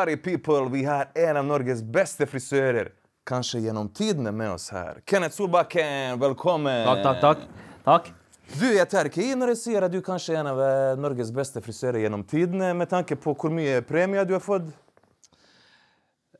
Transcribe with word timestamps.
party 0.00 0.16
people! 0.16 0.68
Vi 0.72 0.84
har 0.84 1.08
en 1.14 1.36
av 1.36 1.44
Norges 1.44 1.82
beste 1.82 2.24
frisører, 2.26 2.88
kanskje 3.28 3.58
gjennom 3.66 3.90
tidene, 3.92 4.32
med 4.32 4.54
oss 4.54 4.70
her. 4.72 5.02
Kenneth 5.04 5.36
Solbakken, 5.36 6.16
velkommen! 6.22 6.86
Takk, 6.86 7.02
takk, 7.04 7.20
takk. 7.20 7.42
Takk. 7.84 8.08
Du, 8.54 8.64
jeg 8.72 8.88
tar 8.88 9.10
ikke 9.10 9.20
i 9.26 9.34
når 9.36 9.52
jeg 9.52 9.60
sier 9.60 9.84
at 9.84 9.92
du 9.92 9.98
kanskje 10.04 10.38
er 10.38 10.40
en 10.40 10.48
av 10.54 10.62
eh, 10.64 10.94
Norges 10.96 11.28
beste 11.36 11.60
frisører 11.60 12.00
gjennom 12.00 12.24
tidene, 12.24 12.72
med 12.78 12.88
tanke 12.88 13.18
på 13.20 13.34
hvor 13.36 13.52
mye 13.52 13.82
premie 13.84 14.24
du 14.24 14.32
har 14.38 14.44
fått. 14.44 14.72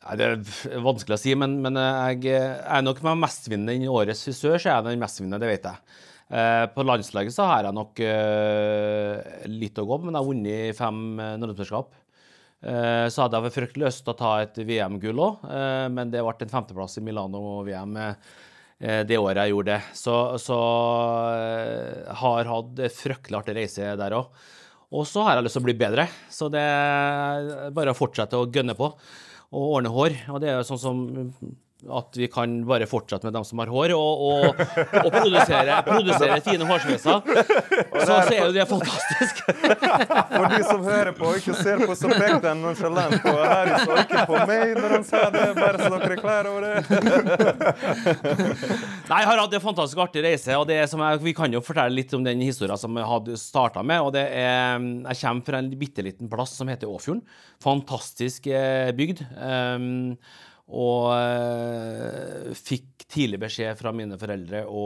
Nei, 0.01 0.17
det 0.17 0.31
er 0.31 0.81
vanskelig 0.81 1.19
å 1.19 1.21
si, 1.21 1.37
men, 1.37 1.61
men 1.61 1.77
jeg 1.77 2.33
er 2.41 2.87
nok 2.87 3.05
med 3.05 3.21
mestvinnende 3.27 3.77
i 3.77 3.93
årets 3.93 4.25
frisør, 4.25 4.57
så 4.57 4.71
er 4.71 4.79
jeg 4.79 4.89
den 4.89 5.05
mestvinnende, 5.05 5.43
det 5.45 5.53
vet 5.53 5.69
jeg. 5.69 6.01
Eh, 6.33 6.65
på 6.73 6.89
landslaget 6.89 7.37
så 7.37 7.53
har 7.53 7.69
jeg 7.69 7.77
nok 7.77 8.01
eh, 8.09 9.49
litt 9.53 9.77
å 9.77 9.85
gå 9.85 10.01
på, 10.01 10.09
men 10.09 10.17
jeg 10.17 10.23
har 10.23 10.33
vunnet 10.33 10.79
fem 10.81 11.03
eh, 11.19 11.37
norgesmesterskap. 11.43 12.00
Eh, 12.61 13.07
så 13.09 13.25
hadde 13.25 13.41
jeg 13.41 13.55
fryktelig 13.55 13.87
lyst 13.87 14.03
til 14.05 14.13
å 14.13 14.19
ta 14.19 14.31
et 14.43 14.59
VM-gull 14.69 15.21
òg, 15.25 15.45
eh, 15.49 15.87
men 15.93 16.11
det 16.13 16.21
ble 16.21 16.45
en 16.45 16.53
femteplass 16.53 16.99
i 17.01 17.05
Milano-VM 17.07 17.97
eh, 18.03 19.01
det 19.09 19.17
året 19.17 19.41
jeg 19.41 19.55
gjorde 19.55 19.77
det. 19.77 19.97
Så, 19.97 20.17
så 20.41 20.59
har 22.21 22.53
hatt 22.53 22.85
fryktelig 22.97 23.41
artig 23.41 23.57
reise 23.57 23.95
der 24.01 24.17
òg. 24.17 24.31
Og 24.91 25.05
så 25.07 25.23
har 25.25 25.39
jeg 25.39 25.47
lyst 25.47 25.57
til 25.59 25.63
å 25.63 25.69
bli 25.69 25.77
bedre, 25.79 26.07
så 26.33 26.49
det 26.53 26.63
er 26.65 27.75
bare 27.77 27.93
å 27.93 27.97
fortsette 27.99 28.41
å 28.41 28.49
gønne 28.51 28.75
på 28.77 28.89
og 28.91 29.67
ordne 29.77 29.93
hår. 29.95 30.17
Og 30.33 30.41
det 30.43 30.51
er 30.51 30.59
jo 30.59 30.67
sånn 30.67 30.81
som 30.81 31.03
at 31.89 32.17
vi 32.19 32.27
kan 32.33 32.59
bare 32.69 32.87
fortsette 32.91 33.27
med 33.27 33.35
dem 33.39 33.45
som 33.47 33.61
har 33.63 33.71
hår, 33.73 33.95
og, 33.97 34.25
og, 34.27 34.61
og 35.01 35.09
produsere, 35.15 35.79
produsere 35.87 36.39
fine 36.45 36.67
hårsveiser. 36.69 37.23
Så, 37.25 38.05
så 38.05 38.19
er 38.35 38.43
jo 38.45 38.53
det 38.55 38.67
fantastisk. 38.69 39.41
For 40.35 40.47
de 40.53 40.61
som 40.67 40.85
hører 40.85 41.13
på 41.17 41.31
og 41.31 41.39
ikke 41.41 41.57
ser 41.57 41.85
på, 41.85 41.97
så 41.99 42.11
pekte 42.13 42.41
den 42.45 42.63
nonchalant 42.65 43.17
på 43.25 43.35
Harry, 43.39 43.79
så 43.85 43.99
ikke 44.05 44.27
på 44.29 44.43
meg 44.51 44.75
når 44.77 44.97
han 44.97 45.07
sa 45.09 45.23
det, 45.35 45.47
bare 45.59 45.81
så 45.81 45.93
dere 45.95 46.17
er 46.17 46.21
klar 46.21 46.51
over 46.51 46.67
det. 46.67 46.75
Nei, 49.11 49.23
jeg 49.23 49.31
har 49.31 49.43
hatt 49.43 49.57
en 49.57 49.65
fantastisk 49.65 50.05
artig 50.05 50.25
reise, 50.27 50.59
og 50.59 50.69
det 50.71 50.81
er 50.83 50.91
som 50.91 51.03
jeg, 51.05 51.23
vi 51.25 51.35
kan 51.37 51.55
jo 51.55 51.63
fortelle 51.65 51.97
litt 51.97 52.13
om 52.17 52.27
den 52.27 52.45
historien 52.45 52.81
som 52.81 52.99
jeg 53.01 53.09
hadde 53.15 53.41
starta 53.41 53.85
med. 53.87 54.05
og 54.05 54.13
det 54.17 54.27
er, 54.29 54.79
Jeg 55.11 55.23
kommer 55.23 55.49
fra 55.49 55.63
en 55.63 55.73
bitte 55.81 56.05
liten 56.05 56.31
plass 56.31 56.55
som 56.59 56.71
heter 56.71 56.91
Åfjorden. 56.91 57.25
Fantastisk 57.65 58.47
eh, 58.51 58.93
bygd. 58.97 59.25
Um, 59.37 60.17
og 60.71 61.11
eh, 61.17 62.51
fikk 62.55 63.07
tidlig 63.11 63.41
beskjed 63.43 63.79
fra 63.79 63.93
mine 63.95 64.19
foreldre 64.21 64.63
å 64.71 64.85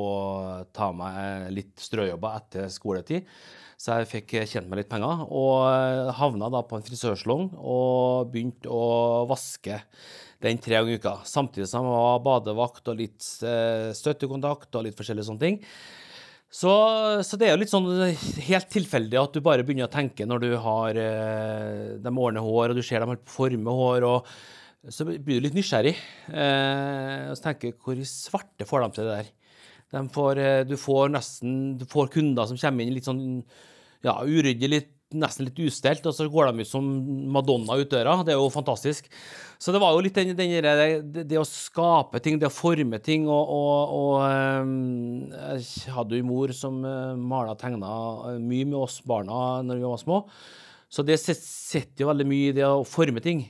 ta 0.72 0.88
meg 0.96 1.50
litt 1.52 1.76
strøjobber 1.82 2.38
etter 2.40 2.70
skoletid. 2.72 3.28
Så 3.76 3.98
jeg 3.98 4.08
fikk 4.08 4.36
tjent 4.48 4.70
meg 4.70 4.80
litt 4.80 4.90
penger, 4.92 5.26
og 5.28 5.66
eh, 5.68 6.12
havna 6.16 6.48
da 6.52 6.62
på 6.64 6.78
en 6.78 6.86
frisørsalong 6.86 7.50
og 7.58 8.30
begynte 8.32 8.70
å 8.72 9.26
vaske 9.28 9.82
den 10.44 10.60
tre 10.62 10.78
ganger 10.78 10.94
i 10.94 11.02
uka. 11.02 11.18
Samtidig 11.28 11.68
som 11.68 11.84
jeg 11.84 11.98
var 11.98 12.24
badevakt 12.24 12.88
og 12.88 12.98
litt 13.02 13.28
eh, 13.44 13.90
støttekontakt 13.96 14.72
og 14.72 14.88
litt 14.88 14.96
forskjellige 14.96 15.28
sånne 15.28 15.44
ting. 15.44 15.60
Så, 16.54 16.70
så, 17.26 17.36
det 17.36 17.48
er 17.48 17.56
jo 17.56 17.60
litt 17.64 17.72
sånn 17.72 17.88
helt 18.46 18.68
tilfeldig 18.70 19.18
at 19.18 19.34
du 19.34 19.40
bare 19.42 19.64
begynner 19.66 19.88
å 19.88 19.92
tenke 19.92 20.22
når 20.22 20.44
du 20.44 20.52
har 20.62 20.94
de 20.94 22.12
ordner 22.12 22.44
hår, 22.46 22.70
og 22.70 22.78
du 22.78 22.84
ser 22.86 23.02
dem 23.02 23.10
holder 23.10 23.32
forme 23.34 23.74
hår, 23.74 24.06
og 24.06 24.36
så 24.92 25.06
blir 25.06 25.38
du 25.38 25.46
litt 25.46 25.56
nysgjerrig. 25.56 25.94
Eh, 26.28 27.30
og 27.30 27.38
så 27.38 27.48
tenker 27.48 27.70
jeg, 27.70 27.78
hvor 27.80 28.00
svarte 28.08 28.68
får 28.68 28.84
de 28.84 28.88
til 28.96 29.08
det 29.08 29.14
der? 29.20 29.30
De 29.94 30.02
får, 30.12 30.40
eh, 30.42 30.64
du 30.66 30.74
får 30.80 31.14
nesten 31.14 31.78
du 31.78 31.86
får 31.88 32.10
kunder 32.16 32.48
som 32.50 32.58
kommer 32.58 32.84
inn 32.84 32.96
litt 32.96 33.08
sånn 33.08 33.22
ja, 34.04 34.18
uryddig, 34.20 34.68
litt, 34.68 34.90
nesten 35.14 35.46
litt 35.46 35.60
ustelt, 35.62 36.04
og 36.04 36.12
så 36.16 36.26
går 36.28 36.50
de 36.50 36.64
ut 36.64 36.68
som 36.68 36.84
Madonna 37.32 37.78
ut 37.78 37.88
døra. 37.88 38.18
Det 38.26 38.34
er 38.34 38.40
jo 38.40 38.50
fantastisk. 38.52 39.06
Så 39.62 39.72
det 39.72 39.80
var 39.80 39.94
jo 39.94 40.02
litt 40.04 40.18
den, 40.18 40.34
den, 40.36 40.58
det, 40.60 41.24
det, 41.30 41.38
å 41.40 41.46
skape 41.48 42.20
ting, 42.20 42.36
det 42.40 42.50
å 42.50 42.52
forme 42.52 42.98
ting, 43.00 43.28
og, 43.30 43.54
og, 43.54 43.94
og 44.00 44.66
um, 44.66 45.30
Jeg 45.54 45.94
hadde 45.94 46.18
jo 46.18 46.26
en 46.26 46.28
mor 46.28 46.52
som 46.56 46.82
uh, 46.84 47.14
mala 47.16 47.54
og 47.54 47.62
tegna 47.62 47.94
mye 48.42 48.68
med 48.68 48.80
oss 48.82 48.98
barna 49.06 49.62
når 49.64 49.80
vi 49.80 49.88
var 49.88 50.02
små. 50.02 50.20
Så 50.92 51.06
det 51.06 51.16
sitter 51.22 52.04
jo 52.04 52.10
veldig 52.10 52.26
mye 52.28 52.50
i 52.50 52.56
det 52.58 52.66
å 52.68 52.84
forme 52.86 53.22
ting. 53.24 53.46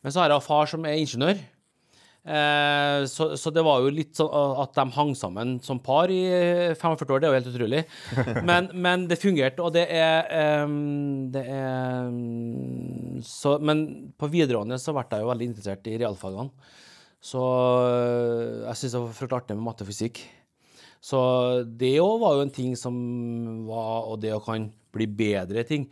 Men 0.00 0.12
så 0.12 0.22
har 0.22 0.32
jeg 0.32 0.46
far 0.46 0.70
som 0.70 0.86
er 0.88 1.00
ingeniør. 1.00 1.40
Eh, 2.20 3.06
så, 3.08 3.30
så, 3.40 3.48
det 3.48 3.62
var 3.64 3.80
jo 3.80 3.92
litt 3.96 4.18
sånn 4.18 4.28
at 4.60 4.74
de 4.76 4.84
hang 4.92 5.14
sammen 5.16 5.54
som 5.64 5.80
par 5.80 6.12
i 6.12 6.20
45 6.76 7.14
år. 7.14 7.22
Det 7.22 7.28
er 7.28 7.32
jo 7.32 7.38
helt 7.38 7.52
utrolig. 7.52 7.84
Men, 8.50 8.68
men 8.74 9.06
det 9.08 9.20
fungerte, 9.20 9.64
og 9.64 9.72
det 9.76 9.86
er, 9.94 10.28
um, 10.64 11.30
det 11.32 11.42
er 11.48 12.10
um, 12.10 13.20
så, 13.24 13.56
Men 13.60 14.12
på 14.20 14.28
videregående 14.32 14.78
så 14.80 14.94
ble 14.96 15.06
jeg 15.08 15.24
jo 15.24 15.30
veldig 15.32 15.48
interessert 15.50 15.88
i 15.90 15.96
realfagene. 16.00 16.76
Så 17.20 17.40
eh, 17.84 18.60
jeg 18.64 18.80
syns 18.80 18.94
det 18.94 19.00
var 19.02 19.16
fryktelig 19.16 19.42
artig 19.42 19.56
med 19.58 19.66
matte 19.66 19.84
og 19.84 19.90
fysikk. 19.90 20.22
Så 21.04 21.18
det 21.64 21.94
òg 22.00 22.18
var 22.20 22.36
jo 22.36 22.44
en 22.44 22.52
ting 22.52 22.74
som 22.76 22.94
var 23.64 24.10
Og 24.12 24.18
det 24.20 24.34
å 24.36 24.42
kan 24.44 24.66
bli 24.92 25.06
bedre 25.06 25.62
i 25.62 25.68
ting. 25.68 25.86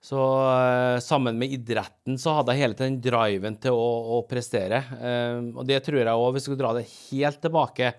Så 0.00 0.16
uh, 0.16 0.96
sammen 1.04 1.36
med 1.38 1.52
idretten 1.52 2.16
så 2.18 2.32
hadde 2.38 2.54
jeg 2.56 2.64
hele 2.64 2.76
tiden 2.78 2.94
driven 3.04 3.58
til 3.60 3.76
å, 3.76 3.88
å 4.16 4.22
prestere. 4.28 4.80
Uh, 4.96 5.52
og 5.60 5.66
det 5.68 5.82
tror 5.84 6.00
jeg 6.00 6.08
òg, 6.08 6.32
hvis 6.34 6.46
vi 6.46 6.54
skal 6.54 6.60
dra 6.62 6.70
det 6.78 6.86
helt 6.88 7.40
tilbake, 7.44 7.90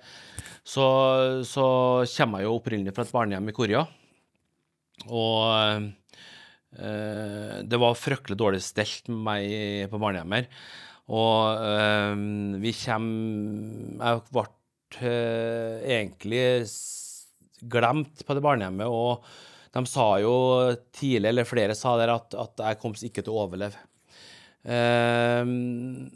så, 0.65 0.85
så 1.45 1.65
kommer 2.15 2.41
jeg 2.41 2.49
jo 2.49 2.55
opprinnelig 2.57 2.93
fra 2.95 3.05
et 3.05 3.13
barnehjem 3.13 3.51
i 3.51 3.57
Korea. 3.57 3.83
Og 5.13 5.43
uh, 5.51 5.81
det 7.69 7.77
var 7.83 7.99
fryktelig 7.99 8.37
dårlig 8.39 8.61
stelt 8.65 9.05
med 9.11 9.21
meg 9.27 9.43
på 9.91 9.99
barnehjemmer. 10.01 10.43
Og 11.11 11.59
vi 12.63 12.71
kommer 12.77 13.99
Jeg 13.99 14.21
ble 14.31 14.43
egentlig 15.97 16.45
glemt 17.73 18.23
på 18.23 18.31
det 18.37 18.43
barnehjemmet. 18.45 18.87
og 18.87 19.25
de 19.71 19.85
sa 19.87 20.07
jo 20.19 20.33
tidlig, 20.95 21.29
eller 21.31 21.47
flere 21.47 21.75
sa 21.77 21.95
der, 21.99 22.11
at, 22.13 22.35
at 22.35 22.63
jeg 22.65 22.79
kom 22.81 22.95
ikke 22.95 23.23
til 23.23 23.33
å 23.33 23.45
overleve. 23.45 23.79
Um, 24.61 26.09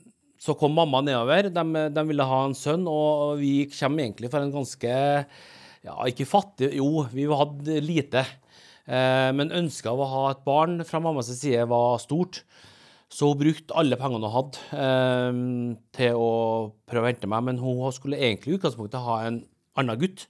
så 0.45 0.53
kom 0.59 0.75
mamma 0.77 1.01
nedover. 1.01 1.49
De, 1.49 1.65
de, 1.95 2.03
ville 2.09 2.27
ha 2.29 2.41
en 2.45 2.57
sønn, 2.57 2.85
og 2.89 3.39
vi 3.39 3.65
kommer 3.73 4.05
egentlig 4.05 4.29
fra 4.33 4.43
en 4.43 4.53
ganske 4.53 4.91
ja, 5.85 5.95
ikke 6.09 6.27
fattig, 6.27 6.71
jo, 6.79 7.05
vi 7.13 7.25
hadde 7.29 7.81
lite. 7.83 8.25
Eh, 8.85 9.31
men 9.33 9.53
ønsket 9.53 9.89
av 9.91 10.01
å 10.01 10.09
ha 10.11 10.23
et 10.31 10.45
barn 10.45 10.79
fra 10.85 11.01
mammas 11.01 11.31
side 11.33 11.65
var 11.69 11.97
stort. 12.03 12.43
Så 13.09 13.29
hun 13.31 13.39
brukte 13.39 13.75
alle 13.77 13.97
pengene 14.01 14.27
hun 14.27 14.33
hadde 14.33 14.81
eh, 14.85 15.41
til 15.95 16.17
å 16.19 16.31
prøve 16.89 17.05
å 17.05 17.11
hente 17.11 17.29
meg. 17.31 17.45
Men 17.49 17.61
hun 17.61 17.83
skulle 17.95 18.19
egentlig 18.21 18.53
i 18.53 18.59
utgangspunktet 18.59 19.05
ha 19.05 19.19
en 19.27 19.43
annen 19.79 20.01
gutt 20.01 20.27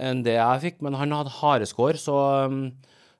enn 0.00 0.24
det 0.26 0.38
jeg 0.38 0.64
fikk. 0.66 0.80
Men 0.86 0.96
han 0.98 1.12
hadde 1.14 1.36
hareskår, 1.38 2.00
så, 2.00 2.16
um, 2.48 2.62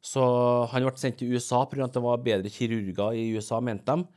så 0.01 0.25
han 0.73 0.87
ble 0.89 0.97
sendt 1.01 1.21
til 1.21 1.37
USA 1.37 1.65
pga. 1.69 1.85
at 1.87 1.97
det 1.97 2.05
var 2.05 2.25
bedre 2.25 2.53
kirurger 2.53 3.19
i 3.19 3.31
USA, 3.37 3.61
mente 3.61 3.97
de. 3.97 4.09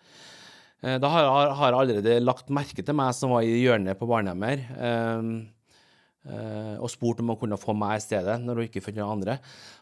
Eh, 0.83 0.99
da 0.99 1.09
har 1.09 1.23
jeg 1.23 1.79
allerede 1.79 2.19
lagt 2.23 2.51
merke 2.51 2.83
til 2.83 2.95
meg 2.97 3.13
som 3.15 3.31
var 3.33 3.47
i 3.47 3.61
hjørnet 3.61 3.95
på 3.99 4.07
barnehjemmet 4.09 4.65
um, 4.75 5.29
eh, 6.27 6.75
og 6.75 6.91
spurt 6.91 7.21
om 7.23 7.31
han 7.31 7.39
kunne 7.39 7.59
få 7.59 7.75
meg 7.77 8.01
i 8.01 8.03
stedet 8.03 8.35
når 8.43 8.59
hun 8.59 8.67
ikke 8.67 8.83
fant 8.83 8.99
noen 8.99 9.15
andre. 9.15 9.37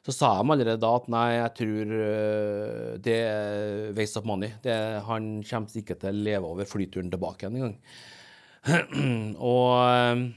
Så 0.05 0.13
sa 0.13 0.35
de 0.37 0.53
allerede 0.53 0.77
da 0.83 0.91
at 0.99 1.09
nei, 1.09 1.25
jeg 1.39 1.55
tror 1.61 1.95
eh, 1.97 2.91
det 3.01 3.17
er 3.17 3.97
waste 3.97 4.21
of 4.21 4.29
money. 4.29 4.53
Det, 4.61 4.77
han 5.07 5.33
kommer 5.49 5.81
ikke 5.81 5.97
til 6.03 6.13
å 6.13 6.25
leve 6.29 6.53
over 6.53 6.69
flyturen 6.69 7.09
tilbake 7.13 7.47
igjen 7.47 7.57
engang. 7.57 7.75
og 9.51 10.29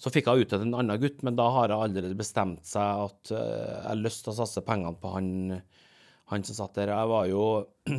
så 0.00 0.10
fikk 0.12 0.28
jeg 0.28 0.44
utdelt 0.44 0.66
en 0.66 0.76
annen 0.76 1.00
gutt, 1.00 1.22
men 1.26 1.36
da 1.38 1.46
har 1.54 1.70
jeg 1.70 1.86
allerede 1.86 2.18
bestemt 2.18 2.66
seg 2.66 3.04
at 3.06 3.34
uh, 3.34 3.38
jeg 3.38 3.84
har 3.86 4.00
lyst 4.00 4.24
til 4.24 4.34
å 4.34 4.38
satse 4.40 4.64
pengene 4.66 4.98
på 5.00 5.12
han, 5.14 5.28
han 6.32 6.46
som 6.46 6.58
satt 6.58 6.74
der. 6.80 6.94
Jeg 6.94 7.12
var 7.12 7.28
jo 7.30 7.44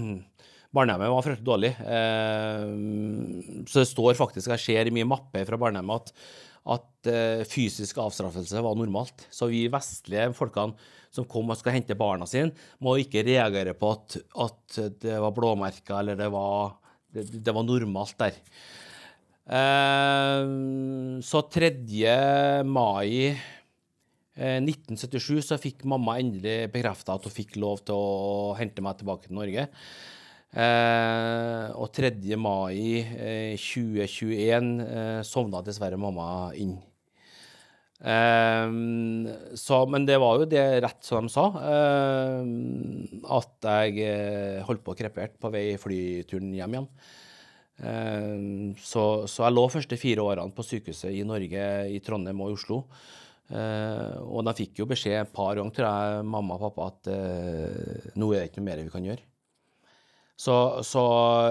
Barnehjemmet 0.75 1.07
var 1.07 1.23
fryktelig 1.23 1.47
dårlig. 1.47 1.71
Uh, 1.79 3.63
så 3.63 3.79
det 3.79 3.87
står 3.93 4.17
faktisk, 4.19 4.51
jeg 4.51 4.65
ser 4.65 4.89
i 4.89 4.95
mye 4.95 5.07
mappe 5.07 5.45
fra 5.47 5.59
barnehjemmet 5.61 6.11
at, 6.11 6.27
at 6.75 7.09
uh, 7.13 7.45
fysisk 7.47 8.01
avstraffelse 8.03 8.63
var 8.65 8.75
normalt. 8.75 9.29
Så 9.31 9.47
vi 9.53 9.65
vestlige 9.71 10.33
folkene 10.35 10.75
som 11.15 11.27
kom 11.31 11.47
og 11.47 11.55
skal 11.55 11.77
hente 11.77 11.95
barna 11.95 12.27
sine, 12.27 12.51
må 12.83 12.97
ikke 12.99 13.23
reagere 13.23 13.71
på 13.79 13.93
at, 13.95 14.17
at 14.43 14.79
det 14.99 15.15
var 15.23 15.31
blåmerker 15.37 16.01
eller 16.01 16.19
det 16.19 16.27
var, 16.33 16.75
det, 17.15 17.29
det 17.39 17.55
var 17.55 17.63
normalt 17.63 18.17
der. 18.19 18.35
Eh, 19.45 20.45
så 21.21 21.41
3. 21.53 21.69
mai 22.65 23.37
1977 24.35 25.37
eh, 25.37 25.43
så 25.45 25.57
fikk 25.61 25.85
mamma 25.85 26.17
endelig 26.19 26.71
bekrefta 26.73 27.13
at 27.13 27.27
hun 27.27 27.33
fikk 27.33 27.53
lov 27.61 27.83
til 27.85 27.93
å 27.93 28.55
hente 28.57 28.81
meg 28.81 28.97
tilbake 28.99 29.29
til 29.29 29.37
Norge. 29.37 29.67
Eh, 30.55 31.67
og 31.77 31.93
3. 31.93 32.09
mai 32.41 33.05
2021 33.61 34.73
sovna 35.27 35.61
dessverre 35.65 35.99
mamma 35.99 36.49
inn. 36.57 36.77
Så, 38.05 39.77
men 39.89 40.03
det 40.05 40.17
var 40.21 40.41
jo 40.41 40.47
det 40.51 40.63
rett 40.83 41.05
som 41.07 41.25
de 41.25 41.31
sa, 41.31 41.45
at 43.37 43.67
jeg 43.71 44.65
holdt 44.67 44.83
på 44.85 44.93
å 44.93 44.97
krepere 44.99 45.31
på 45.41 45.49
vei 45.53 45.63
flyturen 45.81 46.51
hjem 46.53 46.75
igjen. 46.75 46.89
Um, 47.75 48.71
så, 48.79 49.25
så, 49.27 49.43
jeg 49.43 49.55
lå 49.55 49.65
første 49.73 49.97
fire 49.99 50.23
årene 50.23 50.55
på 50.55 50.63
sykehuset 50.63 51.11
i 51.11 51.25
Norge, 51.27 51.67
i 51.91 52.01
Trondheim 52.03 52.41
og 52.45 52.53
i 52.53 52.57
Oslo. 52.57 52.81
Uh, 53.51 54.15
og 54.25 54.45
de 54.47 54.55
fikk 54.57 54.81
jo 54.81 54.89
beskjed 54.89 55.19
et 55.19 55.35
par 55.35 55.59
ganger, 55.59 55.75
tror 55.75 55.87
jeg, 55.89 56.25
mamma 56.31 56.57
og 56.57 56.65
pappa, 56.65 56.89
at 56.93 57.11
uh, 57.13 58.11
nå 58.15 58.31
er 58.31 58.45
det 58.45 58.49
ikke 58.49 58.63
noe 58.63 58.69
mer 58.71 58.83
vi 58.85 58.93
kan 58.95 59.11
gjøre. 59.11 59.27
Så, 60.35 60.55
så 60.83 61.01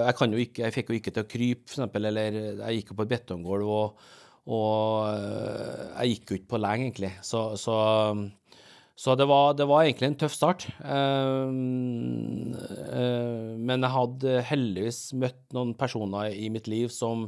jeg, 0.03 0.29
ikke, 0.45 0.67
jeg 0.67 0.73
fikk 0.75 0.91
jo 0.91 0.99
ikke 0.99 1.15
til 1.15 1.25
å 1.25 1.29
krype, 1.29 1.71
f.eks., 1.71 1.97
eller 1.97 2.37
jeg 2.37 2.79
gikk 2.79 2.93
jo 2.93 2.99
på 2.99 3.07
et 3.07 3.15
betonggulv. 3.15 3.73
og 3.79 4.05
og 4.45 5.09
eh, 5.09 5.85
jeg 6.03 6.11
gikk 6.11 6.31
jo 6.31 6.39
ikke 6.39 6.51
på 6.53 6.61
lenge, 6.61 6.89
egentlig. 6.89 7.11
Så, 7.25 7.45
så, 7.57 7.75
så 8.95 9.11
det, 9.19 9.25
var, 9.27 9.53
det, 9.59 9.65
var, 9.67 9.83
egentlig 9.83 10.07
en 10.07 10.17
tøff 10.21 10.35
start. 10.37 10.69
Uh, 10.79 11.51
uh, 12.95 13.51
men 13.59 13.83
jeg 13.83 13.91
hadde 13.91 14.35
heldigvis 14.47 14.99
møtt 15.19 15.41
noen 15.55 15.73
personer 15.75 16.31
i 16.31 16.47
mitt 16.53 16.69
liv 16.71 16.87
som, 16.93 17.27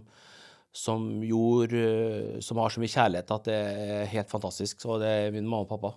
som 0.72 1.10
gjorde 1.28 2.40
Som 2.46 2.62
har 2.64 2.72
så 2.72 2.80
mye 2.80 2.94
kjærlighet 2.94 3.34
at 3.36 3.50
det 3.50 3.58
er 3.58 4.12
helt 4.14 4.32
fantastisk. 4.32 4.80
Og 4.88 5.04
det 5.04 5.12
er 5.12 5.36
min 5.36 5.44
mamma 5.44 5.66
og 5.68 5.74
pappa. 5.74 5.92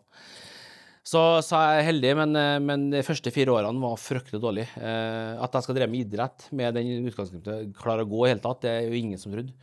Så, 1.06 1.22
så 1.46 1.62
jeg 1.62 1.78
er 1.78 1.86
heldig, 1.86 2.10
men, 2.18 2.40
men, 2.66 2.90
de 2.92 3.00
første 3.06 3.30
fire 3.32 3.54
årene 3.54 3.80
var 3.82 4.02
fryktelig 4.02 4.42
dårlig. 4.42 4.66
Uh, 4.74 5.38
at 5.38 5.54
jeg 5.54 5.68
skal 5.68 5.78
drive 5.78 5.90
med 5.94 6.02
idrett 6.02 6.50
med 6.50 6.74
den 6.76 7.08
utgangspunktet, 7.12 7.70
klare 7.78 8.02
å 8.02 8.10
gå 8.10 8.26
i 8.26 8.34
hele 8.34 8.42
tatt, 8.42 8.66
det 8.66 8.74
er 8.74 8.90
jo 8.90 8.98
ingen 8.98 9.22
som 9.22 9.38
trodde. 9.38 9.54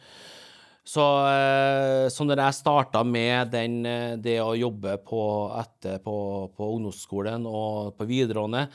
Så, 0.87 1.03
eh, 1.27 2.07
så 2.13 2.23
når 2.23 2.39
jeg 2.45 2.57
starta 2.61 3.01
med 3.03 3.51
den, 3.51 3.81
eh, 3.85 4.15
det 4.23 4.37
å 4.39 4.55
jobbe 4.55 4.95
på, 5.03 5.19
etter 5.59 5.99
på, 6.03 6.15
på 6.55 6.69
ungdomsskolen 6.77 7.43
og 7.49 7.97
på 7.97 8.07
videregående, 8.07 8.69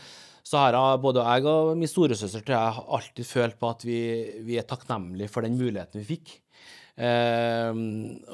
så 0.44 0.60
har 0.60 0.76
jeg, 0.76 1.00
både 1.00 1.24
jeg 1.24 1.46
og 1.48 1.72
min 1.78 1.88
storesøster 1.88 2.44
tror 2.44 2.58
jeg, 2.58 2.84
alltid 2.98 3.28
følt 3.30 3.58
på 3.60 3.70
at 3.70 3.86
vi, 3.88 3.98
vi 4.44 4.60
er 4.60 4.68
takknemlige 4.68 5.32
for 5.32 5.46
den 5.46 5.56
muligheten 5.56 6.02
vi 6.02 6.10
fikk. 6.12 6.36
Eh, 7.00 7.72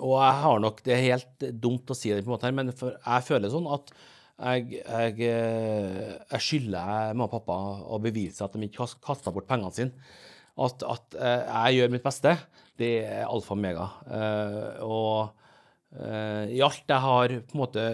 og 0.02 0.14
jeg 0.18 0.38
har 0.42 0.56
nok 0.58 0.80
Det 0.82 0.90
er 0.90 1.04
helt 1.04 1.44
dumt 1.62 1.92
å 1.92 1.94
si 1.94 2.10
det, 2.10 2.24
på 2.24 2.32
en 2.32 2.34
måte 2.34 2.48
her, 2.48 2.58
men 2.58 2.74
jeg 2.74 3.26
føler 3.28 3.52
sånn 3.52 3.70
at 3.78 3.92
jeg, 4.38 4.80
jeg, 4.82 5.14
jeg 5.28 6.42
skylder 6.42 7.12
mamma 7.12 7.28
og 7.28 7.36
pappa 7.38 7.54
å 7.94 7.98
bevise 8.02 8.42
at 8.42 8.54
de 8.54 8.66
ikke 8.66 8.90
kasta 9.02 9.30
bort 9.34 9.46
pengene 9.50 9.74
sine. 9.74 10.10
At, 10.58 10.82
at 10.82 11.14
jeg 11.22 11.78
gjør 11.78 11.90
mitt 11.94 12.06
beste 12.06 12.34
det 12.78 12.94
er 13.06 13.26
alfa 13.26 13.54
og 13.56 13.60
mega. 13.60 13.88
Uh, 14.06 14.86
og 14.86 15.98
uh, 15.98 16.44
i 16.50 16.62
alt 16.64 16.84
jeg 16.86 17.04
har 17.04 17.34
på 17.40 17.56
en 17.56 17.62
måte 17.62 17.88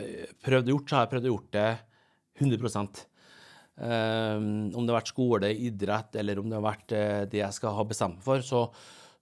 prøvd 0.45 0.71
å 0.71 0.77
gjort, 0.77 0.89
så 0.89 0.99
har 0.99 1.07
jeg 1.07 1.13
prøvd 1.15 1.29
å 1.29 1.35
gjort 1.35 1.51
det 1.57 1.71
100 2.35 2.67
uh, 2.75 2.85
eh, 3.87 4.35
Om 4.35 4.83
det 4.83 4.91
har 4.91 4.99
vært 4.99 5.15
skole, 5.15 5.55
idrett, 5.69 6.21
eller 6.21 6.43
om 6.43 6.51
det 6.51 6.59
har 6.59 6.69
vært 6.69 6.99
det 7.31 7.41
jeg 7.41 7.57
skal 7.57 7.77
ha 7.79 7.87
bestemt 7.89 8.19
meg 8.19 8.27
for, 8.27 8.45
så, 8.45 8.67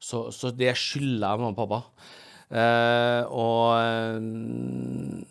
så, 0.01 0.27
så 0.35 0.53
det 0.57 0.75
skylder 0.79 1.29
jeg 1.29 1.43
mamma 1.43 1.55
og 1.55 1.63
pappa. 1.63 1.83
Uh, 2.53 3.23
og 3.33 4.25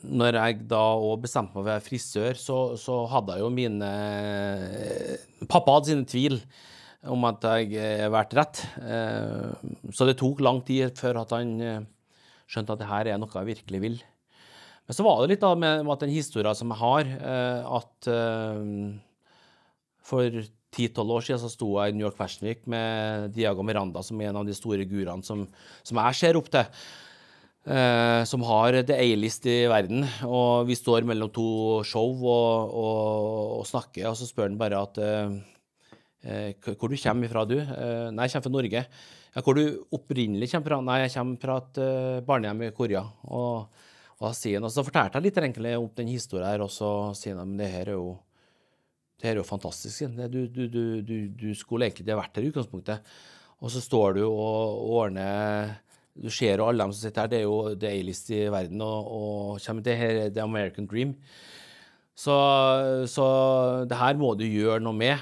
når 0.09 0.37
jeg 0.39 0.63
da 0.71 0.81
òg 0.97 1.19
bestemte 1.27 1.51
meg 1.51 1.59
for 1.59 1.61
å 1.61 1.69
være 1.69 1.85
frisør, 1.85 2.39
så, 2.39 2.57
så, 2.81 3.03
hadde 3.11 3.35
jeg 3.37 3.43
jo 3.43 3.51
mine 3.53 3.89
Pappa 5.49 5.75
hadde 5.75 5.91
sine 5.91 6.07
tvil 6.09 6.39
om 7.09 7.25
at 7.29 7.45
jeg 7.47 7.73
eh, 7.79 8.05
vært 8.13 8.35
rett. 8.37 8.61
Eh, 8.81 9.67
så 9.95 10.05
det 10.05 10.17
tok 10.19 10.41
lang 10.45 10.61
tid 10.67 10.93
før 10.99 11.23
at 11.23 11.33
han 11.33 11.53
eh, 11.65 11.83
skjønte 12.51 12.75
at 12.75 12.81
det 12.83 12.89
her 12.91 13.09
er 13.09 13.21
noe 13.21 13.31
jeg 13.33 13.51
virkelig 13.53 13.81
vil. 13.83 13.99
Men 14.85 14.97
så 14.97 15.05
var 15.05 15.21
det 15.21 15.33
litt 15.33 15.43
da 15.43 15.53
med 15.55 15.87
den 16.01 16.11
historien 16.13 16.57
som 16.57 16.73
jeg 16.73 16.81
har, 16.81 17.09
at 17.77 18.07
for 20.03 20.25
10-12 20.25 21.13
år 21.15 21.23
siden 21.23 21.39
så 21.39 21.51
sto 21.53 21.69
jeg 21.77 21.93
i 21.93 21.95
New 21.95 22.07
York 22.07 22.17
Fashion 22.17 22.49
Week 22.49 22.65
med 22.67 23.29
Diago 23.37 23.63
Miranda, 23.63 24.01
som 24.03 24.19
er 24.19 24.31
en 24.31 24.41
av 24.41 24.49
de 24.49 24.57
store 24.57 24.83
gurene 24.89 25.23
som, 25.23 25.45
som 25.85 26.01
jeg 26.01 26.19
ser 26.19 26.39
opp 26.39 26.49
til. 26.51 26.65
Eh, 27.61 28.23
som 28.25 28.41
har 28.41 28.79
the 28.89 28.95
A-list 28.97 29.45
i 29.45 29.67
verden. 29.69 30.01
Og 30.25 30.65
vi 30.65 30.77
står 30.77 31.05
mellom 31.05 31.29
to 31.29 31.83
show 31.85 32.09
og, 32.25 32.73
og, 32.73 33.59
og 33.59 33.67
snakker, 33.69 34.09
og 34.09 34.17
så 34.17 34.27
spør 34.27 34.49
han 34.49 34.59
bare 34.61 34.81
at 34.81 35.01
Eh, 35.01 35.29
hvor 36.21 36.91
du 36.91 36.97
kommer 37.01 37.31
fra, 37.31 37.45
du? 37.49 37.57
Eh, 37.57 38.07
nei, 38.13 38.27
jeg 38.27 38.35
kommer 38.35 38.45
fra 38.45 38.53
Norge. 38.53 38.83
Ja, 39.31 39.41
hvor 39.41 39.57
du 39.57 39.63
opprinnelig 39.95 40.51
kommer 40.51 40.69
fra? 40.69 40.81
Nei, 40.85 40.97
jeg 41.05 41.13
kommer 41.15 41.39
fra 41.41 41.55
et 41.61 41.79
uh, 41.81 42.17
barnehjem 42.27 42.65
i 42.67 42.73
Korea. 42.75 43.05
Og, 43.31 43.85
og, 44.19 44.27
sier, 44.37 44.61
og 44.61 44.73
så 44.73 44.83
fortalte 44.85 45.17
jeg 45.17 45.29
litt 45.29 45.39
enkelt 45.41 45.71
om 45.79 45.87
den 45.97 46.11
historien 46.11 46.49
her, 46.49 46.65
og 46.65 46.69
så 46.73 46.89
sier 47.17 47.39
han 47.39 47.55
at 47.55 47.63
det 47.63 47.71
her 47.71 47.93
er 47.93 47.97
jo 47.97 48.11
det 49.21 49.29
her 49.29 49.37
er 49.37 49.43
jo 49.43 49.45
fantastisk. 49.45 50.17
Du, 50.33 50.39
du, 50.49 50.63
du, 51.05 51.15
du 51.29 51.49
skulle 51.53 51.85
egentlig 51.85 52.07
ikke 52.07 52.17
vært 52.17 52.37
her 52.39 52.45
i 52.47 52.49
utgangspunktet. 52.49 53.11
Og 53.61 53.69
så 53.69 53.81
står 53.83 54.17
du 54.17 54.23
og 54.25 54.79
ordner 54.97 55.75
Du 56.17 56.29
ser 56.33 56.57
jo 56.57 56.65
alle 56.65 56.81
dem 56.81 56.93
som 56.93 57.05
sitter 57.05 57.21
her, 57.21 57.29
det 57.29 57.37
er 57.37 57.45
jo 57.45 57.75
det 57.77 57.91
A-list 57.91 58.31
i 58.33 58.41
verden, 58.51 58.81
og, 58.81 59.11
og 59.61 59.83
det 59.85 59.93
her 59.95 60.25
er 60.25 60.33
the 60.33 60.41
American 60.41 60.89
dream. 60.89 61.13
Så, 62.17 62.33
så 63.07 63.27
det 63.87 63.97
her 63.97 64.17
må 64.19 64.33
du 64.35 64.43
gjøre 64.43 64.81
noe 64.83 64.97
med. 64.97 65.21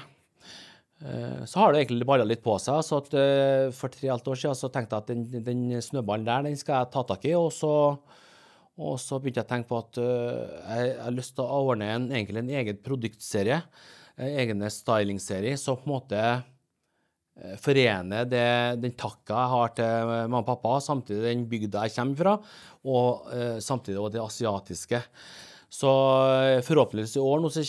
Eh, 1.00 1.44
så 1.44 1.60
har 1.60 1.72
det 1.72 1.80
egentlig 1.80 2.06
balla 2.08 2.26
litt 2.28 2.42
på 2.44 2.56
seg. 2.60 2.82
så 2.84 3.00
at 3.00 3.14
eh, 3.16 3.70
For 3.76 3.92
tre 3.92 4.10
og 4.12 4.28
år 4.28 4.40
siden 4.42 4.58
så 4.58 4.68
tenkte 4.72 4.98
jeg 4.98 5.04
at 5.04 5.12
den, 5.12 5.44
den 5.46 5.82
snøballen 5.84 6.28
der 6.28 6.50
den 6.50 6.60
skal 6.60 6.82
jeg 6.82 6.92
ta 6.92 7.04
tak 7.08 7.24
i. 7.28 7.34
Og 7.38 7.48
så, 7.56 7.72
og 8.80 9.00
så 9.00 9.20
begynte 9.20 9.42
jeg 9.42 9.48
å 9.48 9.52
tenke 9.54 9.70
på 9.70 9.80
at 9.80 10.00
eh, 10.02 10.54
jeg 10.76 10.94
har 11.06 11.16
lyst 11.16 11.36
til 11.38 11.46
å 11.46 11.64
ordne 11.72 11.90
en, 11.96 12.08
egentlig 12.12 12.44
en 12.44 12.54
egen 12.60 12.80
produktserie. 12.84 13.62
En 14.20 14.40
egen 14.42 14.66
stylingserie 14.68 15.56
som 15.56 15.78
på 15.80 15.88
en 15.88 15.96
måte 15.96 16.24
forener 17.62 18.26
det, 18.28 18.48
den 18.82 18.92
takka 18.98 19.32
jeg 19.32 19.50
har 19.54 19.70
til 19.72 20.10
mamma 20.10 20.42
og 20.42 20.48
pappa, 20.50 20.74
samtidig 20.84 21.22
den 21.24 21.46
bygda 21.48 21.86
jeg 21.86 21.94
kommer 21.94 22.18
fra, 22.18 22.34
og 22.84 23.30
samtidig 23.64 24.10
det 24.12 24.20
asiatiske. 24.20 25.00
Så 25.72 25.92
forhåpentligvis 26.66 27.16
i 27.16 27.22
år 27.24 27.40
nå 27.40 27.52
så 27.54 27.64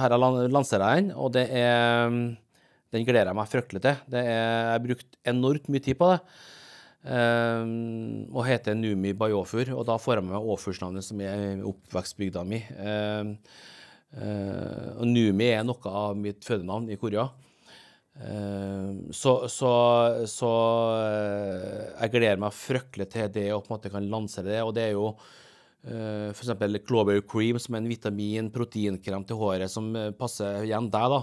her 0.00 0.16
lanserer 0.50 0.88
jeg 0.88 1.04
den, 1.04 1.12
og 1.14 1.30
det 1.36 1.44
er 1.54 2.18
den 2.92 3.06
gleder 3.08 3.30
jeg 3.30 3.38
meg 3.38 3.50
fryktelig 3.50 3.82
til. 3.84 4.00
Er, 4.12 4.26
jeg 4.28 4.72
har 4.72 4.82
brukt 4.84 5.20
enormt 5.32 5.70
mye 5.72 5.84
tid 5.84 5.98
på 6.00 6.10
det. 6.12 6.18
Um, 7.02 8.28
og 8.30 8.44
heter 8.46 8.76
Numi 8.78 9.10
Bajofur, 9.18 9.72
Og 9.74 9.86
da 9.88 9.96
får 9.98 10.20
jeg 10.20 10.24
med 10.28 10.36
meg 10.36 10.50
Åfursnavnet, 10.54 11.02
som 11.02 11.20
er 11.24 11.64
oppvekstbygda 11.66 12.44
mi. 12.46 12.60
Um, 12.78 13.32
uh, 14.14 14.90
og 15.00 15.08
Numi 15.10 15.48
er 15.50 15.64
noe 15.66 15.94
av 16.04 16.14
mitt 16.18 16.46
fødenavn 16.46 16.92
i 16.94 16.98
Korea. 17.00 17.26
Um, 18.12 19.08
så, 19.10 19.48
så, 19.50 19.72
så 20.30 20.52
uh, 21.00 21.80
jeg 21.96 22.12
gleder 22.14 22.42
meg 22.44 22.54
fryktelig 22.54 23.08
til 23.16 23.32
det 23.34 23.48
og 23.56 23.64
på 23.64 23.72
en 23.72 23.76
måte 23.78 23.94
kan 23.94 24.10
lansere 24.12 24.52
det. 24.52 24.62
Og 24.62 24.76
det 24.76 24.90
er 24.90 24.94
jo 24.94 25.16
F.eks. 25.82 26.50
Clover 26.86 27.18
Cream, 27.26 27.58
som 27.58 27.74
er 27.74 27.82
en 27.82 27.88
vitamin, 27.90 28.50
proteinkrem 28.54 29.24
til 29.26 29.38
håret 29.40 29.70
som 29.70 29.88
uh, 29.96 30.12
passer 30.14 30.62
igjen 30.68 30.86
deg, 30.92 31.14
da. 31.14 31.18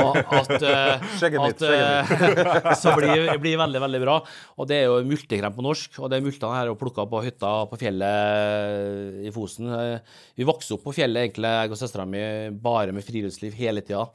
Og 0.00 0.18
at, 0.38 0.54
uh, 0.64 1.04
skjegget 1.18 1.44
mitt, 1.44 1.60
skjegget 1.60 2.40
mitt. 2.40 2.70
så 2.82 2.94
blir, 2.96 3.28
blir 3.42 3.60
veldig, 3.60 3.82
veldig 3.84 4.02
bra. 4.06 4.16
Og 4.56 4.70
det 4.70 4.80
er 4.80 4.88
jo 4.88 5.02
multekrem 5.10 5.56
på 5.58 5.66
norsk, 5.66 6.00
og 6.00 6.08
det 6.08 6.18
er 6.18 6.24
multene 6.24 6.56
her 6.56 6.72
og 6.72 6.80
plukka 6.80 7.04
på 7.10 7.22
hytta 7.26 7.54
på 7.68 7.80
fjellet 7.84 9.26
i 9.28 9.32
Fosen. 9.34 9.68
vi 10.38 10.48
vokste 10.48 10.78
opp 10.78 10.86
på 10.88 10.96
fjellet, 11.02 11.28
egentlig, 11.28 11.52
jeg 11.52 11.74
og 11.76 11.82
søstera 11.82 12.08
mi, 12.08 12.22
bare 12.64 12.96
med 12.96 13.04
friluftsliv 13.04 13.56
hele 13.60 13.84
tida 13.84 14.08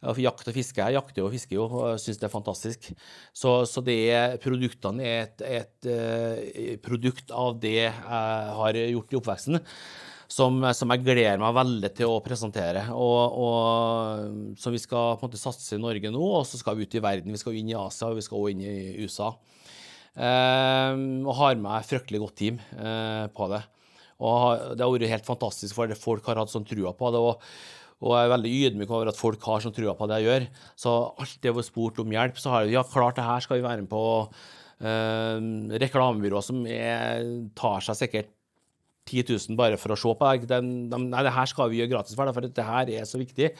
jakt 0.00 0.48
og 0.48 0.56
fiske. 0.56 0.80
Jeg 0.80 0.96
jakter 0.96 1.24
og 1.26 1.32
fisker 1.34 1.56
jo 1.56 1.66
og 1.68 1.96
syns 2.00 2.20
det 2.20 2.28
er 2.28 2.32
fantastisk. 2.32 2.90
Så, 3.32 3.64
så 3.68 3.82
det, 3.84 4.40
produktene 4.44 5.04
er 5.04 5.24
et, 5.26 5.42
et, 5.42 5.72
et, 5.86 5.90
eh, 5.92 6.76
produkt 6.82 7.32
av 7.32 7.58
det 7.60 7.76
jeg 7.82 8.54
har 8.60 8.80
gjort 8.80 9.12
i 9.12 9.20
oppveksten. 9.20 9.60
Som, 10.30 10.60
som, 10.78 10.92
jeg 10.94 11.02
gleder 11.02 11.40
meg 11.42 11.56
veldig 11.56 11.90
til 11.98 12.12
å 12.12 12.20
presentere. 12.22 12.84
Og, 12.94 13.38
og, 13.44 14.54
Som 14.62 14.76
vi 14.76 14.82
skal 14.82 15.16
på 15.18 15.26
en 15.26 15.30
måte 15.30 15.40
satse 15.42 15.74
i 15.74 15.82
Norge 15.82 16.12
nå, 16.14 16.22
og 16.22 16.46
så 16.46 16.60
skal 16.60 16.78
vi 16.78 16.86
ut 16.86 16.94
i 16.94 17.02
verden. 17.02 17.34
Vi 17.34 17.40
skal 17.40 17.58
inn 17.58 17.72
i 17.72 17.76
Asia, 17.78 18.12
og 18.12 18.20
vi 18.20 18.24
skal 18.24 18.38
også 18.38 18.54
inn 18.54 18.62
i 18.62 19.02
USA. 19.02 19.32
Eh, 20.14 20.94
og 21.26 21.34
har 21.38 21.58
med 21.58 21.86
fryktelig 21.86 22.22
godt 22.22 22.38
team 22.38 22.62
eh, 22.78 23.26
på 23.34 23.50
det. 23.50 23.64
Og 24.20 24.76
det 24.76 24.84
har 24.84 24.92
vært 24.92 25.12
helt 25.14 25.28
fantastisk, 25.28 25.74
for 25.74 25.92
folk 25.96 26.26
har 26.28 26.42
hatt 26.42 26.52
sånn 26.52 26.66
trua 26.68 26.92
på 26.96 27.10
det. 27.12 27.20
og 27.24 27.42
og 28.00 28.14
jeg 28.16 28.26
er 28.26 28.32
veldig 28.32 28.50
ydmyk 28.64 28.92
over 28.94 29.10
at 29.10 29.18
folk 29.18 29.42
har 29.44 29.60
sånn 29.60 29.74
trua 29.76 29.92
på 29.96 30.08
det 30.08 30.20
jeg 30.20 30.28
gjør. 30.30 30.44
Så 30.80 30.92
alt 31.20 31.36
det 31.36 31.52
vi 31.52 31.60
har 31.60 31.66
spurt 31.66 32.00
om 32.00 32.14
hjelp, 32.14 32.38
så 32.40 32.54
har 32.54 32.64
jeg 32.64 32.78
ja, 32.78 32.84
klart 32.88 33.18
det 33.18 33.26
her 33.26 33.44
skal 33.44 33.60
vi 33.60 33.66
være 33.66 33.84
med 33.84 33.92
på. 33.92 34.02
Uh, 34.80 35.68
reklamebyrå 35.76 36.40
som 36.40 36.62
er, 36.64 37.20
tar 37.52 37.82
seg 37.84 37.98
sikkert 37.98 38.30
10 39.10 39.26
000 39.28 39.58
bare 39.58 39.76
for 39.80 39.92
å 39.92 39.98
se 40.00 40.14
på 40.16 40.30
deg. 40.30 40.46
De, 40.48 40.60
de, 40.88 41.00
nei, 41.10 41.24
det 41.26 41.34
her 41.36 41.50
skal 41.50 41.68
vi 41.68 41.82
gjøre 41.82 41.92
gratis 41.92 42.16
for 42.16 42.32
for 42.32 42.48
det 42.48 42.64
her 42.64 42.92
er 42.94 43.04
så 43.08 43.20
viktig. 43.20 43.50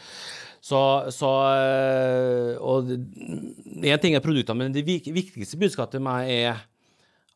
Så, 0.64 0.80
så 1.12 1.28
uh, 1.28 2.56
Og 2.64 2.88
én 2.97 4.00
ting 4.00 4.16
er 4.16 4.25
produktene, 4.25 4.64
men 4.64 4.76
det 4.76 4.87
viktigste 4.88 5.61
budskapet 5.61 5.99
til 5.99 6.06
meg 6.06 6.32
er 6.32 6.64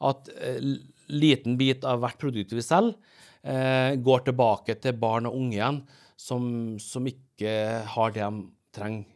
at 0.05 0.33
uh, 0.33 0.73
liten 1.13 1.59
bit 1.61 1.85
av 1.85 2.01
hvert 2.01 2.21
produkt 2.21 2.57
vi 2.57 2.65
selger, 2.65 2.97
eh, 3.45 3.93
går 4.01 4.25
tilbake 4.25 4.79
til 4.81 4.97
barn 4.97 5.29
og 5.29 5.37
unge 5.37 5.59
igjen 5.59 5.83
som, 6.25 6.45
som 6.81 7.05
ikke 7.09 7.53
har 7.95 8.15
det 8.15 8.25
de 8.25 8.47
trenger. 8.75 9.11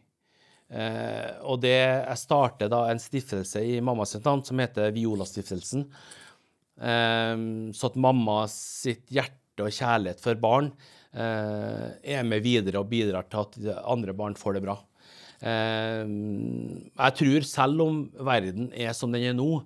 Eh, 0.69 1.31
og 1.49 1.63
det, 1.63 1.79
jeg 1.79 2.21
starter 2.21 2.69
da 2.69 2.83
en 2.91 3.01
stiftelse 3.01 3.63
i 3.65 3.79
mammas 3.81 4.13
navn 4.21 4.45
som 4.45 4.61
heter 4.61 4.93
Viola-stiftelsen. 4.97 5.87
Eh, 6.77 7.35
så 7.73 7.89
at 7.89 7.99
mamma 8.01 8.43
hjerte 8.45 9.65
og 9.65 9.73
kjærlighet 9.75 10.21
for 10.23 10.39
barn 10.39 10.71
eh, 11.17 11.89
er 12.19 12.29
med 12.29 12.45
videre 12.45 12.83
og 12.83 12.93
bidrar 12.93 13.27
til 13.33 13.47
at 13.47 13.83
andre 13.89 14.15
barn 14.17 14.37
får 14.39 14.59
det 14.59 14.65
bra. 14.69 14.77
Eh, 15.41 16.05
jeg 16.05 17.19
tror, 17.23 17.49
selv 17.49 17.87
om 17.87 18.03
verden 18.29 18.69
er 18.77 18.93
som 18.97 19.15
den 19.15 19.31
er 19.31 19.39
nå, 19.39 19.63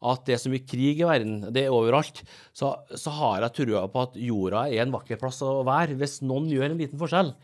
at 0.00 0.24
det 0.24 0.34
er 0.36 0.40
så 0.40 0.52
mye 0.52 0.64
krig 0.64 1.02
i 1.02 1.06
verden, 1.06 1.42
det 1.52 1.66
er 1.66 1.74
overalt, 1.76 2.22
så, 2.56 2.72
så 2.96 3.12
har 3.18 3.44
jeg 3.44 3.56
trua 3.60 3.84
på 3.92 4.04
at 4.06 4.16
jorda 4.16 4.64
er 4.70 4.86
en 4.86 4.94
vakker 4.94 5.20
plass 5.20 5.42
å 5.44 5.60
være 5.68 5.98
hvis 6.00 6.20
noen 6.24 6.48
gjør 6.48 6.70
en 6.70 6.80
liten 6.80 7.00
forskjell 7.00 7.34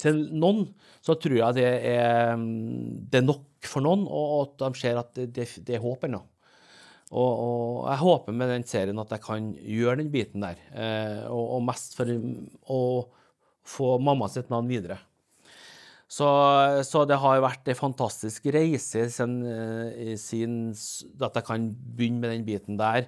til 0.00 0.22
noen, 0.32 0.64
så 1.04 1.16
tror 1.20 1.36
jeg 1.36 1.58
det 1.58 1.68
er, 1.92 2.40
det 2.40 3.20
er 3.20 3.26
nok 3.26 3.68
for 3.68 3.84
noen, 3.84 4.06
og 4.08 4.36
at 4.46 4.62
de 4.62 4.80
ser 4.80 5.00
at 5.00 5.12
det, 5.20 5.44
det 5.66 5.76
er 5.76 5.84
håp 5.84 6.06
ennå. 6.08 6.22
Og, 7.10 7.30
og, 7.30 7.78
jeg 7.90 8.02
håper 8.04 8.36
med 8.38 8.52
den 8.52 8.64
serien 8.70 9.02
at 9.02 9.12
jeg 9.16 9.24
kan 9.24 9.50
gjøre 9.58 9.98
den 9.98 10.12
biten 10.12 10.44
der, 10.44 10.60
eh, 10.70 11.24
og, 11.26 11.56
og, 11.56 11.64
mest 11.66 11.96
for 11.98 12.12
å 12.70 12.80
få 13.66 13.96
mamma 14.02 14.28
sitt 14.30 14.50
navn 14.52 14.70
videre. 14.70 15.00
Så, 16.10 16.26
så 16.88 17.04
det 17.06 17.20
har 17.22 17.42
vært 17.44 17.68
en 17.70 17.78
fantastisk 17.78 18.48
reise 18.50 19.04
siden, 19.14 19.36
eh, 19.46 20.16
at 20.18 21.36
jeg 21.38 21.46
kan 21.46 21.68
begynne 21.70 22.24
med 22.24 22.32
den 22.34 22.46
biten 22.48 22.80
der. 22.80 23.06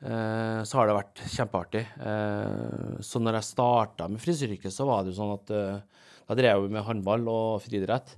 Eh, 0.00 0.60
så 0.64 0.78
har 0.78 0.88
det 0.88 0.96
vært 0.96 1.20
kjempeartig. 1.28 1.82
Eh, 2.00 2.94
så 3.04 3.20
når 3.20 3.36
jeg 3.36 3.50
starta 3.50 4.08
med 4.08 4.22
frisøryrket, 4.22 4.72
så 4.72 4.86
var 4.88 5.04
det 5.04 5.12
jo 5.12 5.18
sånn 5.20 5.34
at 5.34 5.52
da 5.52 6.38
drev 6.38 6.64
jeg 6.64 6.72
med 6.72 6.86
håndball 6.86 7.28
og 7.28 7.60
friidrett. 7.66 8.14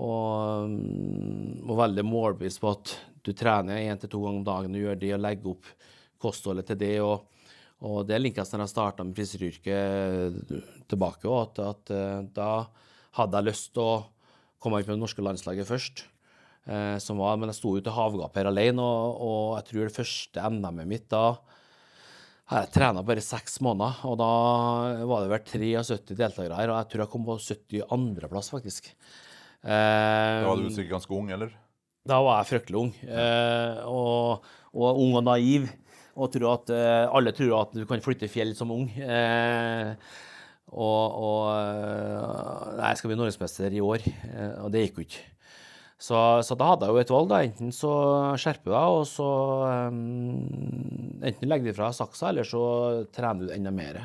Og 0.00 0.72
mm, 0.72 1.66
var 1.68 1.82
veldig 1.84 2.04
målbevisst 2.08 2.62
på 2.62 2.72
at 2.72 2.94
du 3.22 3.34
trener 3.36 3.82
én 3.82 4.00
til 4.00 4.14
to 4.14 4.22
ganger 4.22 4.40
om 4.40 4.46
dagen 4.46 4.78
og 4.78 4.86
gjør 4.86 5.02
det, 5.02 5.10
og 5.12 5.24
legger 5.26 5.52
opp 5.52 5.68
kostholdet 6.24 6.70
til 6.70 6.80
det. 6.80 6.94
Og, 7.04 7.50
og 7.84 8.00
det 8.08 8.22
linkes 8.22 8.54
når 8.54 8.64
jeg 8.64 8.72
starta 8.72 9.04
med 9.04 9.20
frisøryrket 9.20 10.56
tilbake 10.88 11.36
at, 11.42 11.60
at, 11.68 11.92
da 12.32 12.48
hadde 13.18 13.38
jeg 13.38 13.48
lyst 13.50 13.72
til 13.76 13.84
å 13.84 14.02
komme 14.62 14.80
inn 14.80 14.88
på 14.88 14.94
det 14.94 15.02
norske 15.02 15.24
landslaget 15.24 15.68
først. 15.68 16.04
Eh, 16.70 16.98
som 17.02 17.18
var, 17.18 17.38
men 17.40 17.50
jeg 17.50 17.58
sto 17.58 17.74
ute 17.74 17.90
i 17.90 17.96
havgapet 17.96 18.42
her 18.42 18.52
alene, 18.52 18.82
og, 18.82 19.16
og, 19.18 19.48
jeg 19.58 19.68
tror 19.70 19.88
det 19.88 19.96
første 19.96 20.52
NM-et 20.54 20.88
mitt 20.88 21.08
da 21.10 21.24
jeg 22.52 22.68
trena 22.74 23.00
bare 23.06 23.22
seks 23.24 23.60
måneder, 23.64 24.02
og 24.08 24.16
da 24.20 24.30
var 25.08 25.24
det 25.24 25.30
vel 25.32 25.44
73 25.78 26.16
deltakere 26.18 26.58
her. 26.58 26.72
Og 26.72 26.80
jeg 26.82 26.88
tror 26.92 27.02
jeg 27.04 27.12
kom 27.12 27.22
på 27.24 27.36
72.-plass, 27.40 28.50
faktisk. 28.52 28.90
Eh, 29.62 30.42
da 30.42 30.48
var 30.50 30.60
du 30.60 30.68
sikkert 30.68 30.98
ganske 30.98 31.16
ung, 31.16 31.30
eller? 31.32 31.54
Da 32.08 32.18
var 32.24 32.40
jeg 32.40 32.50
fryktelig 32.50 32.80
ung. 32.80 32.90
Eh, 33.06 33.78
og, 33.86 34.50
og, 34.74 35.00
ung 35.04 35.16
og 35.20 35.24
naiv. 35.30 35.70
Og 36.12 36.28
tror 36.34 36.58
at, 36.58 36.74
eh, 36.74 37.06
alle 37.08 37.32
tror 37.32 37.54
at 37.62 37.72
du 37.78 37.86
kan 37.88 38.02
flytte 38.04 38.28
fjell 38.28 38.52
som 38.58 38.74
ung. 38.74 38.88
Eh, 39.00 39.94
og, 40.72 41.16
og 41.20 41.42
eh, 41.52 42.72
Nei, 42.78 42.88
jeg 42.92 43.00
skal 43.00 43.12
bli 43.12 43.18
norgesmester 43.20 43.76
i 43.76 43.82
år. 43.84 44.06
Eh, 44.08 44.54
og 44.64 44.72
det 44.72 44.86
gikk 44.86 45.00
jo 45.00 45.06
ikke. 45.06 45.26
Så, 46.02 46.18
så, 46.42 46.56
da 46.58 46.72
hadde 46.72 46.88
jeg 46.88 46.96
jo 46.96 47.02
et 47.04 47.12
valg. 47.14 47.28
da, 47.30 47.42
Enten 47.46 47.74
så 47.76 47.92
skjerper 48.40 48.72
du 48.72 48.74
deg, 48.74 48.94
og 48.96 49.04
så 49.06 49.28
um, 49.92 51.20
Enten 51.22 51.46
legger 51.46 51.70
du 51.70 51.76
fra 51.76 51.92
saksa, 51.94 52.32
eller 52.32 52.48
så 52.48 52.62
trener 53.14 53.46
du 53.46 53.54
enda 53.54 53.70
mer. 53.74 54.00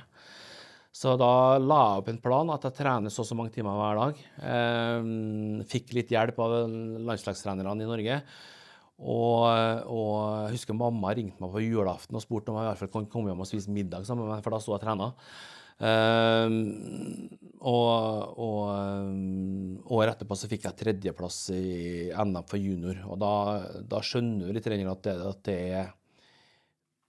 Så 0.93 1.15
da 1.17 1.57
la 1.61 1.79
jeg 1.79 2.03
opp 2.03 2.11
en 2.11 2.21
plan 2.21 2.51
at 2.53 2.67
jeg 2.67 2.77
trener 2.79 3.13
så 3.13 3.23
og 3.23 3.29
så 3.29 3.37
mange 3.37 3.53
timer 3.53 3.79
hver 3.79 3.97
dag. 4.01 4.21
Um, 4.43 5.65
fikk 5.69 5.95
litt 5.97 6.13
hjelp 6.13 6.37
av 6.41 6.55
landslagstrenerne 7.07 7.85
i 7.85 7.89
Norge. 7.89 8.21
Og, 8.97 9.43
og 9.93 10.13
jeg 10.47 10.55
husker 10.55 10.77
mamma 10.77 11.11
ringte 11.13 11.41
meg 11.41 11.53
på 11.53 11.61
julaften 11.61 12.17
og 12.17 12.23
spurte 12.23 12.49
om 12.49 12.57
jeg 12.57 12.65
i 12.65 12.69
hvert 12.71 12.81
fall 12.81 12.93
kunne 12.95 13.11
komme 13.13 13.29
hjem 13.29 13.43
og 13.45 13.49
spise 13.49 13.73
middag 13.73 14.07
sammen 14.09 14.25
med 14.25 14.35
meg, 14.35 14.45
for 14.45 14.53
da 14.53 14.61
sto 14.61 14.73
jeg 14.73 14.81
og 14.81 14.85
trena. 14.85 15.11
Uh, 15.77 16.49
og, 17.57 18.37
og 18.37 18.61
um, 18.69 19.77
året 19.97 20.15
etterpå 20.15 20.37
så 20.37 20.49
fikk 20.49 20.67
jeg 20.67 20.77
tredjeplass 20.79 21.39
i 21.55 22.09
NM 22.13 22.45
for 22.49 22.61
junior. 22.61 23.01
Og 23.09 23.19
da, 23.21 23.33
da 23.81 24.01
skjønner 24.05 24.47
du 24.47 24.55
litt 24.55 24.69
at 24.69 25.03
det, 25.07 25.15
at 25.31 25.43
det, 25.47 25.57
er, 25.81 25.91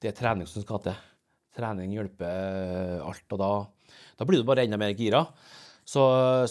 det 0.01 0.13
er 0.13 0.19
trening 0.19 0.49
som 0.49 0.65
skal 0.65 0.83
til. 0.87 0.99
Trening 1.59 1.93
hjelper 1.97 3.05
alt. 3.05 3.27
Og 3.37 3.41
da, 3.41 3.53
da 4.17 4.29
blir 4.29 4.41
du 4.41 4.49
bare 4.49 4.65
enda 4.65 4.81
mer 4.81 4.97
gira. 4.97 5.25
Så, 5.89 6.03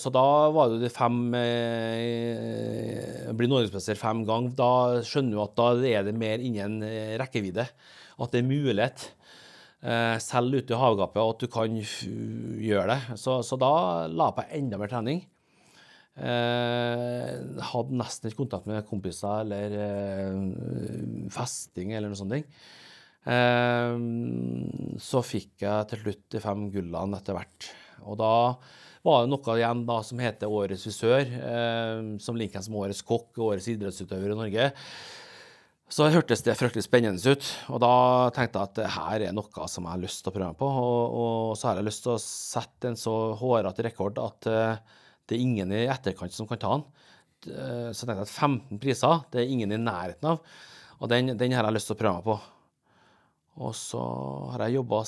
så, 0.02 0.10
da 0.10 0.50
var 0.50 0.72
det 0.72 0.80
de 0.82 0.90
fem 0.90 1.18
eh, 1.38 3.28
Blir 3.38 3.52
norgesmester 3.52 3.98
fem 3.98 4.24
ganger. 4.26 4.56
Da 4.58 4.72
skjønner 5.06 5.38
du 5.38 5.44
at 5.44 5.58
da 5.58 5.68
er 5.90 6.08
det 6.08 6.16
mer 6.18 6.42
innen 6.42 6.80
rekkevidde. 7.22 7.68
At 8.18 8.34
det 8.34 8.42
er 8.42 8.50
mulighet. 8.50 9.12
Eh, 9.78 10.18
selv 10.24 10.58
ute 10.58 10.74
i 10.74 10.78
havgapet, 10.80 11.22
og 11.22 11.36
at 11.36 11.44
du 11.44 11.52
kan 11.54 11.76
gjøre 11.78 12.88
det. 12.96 13.18
Så, 13.22 13.40
så 13.46 13.60
da 13.62 13.72
la 14.10 14.32
jeg 14.32 14.38
på 14.40 14.46
enda 14.58 14.80
mer 14.82 14.90
trening. 14.92 15.22
Eh, 16.18 17.34
hadde 17.70 18.00
nesten 18.00 18.32
ikke 18.32 18.42
kontakt 18.42 18.66
med 18.66 18.88
kompiser 18.90 19.44
eller 19.44 19.76
eh, 19.84 21.28
festing 21.34 21.94
eller 21.94 22.10
noe 22.10 22.18
sånt. 22.18 22.58
Eh, 23.28 23.94
så 25.04 25.22
fikk 25.22 25.68
jeg 25.68 25.92
til 25.92 26.04
slutt 26.06 26.26
de 26.34 26.42
fem 26.42 26.68
gullene 26.74 27.22
etter 27.22 27.38
hvert. 27.38 27.70
Og 28.08 28.18
da 28.18 28.34
var 29.06 29.24
det 29.24 29.32
noe 29.32 29.60
igjen 29.60 29.86
da 29.88 30.00
som 30.04 30.26
heter 30.26 30.58
Årets 30.58 30.88
frisør, 30.90 31.22
eh, 31.38 32.02
som 32.24 32.40
liker 32.40 32.66
som 32.66 32.82
Årets 32.82 33.06
kokk 33.06 33.38
og 33.38 33.52
Årets 33.52 33.70
idrettsutøver 33.76 34.34
i 34.34 34.42
Norge. 34.42 34.72
Så 35.88 36.10
hørtes 36.12 36.42
det 36.44 36.58
fryktelig 36.60 36.84
spennende 36.84 37.32
ut, 37.32 37.46
og 37.72 37.80
da 37.80 37.92
tenkte 38.36 38.60
jeg 38.60 38.68
at 38.74 38.96
her 38.98 39.24
er 39.30 39.36
noe 39.36 39.68
som 39.72 39.86
jeg 39.86 39.94
har 39.94 40.02
lyst 40.02 40.20
til 40.26 40.34
å 40.34 40.36
prøve 40.36 40.58
på. 40.60 40.68
Og, 40.68 41.14
og 41.16 41.54
så 41.56 41.70
har 41.70 41.80
jeg 41.80 41.88
lyst 41.88 42.04
til 42.04 42.12
å 42.12 42.20
sette 42.20 42.90
en 42.90 43.00
så 43.00 43.14
hårete 43.40 43.86
rekord 43.88 44.20
at 44.20 44.50
uh, 44.52 44.98
det 45.24 45.38
er 45.38 45.46
ingen 45.46 45.72
i 45.72 45.86
etterkant 45.88 46.36
som 46.36 46.50
kan 46.50 46.60
ta 46.60 46.74
den. 46.76 46.84
Uh, 47.48 47.90
så 47.96 48.04
tenkte 48.04 48.20
jeg 48.20 48.28
at 48.28 48.36
15 48.36 48.84
priser, 48.84 49.24
det 49.32 49.46
er 49.46 49.56
ingen 49.56 49.72
i 49.72 49.80
nærheten 49.80 50.34
av. 50.34 50.44
Og 51.00 51.12
den, 51.14 51.38
den 51.40 51.56
har 51.56 51.70
jeg 51.70 51.78
lyst 51.78 51.88
til 51.94 51.96
å 51.96 52.02
prøve 52.04 52.20
meg 52.20 52.28
på. 52.28 52.38
Og 53.64 53.76
så 53.80 54.04
har 54.52 54.68
jeg 54.68 54.82
jobba 54.82 55.04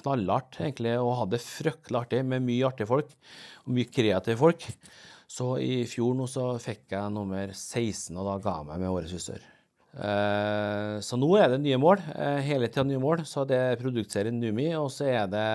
knallhardt 0.00 0.62
egentlig, 0.64 0.94
og 0.96 1.18
hatt 1.20 1.34
det 1.36 1.44
fryktelig 1.44 2.00
artig 2.00 2.22
med 2.26 2.46
mye 2.46 2.70
artige 2.70 2.88
folk 2.88 3.12
og 3.66 3.74
mye 3.76 3.92
kreative 3.92 4.40
folk. 4.40 4.64
Så 5.28 5.58
i 5.60 5.82
fjor 5.90 6.16
nå 6.16 6.24
så 6.30 6.54
fikk 6.62 6.96
jeg 6.96 7.12
nummer 7.12 7.52
16, 7.52 8.16
og 8.16 8.32
da 8.32 8.38
ga 8.40 8.62
jeg 8.62 8.72
meg 8.72 8.80
med 8.80 8.96
Årets 8.96 9.18
husør. 9.18 9.50
Eh, 9.94 10.96
så 11.06 11.18
nå 11.20 11.28
er 11.38 11.52
det 11.52 11.62
nye 11.62 11.78
mål. 11.80 12.02
Eh, 12.14 12.40
hele 12.48 12.70
tida 12.70 12.86
nye 12.88 13.02
mål. 13.02 13.24
Så 13.28 13.46
det 13.48 13.58
er 13.60 13.80
produktserien 13.80 14.40
Numi, 14.40 14.72
og 14.78 14.90
så 14.94 15.10
er 15.12 15.28
det 15.30 15.50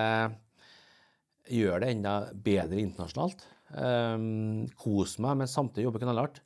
Gjør 1.50 1.80
det 1.82 1.88
enda 1.90 2.12
bedre 2.46 2.78
internasjonalt. 2.78 3.40
Um, 3.74 4.68
kos 4.78 5.16
meg, 5.22 5.40
men 5.40 5.48
samtidig 5.50 5.88
jobbe 5.88 5.98
knallhardt. 6.02 6.36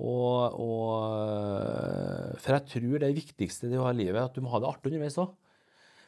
Og, 0.00 0.54
og, 0.56 2.38
for 2.40 2.56
jeg 2.56 2.64
tror 2.70 3.02
det 3.02 3.10
viktigste 3.18 3.68
i 3.68 3.82
livet 3.98 4.16
er 4.16 4.22
at 4.22 4.36
du 4.36 4.40
må 4.40 4.52
ha 4.54 4.62
det 4.62 4.70
artig 4.70 4.94
underveis 4.94 5.18
òg. 5.20 5.34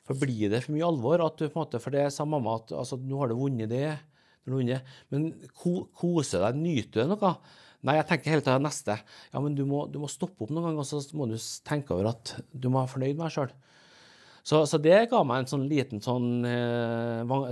For 0.09 0.17
blir 0.19 0.49
det 0.49 0.63
for 0.65 0.73
mye 0.73 0.89
alvor 0.89 1.27
at 1.27 1.37
du 1.37 1.45
på 1.45 1.53
en 1.59 1.61
måte, 1.61 1.83
For 1.83 1.93
det 1.93 2.07
sa 2.15 2.25
mamma 2.25 2.57
at 2.63 2.73
altså, 2.73 2.97
nå 2.97 3.21
har 3.21 3.29
du 3.29 3.37
vunnet 3.37 3.69
det, 3.69 3.99
men 4.49 5.29
ko, 5.55 5.85
kose 5.95 6.41
deg, 6.43 6.57
nyte 6.59 7.05
noe. 7.07 7.35
Nei, 7.83 7.97
jeg 7.99 8.07
tenker 8.09 8.31
hele 8.31 8.45
tida 8.45 8.61
neste. 8.63 8.97
Ja, 9.33 9.43
men 9.43 9.57
du 9.59 9.65
må, 9.67 9.85
du 9.91 9.99
må, 10.03 10.11
stoppe 10.11 10.45
opp 10.45 10.53
noen 10.55 10.69
ganger, 10.69 10.85
og 10.85 10.89
så 10.89 11.19
må 11.19 11.27
du 11.31 11.35
tenke 11.67 11.97
over 11.97 12.13
at 12.13 12.37
du 12.53 12.69
må 12.71 12.79
være 12.79 12.93
fornøyd 12.95 13.17
med 13.17 13.25
deg 13.27 13.35
sjøl. 13.35 13.55
Så, 14.43 14.65
så, 14.67 14.79
det 14.83 15.05
ga 15.11 15.21
meg 15.27 15.43
en 15.43 15.51
sånn 15.51 15.69
liten 15.71 16.03
sånn 16.03 16.47
eh, 16.47 17.51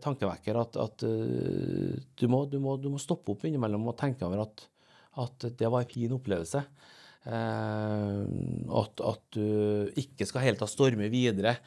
tankevekker 0.00 0.56
at, 0.56 0.78
at 0.80 1.04
uh, 1.04 1.96
du, 2.16 2.24
må, 2.32 2.46
du, 2.48 2.56
må, 2.64 2.78
du, 2.80 2.88
må, 2.92 3.00
stoppe 3.00 3.34
opp 3.34 3.44
innimellom 3.44 3.90
og 3.92 3.98
tenke 4.00 4.24
over 4.24 4.46
at, 4.46 4.64
at 5.20 5.50
det 5.60 5.68
var 5.68 5.84
en 5.84 5.92
fin 5.92 6.14
opplevelse. 6.16 6.64
Eh, 7.20 8.20
at, 8.80 9.02
at, 9.04 9.24
du 9.36 9.90
ikke 10.00 10.24
skal 10.28 10.46
hele 10.46 10.60
tatt 10.60 10.72
storme 10.72 11.10
videre 11.12 11.58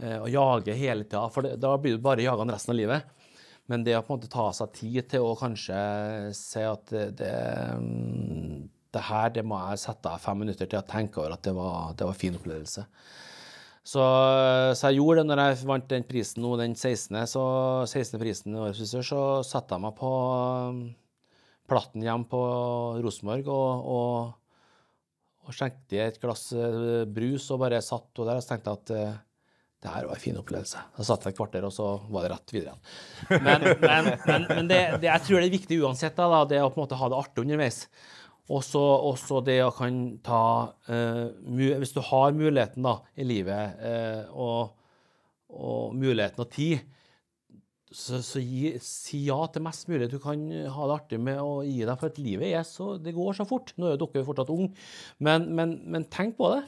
eh, 0.00 0.16
og 0.16 0.30
jage 0.32 0.76
hele 0.78 1.04
tida, 1.04 1.26
for 1.32 1.44
det, 1.44 1.58
da 1.60 1.74
blir 1.76 1.98
du 1.98 2.04
bare 2.04 2.24
jagende 2.24 2.56
resten 2.56 2.72
av 2.72 2.80
livet. 2.80 3.10
Men 3.72 3.84
det 3.86 3.96
å 3.96 4.02
på 4.04 4.12
en 4.12 4.20
måte 4.20 4.32
ta 4.32 4.50
seg 4.52 4.72
tid 4.76 5.06
til 5.14 5.24
å 5.24 5.36
kanskje 5.40 5.76
si 6.36 6.64
at 6.68 6.90
det, 6.92 7.04
det, 7.22 7.34
det 8.92 9.04
her 9.08 9.30
det 9.32 9.44
må 9.46 9.60
jeg 9.70 9.84
sette 9.86 10.10
av 10.10 10.20
fem 10.20 10.42
minutter 10.44 10.68
til 10.68 10.82
å 10.82 10.88
tenke 10.88 11.22
over 11.22 11.36
at 11.36 11.46
det 11.46 11.54
var, 11.56 11.94
det 11.96 12.08
var 12.08 12.18
fin 12.18 12.36
opplevelse. 12.36 12.84
Så, 13.84 14.00
så, 14.72 14.88
jeg 14.88 14.96
gjorde 14.96 15.20
det 15.20 15.28
når 15.28 15.40
jeg 15.42 15.66
vant 15.68 15.88
den 15.90 16.06
prisen 16.08 16.40
nå, 16.44 16.54
den 16.56 16.72
16. 16.72 17.18
Så 17.28 17.42
16. 17.84 18.20
prisen 18.20 18.54
i 18.54 18.62
Årets 18.62 18.80
frisør, 18.80 19.04
så 19.04 19.24
satte 19.44 19.76
jeg 19.76 19.84
meg 19.84 19.96
på 19.98 20.12
um, 20.72 20.78
platten 21.68 22.04
hjemme 22.04 22.28
på 22.30 22.40
Rosenborg 23.04 23.50
og, 23.52 23.90
og, 23.96 24.64
og 25.44 25.56
skjenkte 25.56 26.00
et 26.00 26.20
glass 26.22 26.46
eh, 26.56 27.04
brus 27.08 27.50
og 27.52 27.60
bare 27.64 27.82
satt 27.84 28.20
og 28.20 28.28
der 28.28 28.40
og 28.40 28.44
så 28.44 28.54
tenkte 28.54 28.72
jeg 28.72 28.80
at 28.80 28.94
eh, 28.96 29.20
det 29.84 29.92
her 29.92 30.06
var 30.08 30.16
en 30.16 30.22
fin 30.22 30.38
opplevelse. 30.40 30.80
Da 30.96 31.04
satt 31.04 31.26
jeg 31.26 31.34
et 31.34 31.36
kvarter, 31.36 31.64
og 31.66 31.72
så 31.74 31.86
var 32.08 32.24
det 32.24 32.32
rett 32.32 32.52
videre 32.54 32.72
igjen. 32.72 33.42
Men, 33.44 33.66
men, 33.82 34.06
men, 34.24 34.46
men 34.48 34.70
det, 34.70 34.78
det, 35.02 35.10
jeg 35.10 35.24
tror 35.26 35.42
det 35.42 35.48
er 35.50 35.56
viktig 35.58 35.80
uansett, 35.84 36.16
da, 36.16 36.44
det 36.48 36.62
å 36.64 36.70
på 36.72 36.80
en 36.80 36.84
måte 36.86 37.00
ha 37.00 37.10
det 37.12 37.18
artig 37.20 37.44
underveis. 37.44 37.82
Og 38.52 38.64
så 38.64 39.40
det 39.44 39.58
å 39.64 39.72
kan 39.72 40.00
ta 40.24 40.40
uh, 40.88 41.28
Hvis 41.80 41.94
du 41.96 42.02
har 42.04 42.34
muligheten 42.36 42.84
da, 42.84 42.98
i 43.16 43.24
livet, 43.28 43.78
uh, 43.80 44.32
og, 44.32 44.74
og, 45.52 45.94
muligheten 45.96 46.44
og 46.44 46.50
tid, 46.52 46.84
så, 47.94 48.18
så 48.24 48.40
gi, 48.42 48.74
si 48.82 49.22
ja 49.28 49.36
til 49.52 49.62
mest 49.64 49.86
mulig 49.86 50.08
du 50.10 50.16
kan 50.20 50.40
ha 50.50 50.86
det 50.88 50.96
artig 50.96 51.20
med 51.22 51.40
å 51.40 51.60
gi 51.64 51.84
deg. 51.84 51.96
For 52.00 52.08
at 52.08 52.20
livet 52.24 52.56
er 52.56 52.64
så, 52.68 52.94
det 53.00 53.14
går 53.16 53.36
så 53.36 53.48
fort. 53.48 53.76
Nå 53.76 53.88
er 53.90 53.98
jo 53.98 54.08
dere 54.08 54.24
fortsatt 54.26 54.52
unge, 54.52 54.72
men, 55.24 55.52
men 55.92 56.08
tenk 56.12 56.40
på 56.40 56.54
det. 56.56 56.64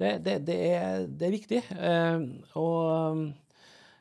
Det, 0.00 0.16
det, 0.24 0.38
det, 0.48 0.58
er, 0.72 1.06
det 1.06 1.26
er, 1.26 1.34
viktig. 1.34 1.60
Eh, 1.76 2.22
og, 2.56 3.24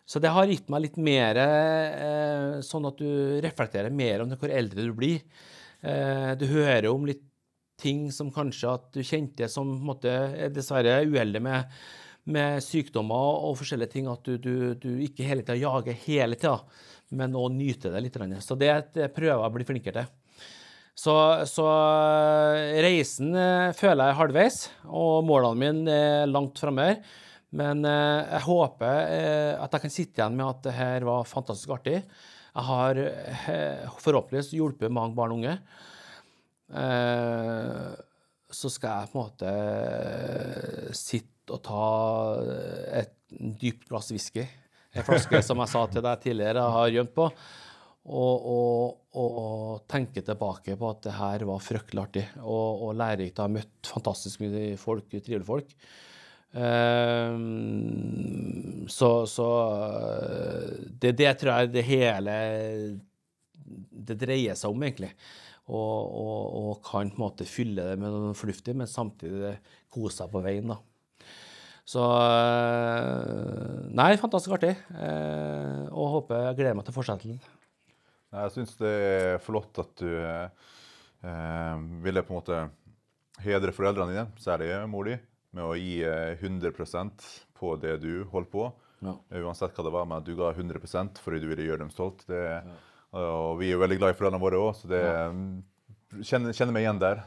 så 0.08 0.22
det 0.24 0.32
har 0.32 0.48
gitt 0.48 0.70
meg 0.72 0.86
litt 0.86 1.00
mer 1.02 1.40
eh, 1.44 2.60
sånn 2.66 2.88
at 2.88 3.02
du 3.02 3.40
reflekterer 3.44 3.92
mer 3.92 4.24
om 4.24 4.32
hvor 4.32 4.54
eldre 4.54 4.88
du 4.88 4.94
blir. 4.96 5.26
Eh, 5.84 6.32
du 6.40 6.48
hører 6.54 6.88
om 6.92 7.08
litt 7.10 7.26
ting 7.80 8.08
som 8.16 8.32
kanskje 8.32 8.72
at 8.72 8.88
du 8.96 9.04
kjente 9.04 9.48
som 9.52 9.70
måte, 9.88 10.12
er 10.12 10.56
dessverre 10.56 11.02
uheldig 11.08 11.44
med, 11.44 11.76
med, 12.32 12.64
sykdommer 12.64 13.44
og 13.50 13.60
forskjellige 13.60 13.94
ting, 13.94 14.10
at 14.12 14.24
du, 14.28 14.40
du, 14.40 14.56
du 14.80 15.04
ikke 15.04 15.28
hele 15.28 15.44
tida 15.44 15.60
jager 15.60 16.00
hele 16.08 16.40
tida, 16.40 16.58
men 17.16 17.36
òg 17.40 17.52
nyter 17.56 17.96
det 17.96 18.06
litt. 18.08 18.20
Så 18.44 18.56
det 18.60 18.74
prøver 19.16 19.36
jeg 19.36 19.48
å 19.48 19.54
bli 19.56 19.68
flinkere 19.68 20.04
til. 20.04 20.19
Så, 21.00 21.16
så, 21.48 21.66
eh, 22.60 22.82
reisen 22.84 23.32
eh, 23.38 23.72
føler 23.78 24.10
jeg 24.10 24.18
halvveis, 24.20 24.58
og 24.92 25.24
målene 25.28 25.60
mine 25.62 25.94
er 25.96 26.32
langt 26.32 26.60
framme. 26.60 26.90
Men 27.56 27.86
eh, 27.88 28.34
jeg 28.34 28.44
håper 28.50 29.14
at 29.64 29.78
jeg 29.78 29.86
kan 29.86 29.94
sitte 29.94 30.20
igjen 30.20 30.36
med 30.36 30.50
at 30.50 30.66
det 30.68 30.76
her 30.76 31.06
var 31.08 31.30
fantastisk 31.30 31.72
artig. 31.78 32.02
Jeg 32.50 32.66
har 32.68 33.00
forhåpentligvis 34.02 34.52
hjulpet 34.58 34.92
mange 34.92 35.16
barn 35.16 35.32
og 35.32 35.40
unge. 35.40 35.54
Så 38.52 38.72
skal 38.74 39.04
jeg 39.06 39.12
på 39.12 39.16
en 39.16 39.22
måte 39.22 39.54
sitte 40.98 41.56
og 41.56 41.62
ta 41.70 41.86
et 43.00 43.14
dypt 43.62 43.88
glass 43.88 44.10
whisky. 44.12 44.44
En 44.98 45.06
flaske 45.08 45.40
som 45.46 45.62
jeg 45.64 45.72
sa 45.72 45.86
til 45.94 46.04
deg 46.04 46.26
tidligere, 46.26 46.66
jeg 46.66 46.76
har 46.76 46.96
gjemt 46.98 47.16
på. 47.16 47.30
Og, 48.10 48.46
og, 48.50 48.96
og, 49.22 49.82
tenke 49.90 50.24
tilbake 50.26 50.74
på 50.80 50.90
at 50.90 51.04
det 51.06 51.14
her 51.14 51.44
var 51.50 51.62
fryktelig 51.62 52.02
artig 52.02 52.26
og, 52.42 52.82
og 52.88 52.96
lærerikt. 52.98 53.38
Jeg 53.38 53.44
har 53.44 53.54
møtt 53.54 53.92
fantastisk 53.92 54.42
mye 54.42 54.78
folk, 54.82 55.06
trivelige 55.12 55.46
folk. 55.46 55.70
Um, 56.50 57.46
så, 58.90 59.26
så 59.30 59.46
det, 60.90 61.14
det, 61.20 61.38
tror 61.38 61.52
jeg 61.54 61.74
det 61.76 61.86
hele 61.86 62.34
det 64.10 64.18
dreier 64.18 64.58
seg 64.58 64.74
om, 64.74 64.84
egentlig. 64.88 65.12
Og, 65.70 66.80
kan 66.82 67.12
på 67.12 67.20
en 67.20 67.22
måte 67.22 67.46
fylle 67.46 67.92
det 67.92 68.00
med 68.02 68.10
noe 68.10 68.34
fornuftig, 68.38 68.74
men 68.78 68.90
samtidig 68.90 69.54
kose 69.94 70.16
seg 70.24 70.32
på 70.34 70.42
veien. 70.42 70.72
da. 70.74 70.80
Så 71.90 72.02
Nei, 73.94 74.12
fantastisk 74.22 74.56
artig. 74.58 74.74
Eh, 74.94 75.86
og 75.90 76.14
håper 76.18 76.48
jeg 76.48 76.58
gleder 76.60 76.78
meg 76.78 76.86
til 76.88 76.96
fortsettelsen. 76.98 77.40
Jeg 78.30 78.54
syns 78.54 78.76
det 78.78 78.90
er 78.90 79.40
flott 79.42 79.80
at 79.82 80.02
du 80.02 80.10
eh, 80.14 81.80
ville 82.04 82.24
på 82.26 82.36
en 82.36 82.38
måte 82.38 82.60
hedre 83.42 83.74
foreldrene 83.74 84.14
dine, 84.14 84.28
særlig 84.42 84.70
mor 84.92 85.10
di, 85.10 85.16
med 85.56 85.66
å 85.66 85.74
gi 85.80 85.96
100 86.06 86.70
eh, 86.70 87.32
på 87.58 87.74
det 87.82 87.96
du 88.04 88.12
holdt 88.30 88.52
på. 88.54 88.68
Ja. 89.00 89.16
Uansett 89.42 89.74
hva 89.78 89.88
det 89.88 89.96
var, 89.96 90.06
men 90.06 90.20
at 90.20 90.28
du 90.28 90.36
ga 90.38 90.52
100% 90.54 91.22
fordi 91.24 91.42
du 91.42 91.50
ville 91.50 91.66
gjøre 91.66 91.86
dem 91.86 91.92
stolt. 91.94 92.26
Det, 92.30 92.44
ja. 92.60 92.78
Og 93.18 93.58
vi 93.62 93.72
er 93.74 93.82
veldig 93.82 93.98
glad 93.98 94.14
i 94.14 94.20
foreldrene 94.20 94.44
våre 94.44 94.62
òg, 94.62 94.74
så 94.78 94.92
det, 94.92 95.02
ja. 95.02 95.28
kjenner, 96.22 96.54
kjenner 96.54 96.76
meg 96.76 96.86
igjen 96.86 97.02
der. 97.02 97.24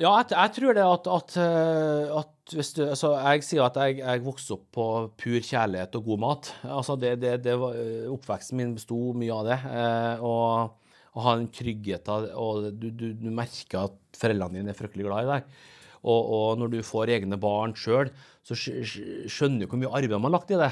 Ja, 0.00 0.14
jeg, 0.22 0.30
jeg, 0.32 0.52
tror 0.56 0.76
det 0.76 0.84
at, 0.88 1.08
at, 1.12 1.34
eh, 1.36 2.12
at 2.16 2.54
hvis 2.56 2.70
du 2.78 2.80
Altså, 2.86 3.10
jeg 3.12 3.42
sier 3.44 3.66
at 3.66 3.76
jeg, 3.76 3.98
jeg 4.00 4.22
vokste 4.24 4.54
opp 4.56 4.62
på 4.72 4.86
pur 5.20 5.36
kjærlighet 5.44 5.98
og 5.98 6.06
god 6.06 6.22
mat. 6.22 6.48
Altså, 6.64 6.96
det, 6.96 7.18
det, 7.20 7.34
det 7.44 7.58
var, 7.60 7.76
eh, 7.76 8.06
Oppveksten 8.08 8.56
min 8.56 8.72
besto 8.76 9.12
mye 9.18 9.36
av 9.36 9.50
det. 9.50 9.58
Eh, 9.68 10.24
og, 10.24 10.78
å 11.12 11.24
ha 11.26 11.34
den 11.36 11.50
tryggheten, 11.52 12.30
og 12.40 12.70
du, 12.80 12.86
du, 12.88 13.10
du, 13.12 13.28
merker 13.34 13.82
at 13.82 13.96
foreldrene 14.16 14.62
dine 14.62 14.72
er 14.72 14.78
fryktelig 14.78 15.04
glad 15.04 15.26
i 15.26 15.28
deg. 15.28 15.58
Og, 16.02 16.30
og 16.38 16.46
når 16.62 16.72
du 16.72 16.78
får 16.86 17.12
egne 17.18 17.36
barn 17.40 17.74
sjøl, 17.76 18.08
så 18.48 18.56
skjønner 18.56 19.66
du 19.66 19.68
hvor 19.68 19.80
mye 19.82 19.92
arbeid 19.92 20.16
man 20.16 20.30
har 20.30 20.38
lagt 20.38 20.54
i 20.54 20.60
det. 20.60 20.70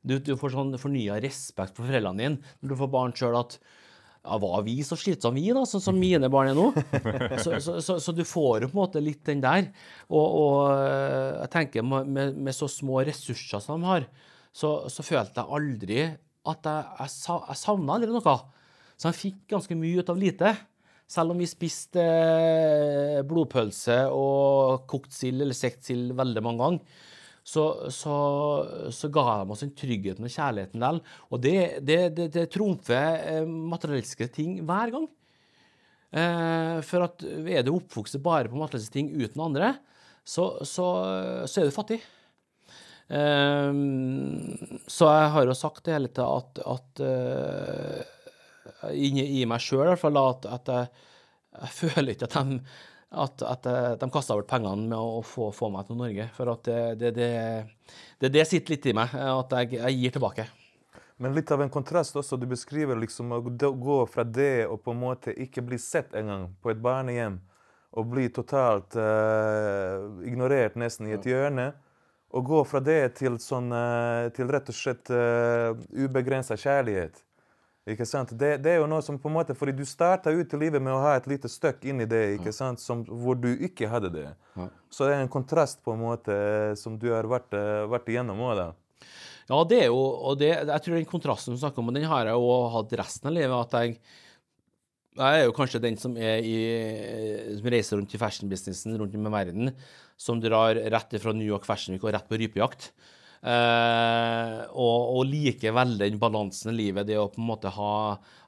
Du, 0.00 0.16
du 0.16 0.32
får 0.40 0.54
sånn 0.54 0.72
fornya 0.80 1.18
respekt 1.20 1.76
for 1.76 1.84
foreldrene 1.84 2.22
dine 2.22 2.54
når 2.62 2.72
du 2.72 2.78
får 2.80 2.90
barn 2.94 3.14
sjøl. 3.18 3.36
at 3.36 3.58
ja, 4.26 4.38
var 4.42 4.64
vi 4.66 4.74
så 4.84 4.98
slitsomme, 4.98 5.40
vi, 5.40 5.54
da, 5.54 5.62
sånn 5.68 5.84
som 5.84 5.98
mine 5.98 6.30
barn 6.32 6.50
er 6.50 6.58
nå? 6.58 6.68
Så, 7.44 7.58
så, 7.62 7.76
så, 7.84 7.96
så, 8.02 8.12
du 8.16 8.24
får 8.26 8.64
jo 8.64 8.70
på 8.70 8.76
en 8.76 8.80
måte 8.80 9.02
litt 9.02 9.22
den 9.28 9.42
der. 9.44 9.68
Og, 10.08 10.24
og 10.26 10.60
eh, 10.74 11.42
jeg 11.44 11.52
tenker 11.52 11.86
med, 11.86 12.08
med, 12.34 12.54
så 12.56 12.68
små 12.70 13.02
ressurser 13.06 13.62
som 13.62 13.82
de 13.82 13.88
har, 13.90 14.06
så, 14.56 14.72
følte 15.04 15.42
jeg 15.42 15.58
aldri 15.58 15.98
at 16.46 16.68
jeg, 16.70 16.86
jeg, 17.00 17.12
jeg 17.50 17.60
savna 17.60 17.96
aldri 17.96 18.10
noe. 18.14 18.36
Så 18.96 19.10
jeg 19.10 19.20
fikk 19.20 19.42
ganske 19.52 19.76
mye 19.78 20.00
ut 20.00 20.12
av 20.12 20.20
lite. 20.20 20.54
Selv 21.06 21.34
om 21.34 21.42
vi 21.42 21.46
spiste 21.46 22.02
eh, 22.02 23.20
blodpølse 23.26 24.00
og 24.10 24.88
kokt 24.90 25.14
sild 25.14 25.44
eller 25.44 25.56
sekt 25.56 25.86
sild 25.86 26.16
veldig 26.18 26.42
mange 26.42 26.64
ganger 26.64 27.04
så, 27.46 27.90
så, 27.94 28.14
så, 28.90 29.08
ga 29.14 29.22
de 29.38 29.52
oss 29.54 29.62
den 29.62 29.70
tryggheten 29.78 30.26
og 30.26 30.32
kjærligheten 30.32 30.80
likevel. 30.82 30.98
Og 31.30 31.42
det, 31.44 31.58
det, 31.86 32.00
det, 32.16 32.26
det 32.34 32.48
trumfer 32.50 33.20
eh, 33.22 33.46
materialistiske 33.46 34.26
ting 34.34 34.56
hver 34.66 34.90
gang. 34.94 35.06
Eh, 36.10 36.80
for 36.88 37.06
at 37.06 37.22
er 37.22 37.62
du 37.62 37.76
oppvokst 37.76 38.18
bare 38.24 38.50
på 38.50 38.58
materialistiske 38.58 38.96
ting 38.98 39.12
uten 39.14 39.44
andre, 39.46 39.76
så, 40.26 40.48
så, 40.66 40.88
så 41.46 41.62
er 41.62 41.70
du 41.70 41.76
fattig. 41.76 42.00
Eh, 43.14 43.70
så 44.90 45.12
jeg 45.14 45.32
har 45.36 45.46
jo 45.46 45.54
sagt 45.62 45.84
det 45.86 45.94
hele 45.94 46.10
tida 46.10 46.26
at, 46.42 46.62
at 46.66 47.06
inni 48.90 49.46
meg 49.46 49.62
sjøl 49.62 49.94
i 49.94 49.94
at, 49.94 50.50
at 50.50 50.74
jeg, 50.74 50.92
jeg 51.62 51.74
føler 51.84 52.16
ikke 52.16 52.26
at 52.26 52.38
de 52.42 52.58
at, 53.10 53.42
at 53.42 53.66
eh, 53.66 53.92
de 54.00 54.10
kasta 54.10 54.34
bort 54.34 54.48
pengene 54.50 54.88
med 54.90 54.98
å 54.98 55.22
få, 55.24 55.50
få, 55.54 55.70
meg 55.72 55.86
til 55.88 55.98
Norge. 56.00 56.28
For 56.36 56.52
at 56.52 56.66
det, 56.66 56.78
det, 57.00 57.10
det, 57.16 57.30
det, 58.20 58.30
det 58.34 58.46
sitter 58.48 58.74
litt 58.74 58.88
i 58.90 58.94
meg, 58.96 59.14
at 59.14 59.58
jeg, 59.60 59.76
jeg, 59.78 59.98
gir 60.00 60.16
tilbake. 60.16 60.46
Men 61.22 61.36
litt 61.36 61.50
av 61.54 61.62
en 61.64 61.72
kontrast 61.72 62.16
også. 62.18 62.36
Du 62.36 62.48
beskriver 62.50 62.98
liksom 62.98 63.32
å 63.32 63.40
gå 63.40 64.00
fra 64.10 64.24
det 64.26 64.66
å 64.68 64.76
på 64.76 64.92
en 64.92 65.00
måte 65.00 65.32
ikke 65.32 65.64
bli 65.64 65.78
sett 65.80 66.16
engang 66.18 66.50
på 66.60 66.74
et 66.74 66.82
barnehjem, 66.82 67.40
og 67.96 68.10
bli 68.12 68.26
totalt 68.28 68.92
uh, 69.00 70.20
ignorert 70.26 70.74
nesten 70.76 71.08
i 71.08 71.14
et 71.16 71.24
hjørne, 71.24 71.70
og 72.36 72.44
gå 72.44 72.58
fra 72.68 72.82
det 72.84 73.14
til, 73.16 73.38
sånn, 73.40 73.70
uh, 73.72 74.28
til 74.36 74.52
rett 74.52 74.68
og 74.68 74.76
slett 74.76 75.08
uh, 75.08 75.72
ubegrensa 75.96 76.58
kjærlighet. 76.60 77.22
Ikke 77.86 78.06
sant? 78.08 78.32
Det, 78.34 78.56
det, 78.64 78.72
er 78.72 78.80
jo 78.80 78.88
noe 78.90 79.02
som 79.04 79.18
på 79.22 79.30
en 79.30 79.36
måte, 79.36 79.54
fordi 79.54 79.76
Du 79.78 79.84
starta 79.86 80.32
ut 80.34 80.54
i 80.56 80.58
livet 80.58 80.82
med 80.82 80.90
å 80.90 81.02
ha 81.04 81.12
et 81.14 81.28
lite 81.30 81.50
støkk 81.50 81.84
inni 81.86 82.08
det 82.10 82.22
ikke 82.40 82.54
sant? 82.54 82.82
Som, 82.82 83.04
hvor 83.06 83.38
du 83.38 83.52
ikke 83.54 83.90
hadde 83.90 84.10
det. 84.14 84.26
Ja. 84.58 84.66
Så 84.90 85.06
det 85.06 85.14
er 85.14 85.22
en 85.22 85.30
kontrast 85.30 85.78
på 85.86 85.94
en 85.94 86.02
måte 86.02 86.34
som 86.80 86.98
du 86.98 87.12
har 87.14 87.28
vært, 87.30 87.54
eh, 87.54 87.86
vært 87.92 88.10
igjennom 88.10 88.42
òg. 88.48 88.64
Ja, 89.46 89.58
det 89.70 89.84
er 89.84 89.90
jo, 89.92 89.98
og 90.02 90.40
det, 90.40 90.50
jeg 90.50 90.82
tror 90.82 90.96
den 90.96 91.06
kontrasten 91.06 91.54
du 91.54 91.60
snakker 91.62 91.78
om, 91.78 91.92
den 91.94 92.08
har 92.10 92.26
jeg 92.26 92.34
jo 92.34 92.54
hatt 92.74 92.94
resten 92.98 93.30
av 93.30 93.36
livet. 93.36 93.54
at 93.54 93.76
jeg, 93.78 94.00
jeg 95.20 95.42
er 95.42 95.46
jo 95.46 95.54
kanskje 95.54 95.82
den 95.84 95.98
som, 96.00 96.16
er 96.18 96.42
i, 96.42 96.56
som 97.60 97.70
reiser 97.70 98.00
rundt 98.00 98.16
i 98.16 98.18
fashion-businessen 98.18 98.98
rundt 98.98 99.14
om 99.14 99.30
i 99.30 99.36
verden, 99.36 99.70
som 100.18 100.42
drar 100.42 100.74
rett 100.74 101.14
fra 101.22 101.36
New 101.36 101.46
York 101.46 101.68
Fashion 101.68 101.94
Week 101.94 102.02
og 102.02 102.16
rett 102.16 102.26
på 102.26 102.40
rypejakt. 102.42 102.90
Uh, 103.44 104.64
og, 104.72 105.16
og 105.18 105.28
liker 105.28 105.76
veldig 105.76 106.10
den 106.10 106.20
balansen 106.20 106.72
i 106.72 106.78
livet, 106.80 107.06
det 107.06 107.18
å 107.20 107.28
på 107.30 107.42
en 107.42 107.50
måte 107.50 107.70
ha, 107.70 107.94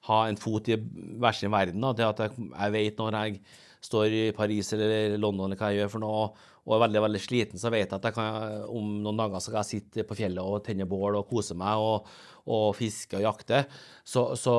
ha 0.09 0.21
en 0.27 0.39
fot 0.41 0.71
i 0.73 0.79
hver 0.79 1.37
sin 1.37 1.53
verden. 1.55 1.83
Da. 1.85 1.95
Det 1.95 2.07
at 2.09 2.23
jeg, 2.25 2.51
jeg, 2.51 2.75
vet 2.75 3.03
når 3.03 3.19
jeg 3.19 3.41
står 3.89 4.15
i 4.17 4.23
Paris 4.35 4.73
eller 4.75 5.19
London 5.21 5.47
eller 5.47 5.61
hva 5.61 5.73
jeg 5.73 5.85
gjør 5.85 5.93
for 5.97 6.05
noe, 6.05 6.29
og 6.69 6.75
er 6.77 6.83
veldig 6.83 7.03
veldig 7.07 7.21
sliten, 7.25 7.61
så 7.61 7.71
vet 7.73 7.87
jeg 7.87 7.97
at 7.97 8.07
jeg 8.11 8.17
kan, 8.17 8.65
om 8.69 8.89
noen 9.01 9.21
dager 9.23 9.41
så 9.41 9.53
kan 9.53 9.63
jeg 9.63 9.79
sitte 9.79 10.05
på 10.05 10.19
fjellet 10.19 10.45
og 10.45 10.61
tenne 10.67 10.85
bål 10.89 11.17
og 11.17 11.31
kose 11.31 11.57
meg 11.57 11.81
og, 11.81 12.11
og 12.53 12.67
fiske 12.77 13.17
og 13.17 13.25
jakte. 13.25 13.63
Så, 14.05 14.27
så, 14.37 14.57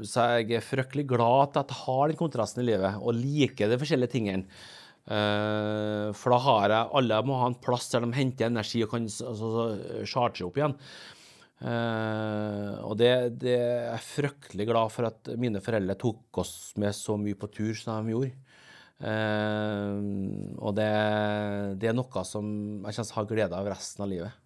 så 0.00 0.28
jeg 0.38 0.56
er 0.56 0.64
fryktelig 0.64 1.04
glad 1.10 1.58
at 1.58 1.60
jeg 1.60 1.80
har 1.82 2.06
den 2.08 2.20
kontrasten 2.20 2.64
i 2.64 2.70
livet 2.70 2.96
og 3.02 3.18
liker 3.18 3.68
de 3.68 3.80
forskjellige 3.82 4.14
tingene. 4.14 4.62
Uh, 5.08 6.12
for 6.14 6.30
da 6.30 6.36
har 6.44 6.70
jeg 6.70 6.90
Alle 7.00 7.16
må 7.26 7.38
ha 7.40 7.48
en 7.50 7.56
plass 7.58 7.88
der 7.90 8.04
de 8.04 8.12
henter 8.14 8.50
energi 8.50 8.82
og 8.84 8.92
kan 8.92 9.08
altså, 9.08 9.64
charge 10.06 10.44
opp 10.46 10.60
igjen. 10.60 10.76
Uh, 11.60 12.78
og 12.88 12.94
det, 13.00 13.10
det, 13.42 13.56
er 13.56 13.82
jeg 13.90 14.06
fryktelig 14.06 14.68
glad 14.70 14.92
for 14.94 15.08
at 15.10 15.32
mine 15.40 15.60
foreldre 15.64 15.98
tok 16.00 16.40
oss 16.40 16.54
med 16.80 16.96
så 16.96 17.18
mye 17.20 17.36
på 17.36 17.50
tur 17.52 17.74
som 17.76 18.06
de 18.06 18.14
gjorde. 18.14 18.32
Uh, 19.00 20.56
og 20.60 20.76
det, 20.76 20.90
det, 21.80 21.90
er 21.90 21.96
noe 21.96 22.24
som 22.28 22.46
jeg 22.84 22.96
kjenner 22.96 23.16
har 23.18 23.28
glede 23.32 23.60
av 23.60 23.72
resten 23.72 24.04
av 24.04 24.12
livet. 24.12 24.38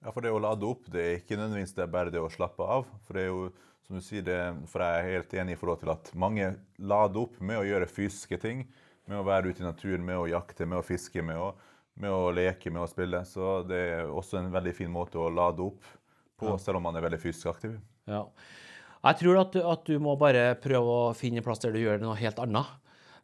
Ja, 0.00 0.12
for 0.14 0.24
det 0.24 0.32
å 0.32 0.40
lade 0.40 0.64
opp, 0.64 0.86
det 0.88 1.00
er 1.02 1.18
ikke 1.18 1.36
nødvendigvis 1.36 1.76
det 1.76 1.90
bare 1.92 2.12
det 2.12 2.22
å 2.24 2.32
slappe 2.32 2.64
av. 2.64 2.86
For 3.04 3.16
det 3.16 3.26
er 3.26 3.28
jo, 3.28 3.50
som 3.84 3.98
du 3.98 4.04
sier, 4.04 4.24
det, 4.24 4.38
for 4.70 4.80
jeg 4.84 5.00
er 5.00 5.16
helt 5.18 5.34
enig 5.42 5.56
i 5.56 5.60
forhold 5.60 5.82
til 5.82 5.92
at 5.92 6.08
mange 6.16 6.54
lader 6.80 7.26
opp 7.26 7.36
med 7.44 7.60
å 7.60 7.66
gjøre 7.68 7.90
fysiske 7.90 8.40
ting. 8.40 8.64
Med 9.10 9.18
å 9.18 9.26
være 9.26 9.50
ute 9.50 9.64
i 9.64 9.66
naturen, 9.66 10.04
med 10.06 10.20
å 10.20 10.28
jakte, 10.30 10.68
med 10.70 10.78
å 10.78 10.86
fiske, 10.86 11.22
med 11.26 11.40
å, 11.42 11.50
med 12.00 12.14
å 12.14 12.30
leke, 12.34 12.70
med 12.70 12.84
å 12.84 12.90
spille. 12.90 13.24
Så 13.26 13.60
det 13.66 13.80
er 13.96 14.10
også 14.10 14.38
en 14.38 14.52
veldig 14.54 14.74
fin 14.76 14.92
måte 14.92 15.18
å 15.18 15.30
lade 15.34 15.64
opp 15.66 15.88
på, 16.40 16.54
selv 16.62 16.78
om 16.78 16.86
man 16.86 16.96
er 16.96 17.04
veldig 17.04 17.20
fysisk 17.20 17.50
aktiv. 17.50 17.74
Ja. 18.08 18.22
Jeg 19.00 19.18
tror 19.22 19.40
at, 19.40 19.56
at 19.56 19.88
du 19.88 19.96
må 20.02 20.14
bare 20.20 20.54
prøve 20.60 20.94
å 21.08 21.10
finne 21.16 21.40
en 21.40 21.46
plass 21.46 21.62
der 21.62 21.74
du 21.74 21.80
gjør 21.82 22.00
noe 22.02 22.18
helt 22.20 22.40
annet. 22.42 22.70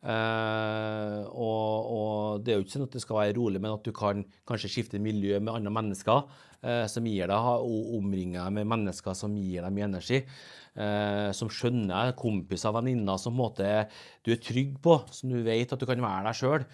Uh, 0.04 1.24
og, 1.32 1.86
og, 1.90 2.42
det 2.44 2.52
er 2.52 2.58
jo 2.60 2.66
ikke 2.66 2.74
sånn 2.76 2.86
at 2.86 2.94
det 2.94 3.02
skal 3.02 3.18
være 3.18 3.36
rolig, 3.38 3.60
men 3.62 3.74
at 3.74 3.86
du 3.86 3.94
kan 3.96 4.22
kanskje 4.46 4.70
skifte 4.70 5.00
miljø 5.02 5.40
med 5.40 5.54
andre 5.56 5.72
mennesker 5.72 6.20
uh, 6.22 6.84
som 6.90 7.08
gir 7.08 7.30
deg, 7.32 7.48
og 7.66 7.94
omringe 7.98 8.38
deg 8.38 8.54
med 8.58 8.70
mennesker 8.70 9.16
som 9.18 9.34
gir 9.40 9.64
deg 9.66 9.74
mye 9.74 9.88
energi. 9.88 10.22
Uh, 10.76 11.32
som 11.34 11.48
skjønner 11.50 12.12
kompiser 12.18 12.74
venninner 12.76 13.18
som 13.18 13.34
måte 13.34 13.86
du 14.22 14.34
er 14.34 14.42
trygg 14.44 14.76
på, 14.84 15.00
som 15.10 15.32
du 15.32 15.40
vet 15.46 15.72
at 15.72 15.80
du 15.80 15.88
kan 15.88 16.04
være 16.04 16.28
deg 16.28 16.42
sjøl. 16.42 16.68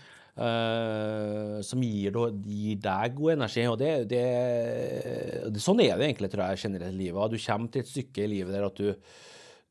som 1.63 1.83
gir, 1.85 2.15
gir, 2.41 2.79
deg 2.81 3.17
god 3.19 3.33
energi. 3.35 3.67
og 3.69 3.77
det, 3.79 3.91
det, 4.09 4.23
Sånn 5.61 5.83
er 5.85 6.01
det 6.01 6.07
egentlig 6.09 6.31
tror 6.33 6.47
jeg, 6.49 6.63
generelt 6.65 6.97
i 6.97 7.03
livet. 7.05 7.35
Du 7.35 7.45
kommer 7.45 7.69
til 7.69 7.85
et 7.85 7.91
stykke 7.91 8.25
i 8.25 8.31
livet 8.33 8.57
der 8.57 8.65
at 8.65 8.81
du, 8.81 8.95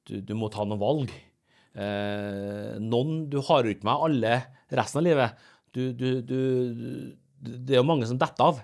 du, 0.05 0.21
du 0.21 0.33
må 0.37 0.51
ta 0.53 0.63
noen 0.63 0.81
valg. 0.81 1.15
Eh, 1.71 2.79
noen 2.83 3.29
Du 3.31 3.39
har 3.47 3.63
jo 3.63 3.71
ikke 3.71 3.87
med 3.87 4.07
alle 4.07 4.33
resten 4.71 5.01
av 5.01 5.05
livet. 5.05 5.45
Du, 5.71 5.83
du, 5.95 6.09
du, 6.25 6.39
det 7.39 7.77
er 7.77 7.81
jo 7.81 7.87
mange 7.87 8.09
som 8.09 8.19
detter 8.19 8.49
av. 8.49 8.59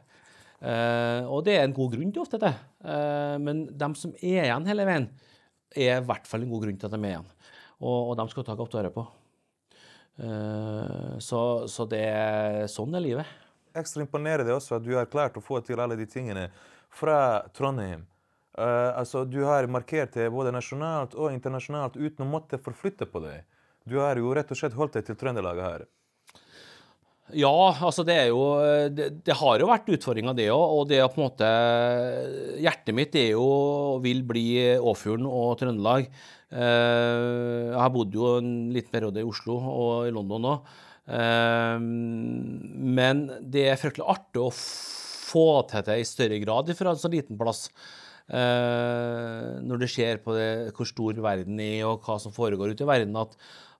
Eh, 0.58 1.24
og 1.30 1.46
det 1.48 1.56
er 1.58 1.68
en 1.68 1.76
god 1.78 1.94
grunn 1.96 2.12
til 2.12 2.24
ofte 2.26 2.42
det. 2.42 2.54
Eh, 2.84 3.38
men 3.44 3.68
de 3.72 3.92
som 4.00 4.16
er 4.20 4.48
igjen 4.48 4.68
hele 4.68 4.88
veien, 4.90 5.08
er 5.78 6.00
i 6.00 6.06
hvert 6.10 6.28
fall 6.28 6.44
en 6.44 6.52
god 6.52 6.66
grunn 6.66 6.80
til 6.80 6.90
at 6.90 6.96
de 6.96 7.02
er 7.02 7.16
igjen. 7.16 7.32
Og, 7.78 7.98
og 8.12 8.14
de 8.20 8.28
skal 8.34 8.48
ta 8.48 8.58
godt 8.58 8.78
vare 8.80 8.94
på. 8.94 9.06
Så, 10.18 11.40
så 11.70 11.86
det, 11.86 12.08
sånn 12.74 12.98
er 12.98 13.04
livet. 13.04 13.34
Ekstra 13.78 14.02
imponerende 14.02 14.56
også 14.56 14.80
at 14.80 14.86
du 14.88 14.96
har 14.96 15.06
klart 15.12 15.38
å 15.38 15.44
få 15.46 15.60
til 15.62 15.78
alle 15.78 15.94
de 16.00 16.08
tingene 16.10 16.48
fra 16.90 17.44
Trondheim 17.54 18.02
altså, 18.58 19.26
du 19.26 19.42
har 19.46 19.68
markert 19.72 20.16
det 20.18 20.30
både 20.34 20.54
nasjonalt 20.56 21.14
og 21.16 21.34
internasjonalt 21.34 21.98
uten 21.98 22.26
å 22.26 22.32
måtte 22.32 22.60
forflytte 22.62 23.08
på 23.10 23.22
deg. 23.24 23.46
Du 23.88 24.00
har 24.02 24.20
jo 24.20 24.34
rett 24.36 24.50
og 24.52 24.60
slett 24.60 24.76
holdt 24.78 24.98
deg 24.98 25.08
til 25.08 25.20
Trøndelaget 25.20 25.64
her. 25.68 25.86
Ja, 27.36 27.52
altså 27.84 28.06
det 28.08 28.14
er 28.16 28.30
jo 28.32 28.44
Det, 28.96 29.10
det 29.28 29.36
har 29.36 29.60
jo 29.60 29.68
vært 29.68 29.90
utfordringer, 29.92 30.36
det 30.38 30.48
òg. 30.54 30.64
Og 30.78 30.88
det 30.88 31.02
er 31.02 31.10
på 31.12 31.20
en 31.20 31.26
måte 31.26 31.50
Hjertet 32.64 32.96
mitt 32.96 33.16
er 33.20 33.34
jo 33.34 33.48
vil 34.04 34.24
bli 34.28 34.48
Åfjorden 34.80 35.28
og 35.28 35.58
Trøndelag. 35.60 36.08
Uh, 36.48 37.74
jeg 37.74 37.82
har 37.82 37.92
bodd 37.92 38.16
jo 38.16 38.38
en 38.38 38.52
liten 38.72 38.94
periode 38.94 39.20
i 39.20 39.28
Oslo 39.28 39.58
og 39.60 40.08
i 40.08 40.14
London 40.16 40.54
òg. 40.54 40.76
Eh, 41.08 41.80
men 41.80 43.22
det 43.40 43.70
er 43.72 43.80
fryktelig 43.80 44.08
artig 44.12 44.42
å 44.44 44.52
få 44.52 45.48
til 45.72 45.86
det 45.88 46.02
i 46.02 46.08
større 46.08 46.40
grad 46.44 46.72
fra 46.76 46.92
en 46.92 47.00
så 47.00 47.12
liten 47.12 47.40
plass. 47.40 47.68
Uh, 48.28 49.64
når 49.64 49.80
du 49.80 49.88
ser 49.88 50.20
på 50.20 50.34
det, 50.36 50.74
hvor 50.76 50.90
stor 50.90 51.20
verden 51.24 51.62
er 51.64 51.86
og 51.88 52.04
hva 52.04 52.18
som 52.20 52.34
foregår 52.36 52.74
ute 52.76 52.84
i 52.84 52.90
verden, 52.90 53.16
at, 53.16 53.38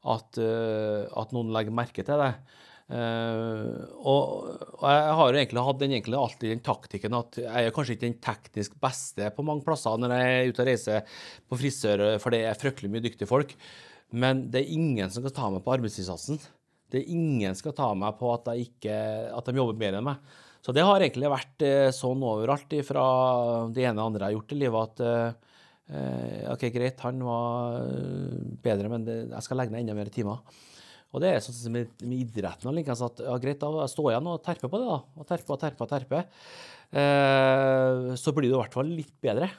at, 0.08 0.40
uh, 0.40 1.04
at 1.20 1.36
noen 1.36 1.52
legger 1.56 1.76
merke 1.76 2.06
til 2.08 2.24
det. 2.24 2.32
Uh, 2.88 3.84
og, 4.00 4.22
og, 4.78 4.86
jeg 4.88 5.16
har 5.20 5.34
jo 5.34 5.42
egentlig 5.42 5.66
hatt 5.68 5.82
den, 5.82 5.96
egentlig 5.98 6.20
alltid 6.22 6.54
den 6.54 6.64
taktikken 6.64 7.18
at 7.18 7.42
jeg 7.42 7.68
er 7.68 7.74
kanskje 7.76 7.98
ikke 7.98 8.06
den 8.06 8.22
teknisk 8.24 8.78
beste 8.80 9.28
på 9.36 9.44
mange 9.44 9.66
plasser 9.66 10.00
når 10.00 10.14
jeg 10.16 10.38
er 10.38 10.52
ute 10.54 10.64
og 10.64 10.70
reiser 10.72 11.20
på 11.44 11.60
frisør, 11.60 12.06
for 12.24 12.32
det 12.32 12.46
er 12.48 12.62
fryktelig 12.62 12.94
mye 12.94 13.04
dyktige 13.04 13.28
folk. 13.28 13.52
Men 14.16 14.48
det 14.54 14.64
er 14.64 14.76
ingen 14.78 15.12
som 15.12 15.26
kan 15.26 15.36
ta 15.36 15.52
meg 15.52 15.66
på 15.66 15.76
arbeidsinnsatsen. 15.76 16.40
Det 16.88 17.02
er 17.02 17.12
ingen 17.12 17.52
som 17.52 17.66
skal 17.66 17.76
ta 17.76 17.92
meg 18.00 18.16
på 18.22 18.32
at, 18.32 18.48
ikke, 18.56 18.96
at 19.36 19.50
de 19.50 19.60
jobber 19.60 19.76
mer 19.82 20.00
enn 20.00 20.08
meg. 20.08 20.38
Så 20.66 20.74
det 20.76 20.86
har 20.86 21.04
egentlig 21.04 21.32
vært 21.32 21.66
eh, 21.66 21.90
sånn 21.96 22.24
overalt 22.28 22.74
fra 22.88 23.04
det 23.74 23.86
ene 23.88 24.02
og 24.02 24.12
andre 24.12 24.26
jeg 24.26 24.34
har 24.34 24.38
gjort 24.38 24.56
i 24.56 24.62
livet, 24.62 24.88
at 24.88 25.04
eh, 25.08 26.48
OK, 26.54 26.66
greit, 26.76 27.04
han 27.06 27.22
var 27.24 27.78
eh, 27.84 28.40
bedre, 28.64 28.92
men 28.92 29.06
jeg 29.08 29.46
skal 29.46 29.62
legge 29.62 29.76
ned 29.76 29.86
enda 29.86 29.98
mer 29.98 30.12
timer. 30.14 30.42
Og 31.16 31.24
det 31.24 31.30
er 31.32 31.44
sånn 31.44 31.56
som 31.56 31.74
med, 31.74 31.94
med 32.04 32.26
idretten. 32.26 32.74
Like, 32.76 32.94
at, 32.94 33.22
ja, 33.24 33.38
greit, 33.42 33.62
da 33.62 33.88
står 33.90 34.10
jeg 34.12 34.18
igjen 34.18 34.34
og 34.34 34.42
terper 34.44 34.72
på 34.72 34.82
det. 34.82 34.90
da, 34.90 34.98
og 35.16 35.30
terper 35.30 35.56
og 35.56 35.62
terper 35.62 35.86
og 35.86 35.94
terper. 35.94 36.28
Eh, 36.92 38.12
så 38.20 38.34
blir 38.36 38.52
du 38.52 38.58
i 38.58 38.60
hvert 38.60 38.76
fall 38.76 38.92
litt 38.92 39.16
bedre. 39.24 39.50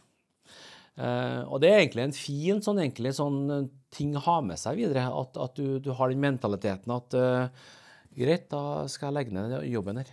Eh, 0.98 1.42
og 1.46 1.62
det 1.62 1.70
er 1.72 1.80
egentlig 1.80 2.04
en 2.08 2.16
fin 2.16 2.62
sånn, 2.64 2.82
egentlig, 2.82 3.14
sånn 3.16 3.68
ting 3.94 4.16
å 4.18 4.24
ha 4.26 4.38
med 4.44 4.61
seg 4.61 4.80
videre. 4.80 5.06
At, 5.08 5.40
at 5.40 5.58
du, 5.58 5.78
du, 5.82 5.92
har 5.96 6.12
den 6.12 6.22
mentaliteten 6.22 6.94
at 6.94 7.16
eh, 7.16 7.68
greit, 8.18 8.48
da 8.52 8.88
skal 8.90 9.11
jeg 9.11 9.18
legge 9.18 9.37
ned 9.37 9.61
jobben 9.70 10.02
her. 10.02 10.12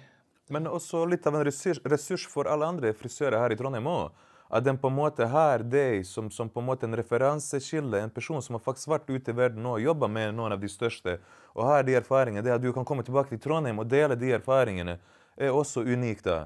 Men 0.50 0.70
også 0.70 1.06
litt 1.10 1.26
av 1.28 1.36
en 1.36 1.46
ressurs, 1.46 1.82
ressurs 1.86 2.28
for 2.30 2.50
alle 2.50 2.68
andre 2.70 2.94
frisører 2.94 3.40
her 3.42 3.54
i 3.54 3.58
Trondheim 3.60 3.88
òg. 3.90 4.24
At 4.50 4.64
den 4.64 4.78
på 4.78 4.92
en 4.92 4.98
måte 4.98 5.26
har 5.26 5.64
deg 5.66 6.04
som, 6.06 6.28
som, 6.32 6.50
på 6.50 6.62
en 6.62 6.68
måte 6.68 6.86
en 6.86 6.96
referanseskilde, 6.96 7.98
en 7.98 8.14
person 8.14 8.44
som 8.46 8.56
har 8.56 8.62
faktisk 8.62 8.92
vært 8.92 9.10
ute 9.10 9.34
i 9.34 9.38
verden 9.38 9.66
og 9.66 9.82
jobba 9.82 10.08
med 10.08 10.36
noen 10.38 10.54
av 10.54 10.62
de 10.62 10.70
største, 10.70 11.18
og 11.58 11.66
har 11.66 11.88
de 11.88 11.98
erfaringene. 11.98 12.46
Det 12.46 12.54
at 12.54 12.62
du 12.62 12.70
kan 12.76 12.86
komme 12.86 13.04
tilbake 13.04 13.34
til 13.34 13.42
Trondheim 13.42 13.82
og 13.82 13.90
dele 13.90 14.18
de 14.20 14.36
erfaringene, 14.38 15.00
er 15.36 15.52
også 15.52 15.82
unikt. 15.82 16.30
da. 16.30 16.46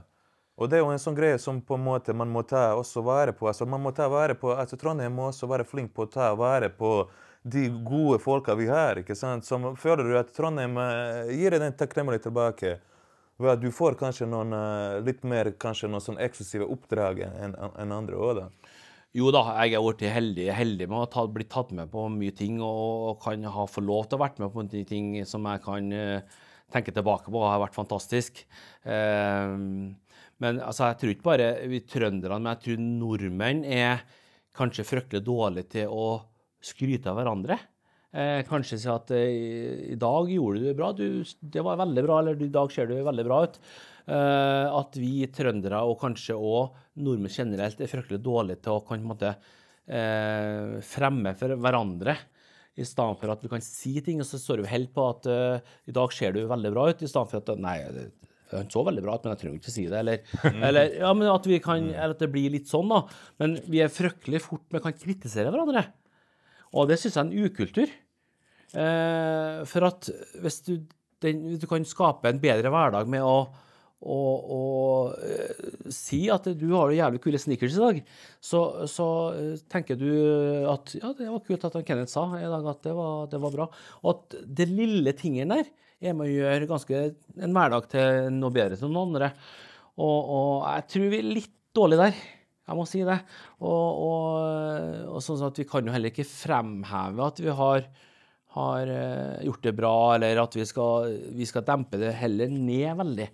Og 0.60 0.70
det 0.70 0.80
er 0.80 0.82
jo 0.84 0.92
en 0.92 1.00
sånn 1.00 1.16
greie 1.16 1.38
som 1.40 1.62
på 1.64 1.78
en 1.78 1.86
måte 1.86 2.16
man 2.16 2.32
må 2.32 2.42
ta 2.48 2.74
også 2.76 3.04
vare 3.06 3.32
på. 3.36 3.48
Altså, 3.48 3.68
man 3.70 3.84
må 3.84 3.92
ta 3.96 4.10
vare 4.12 4.36
på, 4.36 4.52
altså 4.52 4.80
Trondheim 4.80 5.14
må 5.16 5.30
også 5.30 5.48
være 5.48 5.68
flink 5.68 5.94
på 5.96 6.08
å 6.08 6.12
ta 6.12 6.34
vare 6.36 6.68
på 6.72 7.10
de 7.48 7.70
gode 7.86 8.18
folka 8.20 8.56
vi 8.60 8.68
har. 8.68 9.00
ikke 9.00 9.16
sant? 9.16 9.48
Som 9.48 9.76
føler 9.80 10.08
du 10.08 10.18
at 10.20 10.34
Trondheim 10.36 10.76
uh, 10.76 11.32
gir 11.32 11.56
deg 11.56 11.64
den 11.64 11.78
takknemlighet 11.80 12.28
tilbake. 12.28 12.78
Du 13.40 13.70
får 13.72 13.96
kanskje 13.96 14.28
noen 14.28 14.52
eh, 14.52 15.00
litt 15.08 15.22
mer 15.24 15.48
kanskje 15.56 15.88
noen 15.88 16.04
sånn 16.04 16.20
eksklusive 16.20 16.66
oppdrag 16.68 17.22
enn 17.24 17.54
en 17.56 17.94
andre 17.96 18.18
òg, 18.20 18.42
da? 18.42 18.74
Jo 19.16 19.32
da, 19.34 19.42
jeg 19.64 19.78
er 19.78 19.86
blitt 19.86 20.04
heldig, 20.12 20.50
heldig 20.54 20.88
med 20.92 21.00
å 21.00 21.08
ha 21.16 21.24
blitt 21.32 21.50
tatt 21.50 21.72
med 21.74 21.90
på 21.90 22.04
mye 22.14 22.36
ting 22.36 22.60
og 22.62 23.24
kan 23.24 23.48
ha 23.48 23.64
få 23.66 23.82
lov 23.82 24.10
til 24.10 24.20
å 24.20 24.22
vært 24.22 24.42
med 24.44 24.52
på 24.54 24.66
de 24.70 24.84
ting 24.86 25.08
som 25.26 25.48
jeg 25.50 25.64
kan 25.64 25.88
uh, 25.96 26.44
tenke 26.70 26.94
tilbake 26.94 27.32
på. 27.32 27.40
og 27.40 27.48
har 27.50 27.64
vært 27.64 27.80
fantastisk. 27.80 28.44
Uh, 28.86 29.56
men 30.44 30.62
altså, 30.62 30.92
jeg 30.92 31.00
tror 31.00 31.16
ikke 31.16 31.30
bare 31.32 31.50
vi 31.72 31.82
trønderne, 31.90 32.38
men 32.38 32.54
jeg 32.54 32.64
tror 32.68 32.86
nordmenn 32.86 33.64
er 33.66 34.04
kanskje 34.60 34.86
fryktelig 34.86 35.26
dårlige 35.26 35.72
til 35.80 35.96
å 35.96 36.06
skryte 36.62 37.10
av 37.10 37.18
hverandre. 37.18 37.58
Eh, 38.10 38.40
kanskje 38.48 38.80
si 38.82 38.90
at 38.90 39.12
eh, 39.14 39.92
i 39.94 39.98
dag 40.00 40.32
gjorde 40.34 40.64
du 40.64 40.66
det 40.66 40.78
bra, 40.78 40.90
du, 40.98 41.22
det 41.22 41.62
var 41.66 41.78
veldig 41.78 42.04
bra, 42.08 42.20
eller 42.24 42.42
i 42.42 42.50
dag 42.54 42.72
ser 42.74 42.90
du 42.90 42.96
veldig 43.06 43.26
bra 43.28 43.44
ut. 43.46 43.60
Eh, 44.10 44.66
at 44.80 44.98
vi 44.98 45.14
trøndere, 45.34 45.84
og 45.86 46.00
kanskje 46.02 46.38
òg 46.38 46.78
nordmenn 47.06 47.34
generelt, 47.34 47.82
er 47.82 47.92
fryktelig 47.92 48.22
dårlige 48.26 48.64
til 48.66 48.80
å 48.80 48.84
kan, 48.88 49.06
måte, 49.06 49.36
eh, 49.86 50.80
fremme 50.90 51.36
for 51.38 51.54
hverandre. 51.54 52.18
I 52.80 52.88
stedet 52.88 53.20
for 53.20 53.34
at 53.34 53.44
vi 53.44 53.52
kan 53.52 53.62
si 53.62 53.94
ting, 54.02 54.24
og 54.24 54.28
så 54.30 54.40
står 54.42 54.64
vi 54.64 54.72
helt 54.72 54.94
på 54.96 55.04
at 55.04 55.26
uh, 55.28 55.72
i 55.90 55.92
dag 55.92 56.14
ser 56.16 56.32
du 56.32 56.46
veldig 56.48 56.70
bra 56.72 56.86
ut, 56.88 57.02
i 57.04 57.10
stedet 57.12 57.28
for 57.28 57.42
at 57.42 57.60
nei, 57.60 57.76
han 58.54 58.70
så 58.72 58.84
veldig 58.88 59.04
bra 59.04 59.18
ut, 59.18 59.26
men 59.26 59.34
jeg 59.34 59.42
trenger 59.42 59.58
ikke 59.60 59.72
å 59.72 59.74
si 59.74 59.86
det. 59.90 60.00
Eller, 60.00 60.22
eller 60.70 60.96
ja, 61.02 61.10
men 61.18 61.28
at, 61.28 61.50
vi 61.50 61.60
kan, 61.64 61.90
eller 61.90 62.16
at 62.16 62.24
det 62.24 62.32
blir 62.32 62.54
litt 62.56 62.72
sånn, 62.72 62.88
da. 62.94 63.02
Men 63.42 63.58
vi 63.68 63.84
er 63.84 63.92
fryktelig 63.92 64.42
fort 64.46 64.64
med 64.72 64.86
kan 64.86 64.96
kritisere 64.96 65.52
hverandre. 65.52 65.90
Og 66.76 66.90
det 66.90 67.00
syns 67.02 67.18
jeg 67.18 67.24
er 67.24 67.30
en 67.30 67.48
ukultur. 67.50 67.96
Eh, 68.78 69.62
for 69.70 69.88
at 69.88 70.12
hvis 70.44 70.62
du, 70.68 70.76
den, 71.26 71.48
du, 71.58 71.66
kan 71.70 71.88
skape 71.88 72.30
en 72.30 72.42
bedre 72.42 72.70
hverdag 72.74 73.10
med 73.10 73.26
å, 73.26 73.38
å, 74.00 74.20
å 74.56 74.60
uh, 75.10 75.90
si 75.92 76.22
at 76.32 76.46
du 76.56 76.68
har 76.76 76.94
jævlig 76.94 77.20
kule 77.24 77.42
sneakers 77.42 77.76
i 77.76 77.82
dag, 77.82 78.00
så, 78.40 78.62
så 78.88 79.08
uh, 79.34 79.58
tenker 79.74 79.98
du 80.00 80.08
at 80.70 80.94
ja, 81.00 81.12
det 81.18 81.28
var 81.28 81.44
kult 81.48 81.66
at 81.68 81.80
Kenneth 81.88 82.14
sa 82.14 82.28
i 82.38 82.46
dag 82.46 82.70
at 82.72 82.86
det 82.86 82.96
var, 82.96 83.26
det 83.34 83.42
var 83.42 83.58
bra. 83.58 83.68
Og 84.04 84.14
at 84.14 84.40
det 84.46 84.70
lille 84.70 85.16
tingen 85.18 85.56
der 85.56 85.66
er 86.00 86.16
med 86.16 86.30
å 86.30 86.32
gjøre 86.32 86.70
ganske 86.70 87.06
en 87.42 87.58
hverdag 87.58 87.90
til 87.92 88.30
noe 88.38 88.56
bedre 88.56 88.78
til 88.80 88.94
noen 88.94 89.10
andre. 89.10 89.34
Og, 90.00 90.20
og 90.38 90.52
jeg 90.70 90.92
tror 90.94 91.10
vi 91.12 91.20
er 91.20 91.34
litt 91.42 91.56
dårlige 91.76 92.06
der. 92.06 92.22
Jeg 92.70 92.78
må 92.78 92.86
si 92.86 93.02
det. 93.06 93.18
Og, 93.66 94.02
og, 94.06 95.14
og 95.16 95.24
sånn 95.26 95.48
at 95.48 95.58
vi 95.58 95.66
kan 95.70 95.88
jo 95.88 95.94
heller 95.94 96.14
ikke 96.14 96.28
fremheve 96.28 97.26
at 97.26 97.42
vi 97.42 97.54
har, 97.60 97.88
har 98.56 98.92
eh, 98.94 99.46
gjort 99.48 99.66
det 99.66 99.74
bra, 99.80 99.96
eller 100.18 100.44
at 100.44 100.58
vi 100.60 100.66
skal, 100.70 101.16
vi 101.34 101.48
skal, 101.50 101.66
dempe 101.66 102.02
det 102.02 102.14
heller 102.20 102.52
ned 102.54 103.00
veldig. 103.02 103.30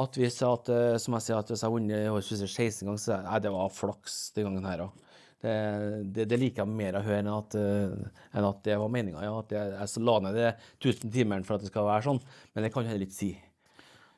At 0.00 0.20
hvis 0.20 0.36
at, 0.46 0.68
eh, 0.74 0.96
som 1.00 1.16
jeg 1.16 1.26
sier, 1.26 1.40
at 1.40 1.52
hvis 1.52 1.64
jeg 1.64 1.70
har 1.70 1.76
vunnet 1.78 2.28
16 2.28 2.84
ganger, 2.84 3.00
så 3.00 3.22
nei, 3.24 3.40
det 3.46 3.54
var 3.56 3.72
flaks 3.74 4.20
den 4.36 4.50
gangen 4.50 4.68
her 4.68 4.84
òg. 4.88 5.06
Det, 5.40 5.52
det, 6.12 6.26
det 6.28 6.36
liker 6.36 6.66
jeg 6.66 6.76
mer 6.76 6.98
å 6.98 7.06
høre 7.06 7.22
enn 7.22 7.30
at, 7.32 7.54
eh, 7.56 8.24
enn 8.36 8.48
at 8.50 8.58
det 8.66 8.76
var 8.82 8.92
meninga. 8.92 9.22
Ja, 9.24 9.38
at 9.40 9.54
jeg, 9.56 9.70
jeg 9.72 10.04
la 10.04 10.18
ned 10.26 10.36
det 10.36 10.50
1000 10.82 11.14
timene 11.14 11.48
for 11.48 11.56
at 11.56 11.64
det 11.64 11.72
skal 11.72 11.88
være 11.88 12.10
sånn, 12.10 12.20
men 12.52 12.66
det 12.66 12.74
kan 12.74 12.84
jeg 12.84 12.92
heller 12.92 13.08
ikke 13.08 13.22
si. 13.22 13.30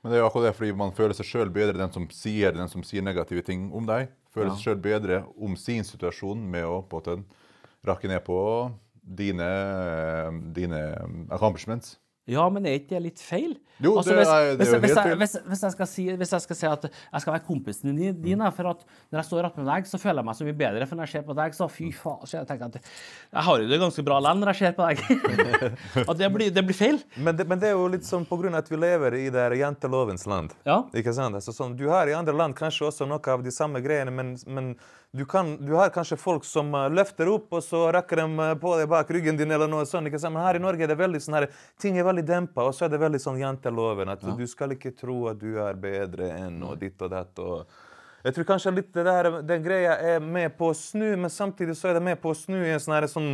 Men 0.03 0.11
det 0.11 0.19
er 0.19 0.25
jo 0.25 0.33
akkurat 0.33 0.49
det, 0.49 0.57
fordi 0.59 0.73
man 0.75 0.97
føler 0.97 1.15
seg 1.15 1.29
sjøl 1.29 1.53
bedre, 1.55 1.79
den 1.79 1.95
som 1.95 2.09
sier 2.11 2.57
den 2.57 2.71
som 2.71 2.83
sier 2.83 3.07
negative 3.07 3.45
ting 3.47 3.69
om 3.71 3.87
deg. 3.87 4.11
Føler 4.33 4.49
Ja. 4.49 4.55
seg 4.57 4.65
sjøl 4.65 4.83
bedre 4.83 5.25
om 5.41 5.57
sin 5.57 5.85
situasjon 5.85 6.41
med 6.51 6.65
å 6.65 6.83
på 6.89 7.03
en 7.03 7.03
måte 7.03 7.25
rakke 7.85 8.09
ned 8.09 8.23
på 8.25 8.39
dine, 9.03 9.49
dine 10.55 10.81
accomplishments. 11.31 11.99
Ja, 12.31 12.45
men 12.55 12.67
er 12.71 12.77
ikke 12.79 12.95
det 12.95 13.03
litt 13.03 13.23
feil? 13.23 13.57
Jo, 13.83 13.97
det 13.99 14.13
er- 14.15 14.57
det 14.57 14.67
er 14.69 14.75
jo 14.77 14.79
hvis, 14.79 14.95
helt 14.95 15.09
jeg, 15.11 15.17
hvis, 15.19 15.33
hvis, 15.43 15.63
jeg 15.63 15.73
skal 15.75 15.87
si, 15.91 16.05
hvis 16.21 16.31
jeg 16.31 16.43
skal 16.45 16.57
si 16.57 16.67
at 16.67 16.85
jeg 16.87 17.21
skal 17.25 17.33
være 17.33 17.45
kompisen 17.49 17.97
din, 17.97 18.15
din 18.23 18.45
for 18.55 18.71
at 18.71 18.85
når 19.11 19.19
jeg 19.19 19.27
står 19.27 19.49
attmed 19.49 19.67
deg, 19.67 19.89
så 19.91 19.99
føler 19.99 20.23
jeg 20.23 20.29
meg 20.29 20.37
så 20.39 20.47
mye 20.47 20.59
bedre. 20.61 20.87
For 20.87 20.95
når 21.01 21.09
jeg 21.09 21.13
ser 21.17 21.25
på 21.27 21.35
deg, 21.35 21.57
så 21.59 21.69
fy 21.69 21.91
faen, 21.91 22.23
så 22.23 22.39
jeg 22.39 22.47
tenker 22.47 22.71
at 22.71 22.79
jeg 22.79 23.43
har 23.49 23.59
jo 23.59 23.67
det 23.73 23.81
ganske 23.83 24.05
bra 24.07 24.21
likevel 24.23 24.39
når 24.45 24.53
jeg 24.53 24.61
ser 24.63 24.73
på 24.79 24.87
deg. 24.87 25.03
at 26.13 26.17
det 26.23 26.31
blir, 26.37 26.55
det 26.55 26.65
blir 26.69 26.79
feil. 26.79 27.03
Men 27.17 27.37
det, 27.37 27.49
men 27.51 27.59
det 27.59 27.73
er 27.73 27.75
jo 27.75 27.91
litt 27.91 28.07
sånn 28.07 28.29
på 28.29 28.39
grunn 28.39 28.55
av 28.55 28.63
at 28.63 28.71
vi 28.71 28.79
lever 28.79 29.19
i 29.19 29.27
det 29.35 29.43
her 29.49 29.59
jantelovens 29.65 30.27
land. 30.31 30.55
Ja. 30.69 30.85
Ikke 30.95 31.15
sant? 31.17 31.35
Altså, 31.35 31.51
sånn, 31.57 31.75
du 31.75 31.89
har 31.91 32.07
i 32.07 32.15
andre 32.15 32.37
land 32.39 32.55
kanskje 32.55 32.87
også 32.93 33.09
noe 33.11 33.35
av 33.35 33.43
de 33.43 33.51
samme 33.51 33.83
greiene, 33.83 34.15
men, 34.15 34.37
men 34.47 34.77
du, 35.13 35.25
kan, 35.29 35.67
du 35.67 35.75
har 35.77 35.91
kanskje 35.93 36.17
folk 36.17 36.45
som 36.49 36.75
eh, 36.75 36.89
løfter 36.89 37.29
opp, 37.29 37.51
og 37.53 37.65
så 37.65 37.85
rakker 37.93 38.23
dem 38.23 38.39
eh, 38.41 38.55
på 38.57 38.75
deg 38.81 38.89
bak 38.89 39.11
ryggen 39.13 39.37
din, 39.37 39.51
eller 39.53 39.69
noe 39.69 39.85
sånt. 39.89 40.09
Men 40.09 40.41
her 40.41 40.57
i 40.57 40.63
Norge 40.63 40.87
er 40.87 40.93
det 40.93 40.97
veldig 41.01 41.21
sånn 41.21 41.37
her, 41.37 41.49
ting 41.81 41.99
er 42.01 42.09
veldig 42.09 42.25
dempa, 42.29 42.65
og 42.65 42.77
så 42.77 42.87
er 42.87 42.95
det 42.95 43.03
veldig 43.03 43.21
sånn 43.21 43.41
janteloven. 43.43 44.13
At 44.15 44.25
du 44.39 44.45
skal 44.49 44.73
ikke 44.73 44.95
tro 44.97 45.27
at 45.33 45.41
du 45.41 45.59
er 45.61 45.77
bedre 45.77 46.33
enn 46.39 46.63
og 46.65 46.79
ditt 46.81 47.01
og 47.05 47.13
datt. 47.13 47.43
og... 47.45 47.81
Jeg 48.23 48.37
tror 48.37 48.47
kanskje 48.53 48.71
litt 48.77 48.93
det 48.95 49.03
der, 49.03 49.29
den 49.43 49.65
greia 49.65 49.97
er 50.15 50.23
med 50.23 50.55
på 50.55 50.69
å 50.71 50.77
snu, 50.79 51.09
men 51.19 51.31
samtidig 51.33 51.75
så 51.75 51.91
er 51.91 51.99
det 51.99 52.05
med 52.07 52.21
på 52.23 52.31
å 52.31 52.39
snu 52.39 52.61
i 52.61 52.71
en 52.71 52.81
sånn 52.81 52.95
her 52.95 53.09
sånn 53.11 53.33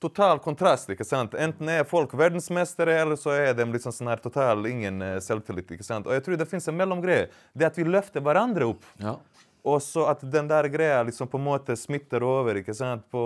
total 0.00 0.38
kontrast. 0.38 0.88
ikke 0.94 1.04
sant? 1.04 1.34
Enten 1.34 1.68
er 1.72 1.84
folk 1.88 2.14
verdensmestere, 2.16 2.94
eller 3.02 3.18
så 3.18 3.34
er 3.34 3.50
de 3.58 3.66
liksom 3.66 3.90
sånn, 3.90 3.98
sånn 4.04 4.12
her 4.12 4.22
total 4.22 4.64
ingen 4.70 5.02
eh, 5.02 5.18
selvtillit. 5.24 5.74
ikke 5.74 5.86
sant? 5.86 6.06
Og 6.06 6.14
jeg 6.16 6.24
tror 6.24 6.38
det 6.38 6.48
fins 6.48 6.70
en 6.70 6.78
mellomgreie. 6.78 7.28
Det 7.52 7.66
at 7.68 7.78
vi 7.78 7.84
løfter 7.88 8.24
hverandre 8.24 8.70
opp. 8.70 8.86
Ja. 9.02 9.18
Og 9.64 9.80
så 9.82 10.04
at 10.10 10.20
den 10.30 10.46
der 10.48 10.68
greia 10.70 11.02
liksom 11.04 11.28
på 11.28 11.38
en 11.40 11.44
måte 11.48 11.74
smitter 11.76 12.22
over 12.22 12.60
ikke 12.60 12.74
sant? 12.76 13.04
På, 13.10 13.22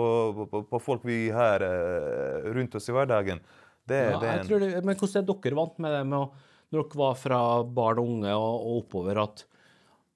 på, 0.49 0.63
på 0.69 0.79
folk 0.81 1.03
vi 1.05 1.29
har 1.33 1.61
eh, 1.61 2.49
rundt 2.55 2.75
oss 2.75 2.89
i 2.89 2.95
hverdagen. 2.95 3.39
Det, 3.85 3.99
Ja, 4.11 4.19
det 4.19 4.29
en- 4.39 4.47
tror 4.47 4.59
det, 4.63 4.83
men 4.85 4.95
hvordan 4.95 5.21
er 5.21 5.27
dere 5.29 5.55
vant 5.59 5.79
med 5.79 5.91
det 5.91 6.03
med 6.07 6.19
å, 6.19 6.29
når 6.73 6.83
dere 6.87 6.99
var 7.03 7.15
fra 7.19 7.39
barn 7.63 7.99
og 7.99 8.07
unge 8.15 8.31
og, 8.33 8.53
og 8.63 8.77
oppover, 8.85 9.19
at, 9.23 9.43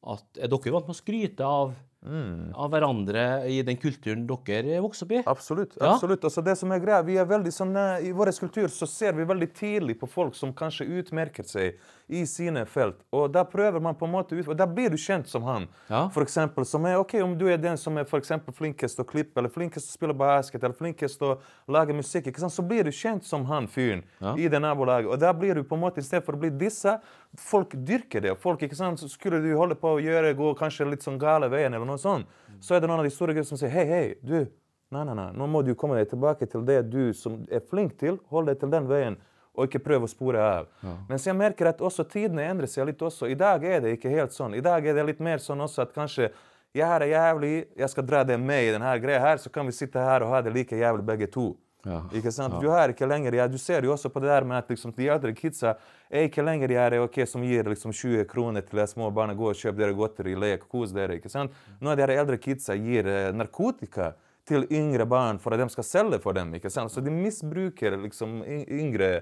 at 0.08 0.24
er 0.42 0.48
dere 0.48 0.74
vant 0.78 0.88
med 0.88 0.96
å 0.96 1.02
skryte 1.04 1.44
av, 1.46 1.76
Mm. 2.08 2.54
av 2.56 2.70
hverandre 2.72 3.22
i 3.50 3.56
den 3.66 3.76
kulturen 3.82 4.22
dere 4.30 4.78
vokste 4.80 5.04
opp 5.08 5.12
i? 5.18 5.22
Absolutt. 5.28 5.74
Ja. 5.82 5.96
absolutt. 5.96 6.24
Altså 6.24 6.44
det 6.46 6.54
som 6.56 6.72
er 6.72 6.80
greia, 6.80 7.02
vi 7.04 7.16
er 7.18 7.26
veldig 7.28 7.52
sånn, 7.52 7.74
eh, 7.76 8.06
I 8.08 8.12
vår 8.16 8.30
kultur 8.40 8.68
så 8.72 8.86
ser 8.88 9.14
vi 9.18 9.26
veldig 9.28 9.48
tidlig 9.58 9.96
på 10.00 10.08
folk 10.08 10.36
som 10.38 10.54
kanskje 10.54 10.86
utmerker 11.02 11.44
seg 11.44 11.74
i 12.08 12.22
sine 12.28 12.66
felt. 12.66 13.02
Og 13.12 13.32
da 13.32 13.44
prøver 13.44 13.82
man 13.84 13.96
på 13.96 14.06
en 14.08 14.14
måte 14.14 14.36
ut, 14.38 14.48
og 14.48 14.56
da 14.56 14.66
blir 14.68 14.90
du 14.94 14.98
kjent 14.98 15.28
som 15.28 15.44
han. 15.44 15.66
Ja. 15.90 16.06
For 16.14 16.24
eksempel, 16.24 16.66
som 16.66 16.86
er, 16.88 16.96
ok, 17.02 17.18
Om 17.24 17.38
du 17.38 17.48
er 17.52 17.58
den 17.58 17.78
som 17.78 17.98
er 17.98 18.06
for 18.08 18.18
eksempel 18.22 18.54
flinkest 18.56 19.00
å 19.00 19.04
klippe, 19.04 19.40
eller 19.42 19.50
flinkest 19.52 19.90
å 19.90 19.94
spille 19.98 20.14
basket, 20.16 20.64
eller 20.64 20.76
flinkest 20.76 21.22
å 21.22 21.34
lage 21.68 21.94
musikk, 21.94 22.28
ikke 22.32 22.40
sant? 22.40 22.54
så 22.56 22.64
blir 22.64 22.84
du 22.88 22.92
kjent 22.92 23.26
som 23.28 23.46
han 23.46 23.68
fyren 23.68 24.04
Ja. 24.22 24.36
i 24.36 24.48
det 24.48 24.62
nabolaget. 24.62 25.12
Og 25.12 25.20
da 25.20 25.34
blir 25.34 25.56
du 25.56 25.64
på 25.64 25.76
en 25.76 25.82
måte, 25.82 26.00
i 26.00 26.04
stedet 26.04 26.24
for 26.26 26.34
å 26.34 26.40
bli 26.40 26.50
dissa, 26.50 27.00
folk 27.36 27.76
dyrker 27.76 28.22
det. 28.22 28.38
folk, 28.40 28.62
ikke 28.62 28.76
sant, 28.76 29.00
så 29.00 29.10
Skulle 29.10 29.42
du 29.42 29.56
holde 29.58 29.76
på 29.76 29.98
å 29.98 30.02
gjøre, 30.02 30.36
gå 30.36 30.56
kanskje 30.56 30.90
litt 30.90 31.04
sånn 31.04 31.20
gale 31.20 31.50
veien, 31.50 31.74
eller 31.74 31.86
noe 31.86 31.98
sånt, 31.98 32.26
så 32.62 32.76
er 32.76 32.80
det 32.80 32.88
noen 32.88 33.00
av 33.00 33.06
de 33.06 33.12
store 33.12 33.34
gutta 33.34 33.48
som 33.48 33.58
sier 33.58 33.70
hei, 33.70 33.86
hei, 33.86 34.16
du, 34.24 34.48
nei, 34.92 35.04
nei, 35.04 35.14
nei, 35.14 35.32
nå 35.34 35.48
må 35.48 35.62
du 35.66 35.74
komme 35.76 35.96
deg 35.98 36.10
tilbake 36.10 36.48
til 36.50 36.64
det 36.64 36.90
du 36.90 37.14
som 37.14 37.46
er 37.52 37.60
flink 37.60 37.98
til, 38.00 38.18
hold 38.30 38.48
deg 38.48 38.60
til 38.60 38.70
den 38.70 38.88
veien. 38.88 39.18
Og 39.58 39.66
ikke 39.66 39.82
prøve 39.82 40.06
å 40.06 40.12
spore 40.12 40.42
av. 40.44 40.68
Mens 41.10 41.26
jeg 41.26 41.34
merker 41.36 41.72
at 41.72 41.82
også 41.82 42.06
tidene 42.06 42.46
endrer 42.46 42.70
seg 42.70 42.86
litt 42.92 43.02
også. 43.02 43.26
I 43.26 43.38
dag 43.38 43.64
er 43.66 43.82
det 43.82 43.96
ikke 43.98 44.14
helt 44.14 44.36
sånn. 44.36 44.54
I 44.54 44.62
dag 44.62 44.86
er 44.86 44.94
det 44.94 45.06
litt 45.08 45.24
mer 45.24 45.42
sånn 45.42 45.64
også 45.66 45.82
at 45.88 45.96
kanskje 45.96 46.30
jeg 46.78 46.86
her 46.86 47.02
er 47.02 47.10
jævlig, 47.10 47.54
jeg 47.80 47.90
skal 47.90 48.06
dra 48.06 48.20
det 48.28 48.38
med 48.38 48.68
i 48.68 48.74
denne 48.76 48.92
greia 49.02 49.22
her, 49.24 49.40
så 49.42 49.50
kan 49.50 49.66
vi 49.66 49.74
sitte 49.74 50.04
her 50.04 50.22
og 50.22 50.36
ha 50.36 50.44
det 50.46 50.54
like 50.54 50.78
jævlig 50.78 51.06
begge 51.08 51.30
to. 51.34 51.56
Ja. 51.88 52.02
Ikke 52.20 52.32
sant? 52.34 52.58
Du 52.62 52.68
har 52.72 52.92
ikke 52.92 53.08
lenger, 53.08 53.36
ja, 53.38 53.48
du 53.48 53.58
ser 53.62 53.86
jo 53.86 53.94
også 53.94 54.10
på 54.12 54.22
det 54.24 54.30
der 54.32 54.46
med 54.48 54.58
at 54.60 54.70
liksom, 54.72 54.92
de 54.98 55.08
eldre 55.14 55.32
kidsa 55.38 55.76
er 56.10 56.28
ikke 56.28 56.44
lenger 56.44 56.72
de 56.72 56.78
her 56.80 56.98
ok, 57.00 57.22
som 57.30 57.44
gir 57.46 57.70
liksom 57.72 57.94
20 57.96 58.28
kroner 58.30 58.66
til 58.68 58.82
små 58.90 59.10
barna. 59.16 59.36
Gå 59.38 59.52
og 59.52 59.58
kjøp 59.60 59.78
dere 59.78 59.96
godteri, 59.96 60.36
lek, 60.36 60.68
kos 60.68 60.94
dere. 60.96 61.20
ikke 61.20 61.32
sant? 61.32 61.56
Nå 61.80 61.94
er 61.94 62.02
de 62.02 62.18
eldre 62.18 62.40
kidsa 62.42 62.76
gir 62.76 63.08
eh, 63.08 63.32
narkotika 63.36 64.14
til 64.48 64.68
yngre 64.72 65.08
barn 65.08 65.40
for 65.44 65.54
at 65.54 65.62
de 65.62 65.70
skal 65.72 65.88
selge 65.88 66.22
for 66.24 66.36
dem. 66.36 66.54
ikke 66.56 66.72
sant? 66.74 66.92
Så 66.92 67.04
de 67.04 67.14
misbruker 67.14 67.98
liksom 68.04 68.42
yngre 68.48 69.22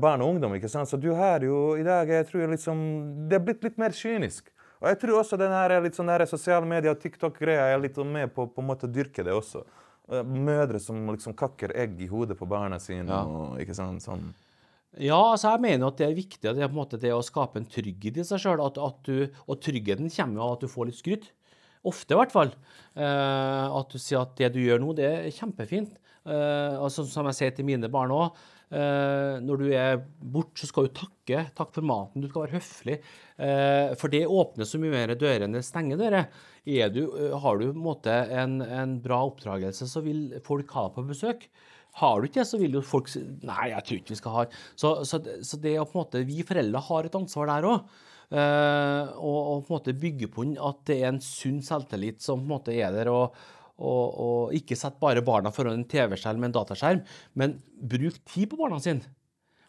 barn 0.00 0.22
og 0.24 0.34
ungdom. 0.34 0.54
ikke 0.56 0.70
sant? 0.72 0.88
Så 0.88 0.96
du 1.00 1.10
har 1.16 1.44
jo 1.44 1.74
i 1.76 1.84
dag 1.86 2.08
jeg 2.08 2.26
tror 2.30 2.48
liksom, 2.52 2.78
Det 3.28 3.36
er 3.38 3.44
blitt 3.44 3.64
litt 3.66 3.80
mer 3.80 3.92
kynisk. 3.92 4.50
Og 4.80 4.90
jeg 4.90 5.00
tror 5.00 5.20
også 5.20 5.38
den 5.40 5.52
her, 5.54 5.72
litt 5.80 5.96
sånn 5.96 6.12
sosiale 6.28 6.66
medier 6.68 6.92
og 6.92 7.00
TikTok-greia 7.00 7.70
er 7.72 7.80
litt 7.80 7.96
med 8.04 8.32
på, 8.34 8.46
på 8.52 8.60
en 8.60 8.68
måte 8.68 8.90
dyrke 8.90 9.24
det 9.24 9.32
også. 9.32 9.62
Eh, 10.12 10.24
Mødre 10.24 10.80
som 10.82 10.98
liksom 11.08 11.36
kakker 11.38 11.72
egg 11.72 12.00
i 12.04 12.08
hodet 12.10 12.36
på 12.36 12.48
barna 12.48 12.80
sine. 12.82 13.08
Ja. 13.08 13.22
og 13.24 13.60
ikke 13.62 13.76
sant, 13.76 14.04
sånn. 14.04 14.32
Ja, 15.00 15.18
altså 15.32 15.54
jeg 15.54 15.64
mener 15.64 15.88
at 15.88 15.98
det 15.98 16.06
er 16.06 16.14
viktig 16.14 16.46
at 16.46 16.58
det 16.58 16.62
er 16.62 16.68
på 16.70 16.76
en 16.76 16.82
måte 16.82 17.00
det 17.00 17.10
å 17.14 17.22
skape 17.24 17.58
en 17.58 17.66
trygghet 17.66 18.20
i 18.20 18.26
seg 18.28 18.44
sjøl. 18.44 18.60
Og 18.62 19.56
tryggheten 19.64 20.12
kommer 20.12 20.38
jo 20.38 20.44
av 20.44 20.52
at 20.58 20.66
du 20.66 20.70
får 20.70 20.90
litt 20.90 21.00
skryt. 21.00 21.30
Ofte, 21.84 22.14
i 22.14 22.18
hvert 22.18 22.32
fall. 22.32 22.54
Eh, 22.94 23.76
at 23.78 23.92
du 23.92 24.00
sier 24.00 24.22
at 24.22 24.34
det 24.38 24.54
du 24.54 24.62
gjør 24.62 24.82
nå, 24.82 24.94
det 24.96 25.06
er 25.10 25.30
kjempefint. 25.34 25.96
Eh, 26.24 26.84
sånn 26.88 27.10
som 27.10 27.28
jeg 27.28 27.38
sier 27.40 27.56
til 27.56 27.68
mine 27.68 27.90
barn 27.92 28.14
òg. 28.14 28.38
Eh, 28.74 29.42
når 29.44 29.60
du 29.60 29.66
er 29.76 30.00
borte, 30.18 30.62
så 30.62 30.70
skal 30.70 30.88
du 30.88 30.94
takke. 30.96 31.44
Takk 31.56 31.74
for 31.76 31.86
maten. 31.86 32.24
Du 32.24 32.30
skal 32.30 32.46
være 32.46 32.58
høflig. 32.58 32.98
For 34.00 34.12
det 34.12 34.24
åpner 34.30 34.68
så 34.68 34.78
mye 34.78 34.94
mer 34.94 35.12
dører 35.18 35.44
enn 35.44 35.56
det 35.56 35.64
stenger 35.66 36.00
dører. 36.00 36.28
Har 37.42 37.60
du 37.60 37.68
måte 37.76 38.14
en, 38.32 38.60
en 38.62 38.98
bra 39.04 39.24
oppdragelse, 39.26 39.88
så 39.90 40.04
vil 40.04 40.28
folk 40.46 40.70
ha 40.76 40.86
deg 40.88 40.96
på 40.96 41.08
besøk. 41.10 41.48
Har 42.00 42.18
du 42.18 42.26
ikke 42.26 42.40
det, 42.40 42.48
så 42.48 42.58
vil 42.58 42.74
jo 42.74 42.82
folk 42.82 43.10
si 43.10 43.22
Nei, 43.46 43.68
jeg 43.70 43.86
tror 43.86 44.00
ikke 44.00 44.14
vi 44.14 44.18
skal 44.18 44.34
ha 44.34 44.44
Så, 44.74 44.90
så, 45.06 45.20
så 45.46 45.58
det 45.62 45.76
å 45.78 45.84
på 45.86 45.94
en 45.94 46.00
måte 46.02 46.22
Vi 46.26 46.40
foreldre 46.46 46.82
har 46.88 47.06
et 47.06 47.18
ansvar 47.18 47.50
der 47.52 47.68
òg. 47.70 47.92
Og, 48.32 49.40
og 49.40 49.66
på 49.66 49.68
en 49.68 49.74
måte 49.74 49.96
bygge 49.98 50.30
på 50.32 50.46
den 50.46 50.54
at 50.56 50.80
det 50.88 50.96
er 51.02 51.10
en 51.12 51.20
sunn 51.22 51.60
selvtillit 51.64 52.24
som 52.24 52.40
på 52.40 52.48
en 52.48 52.54
måte 52.54 52.76
er 52.76 52.94
der. 52.94 53.12
og 53.12 53.36
og, 53.74 54.18
og 54.22 54.54
ikke 54.54 54.76
sett 54.78 55.00
bare 55.02 55.24
barna 55.26 55.50
foran 55.50 55.80
en 55.80 55.88
TV-skjerm 55.90 56.38
med 56.38 56.52
en 56.52 56.56
dataskjerm, 56.60 57.00
men 57.40 57.56
bruk 57.74 58.20
tid 58.30 58.50
på 58.52 58.58
barna 58.60 58.78
sine. 58.82 59.08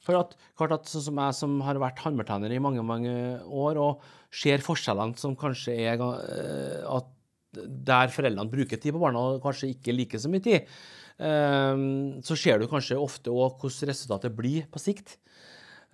For 0.06 0.18
at, 0.20 0.36
klart 0.58 0.76
at 0.76 0.90
sånn 0.90 1.08
som 1.08 1.22
jeg 1.24 1.38
som 1.40 1.56
har 1.66 1.80
vært 1.82 2.04
håndballtrener 2.04 2.54
i 2.54 2.62
mange 2.62 2.84
mange 2.86 3.14
år, 3.50 3.80
og 3.82 4.06
ser 4.36 4.62
forskjellene 4.62 5.18
som 5.18 5.34
kanskje 5.40 5.74
er 5.88 6.04
eh, 6.06 6.84
at 6.86 7.10
der 7.56 8.12
foreldrene 8.14 8.52
bruker 8.52 8.78
tid 8.82 8.94
på 8.94 9.02
barna, 9.02 9.24
og 9.26 9.42
kanskje 9.44 9.72
ikke 9.74 9.96
like 9.96 10.22
så 10.22 10.30
mye 10.30 10.46
tid, 10.46 10.70
eh, 11.18 11.86
så 12.28 12.38
ser 12.38 12.62
du 12.62 12.70
kanskje 12.70 13.02
ofte 13.02 13.34
òg 13.34 13.58
hvordan 13.58 13.90
resultatet 13.90 14.38
blir 14.38 14.70
på 14.70 14.84
sikt. 14.84 15.18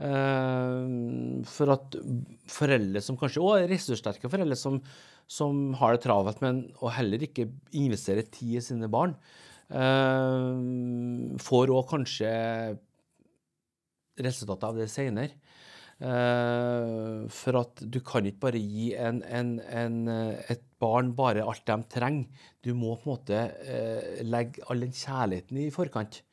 Eh, 0.02 1.44
for 1.46 1.74
at 1.76 1.98
foreldre 2.50 3.02
som 3.06 3.18
kanskje 3.20 3.44
òg 3.44 3.60
er 3.60 3.70
ressurssterke 3.70 4.32
foreldre 4.32 4.58
som, 4.58 4.80
som 5.30 5.76
har 5.78 5.96
det 5.96 6.06
travelt, 6.08 6.42
men 6.42 6.64
og 6.80 6.94
heller 6.96 7.22
ikke 7.28 7.50
investerer 7.78 8.26
tid 8.26 8.58
i 8.58 8.64
sine 8.66 8.90
barn, 8.92 9.14
eh, 9.70 11.38
får 11.46 11.76
òg 11.76 11.86
kanskje 11.92 12.32
resultatet 14.22 14.68
av 14.72 14.82
det 14.82 14.90
senere. 14.92 15.38
Eh, 16.02 17.30
for 17.30 17.62
at 17.62 17.84
du 17.86 18.00
kan 18.02 18.26
ikke 18.26 18.48
bare 18.48 18.64
gi 18.64 18.90
en, 18.98 19.22
en, 19.22 19.54
en, 19.70 20.02
et 20.50 20.66
barn 20.82 21.14
bare 21.14 21.46
alt 21.46 21.62
de 21.70 21.78
trenger. 21.94 22.50
Du 22.66 22.74
må 22.74 22.96
på 22.98 23.06
en 23.06 23.14
måte 23.14 24.26
legge 24.26 24.66
all 24.66 24.82
den 24.82 24.98
kjærligheten 24.98 25.62
i 25.62 25.70
forkant. 25.74 26.24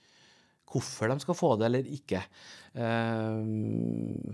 Hvorfor 0.68 1.08
de 1.12 1.18
skal 1.22 1.38
få 1.38 1.54
det 1.56 1.68
eller 1.68 1.88
ikke. 1.96 2.20
Eh, 2.76 3.38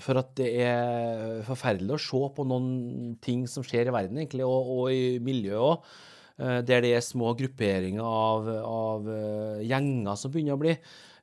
for 0.03 0.21
at 0.21 0.35
det 0.41 0.51
er 0.65 1.45
forferdelig 1.47 1.97
å 1.97 2.03
se 2.09 2.23
på 2.35 2.49
noen 2.51 3.15
ting 3.25 3.47
som 3.51 3.67
skjer 3.67 3.91
i 3.91 3.95
verden, 3.95 4.19
egentlig, 4.23 4.47
og, 4.49 4.75
og 4.75 4.93
i 4.95 5.17
miljøet 5.23 5.71
òg. 5.71 5.95
Der 6.35 6.81
det 6.83 6.89
er 6.91 7.03
små 7.07 7.29
grupperinger 7.39 8.03
av, 8.03 8.49
av 8.67 9.05
eh, 9.07 9.61
gjenger 9.71 10.17
som 10.19 10.33
begynner 10.35 10.57
å 10.57 10.63
bli. 10.65 10.73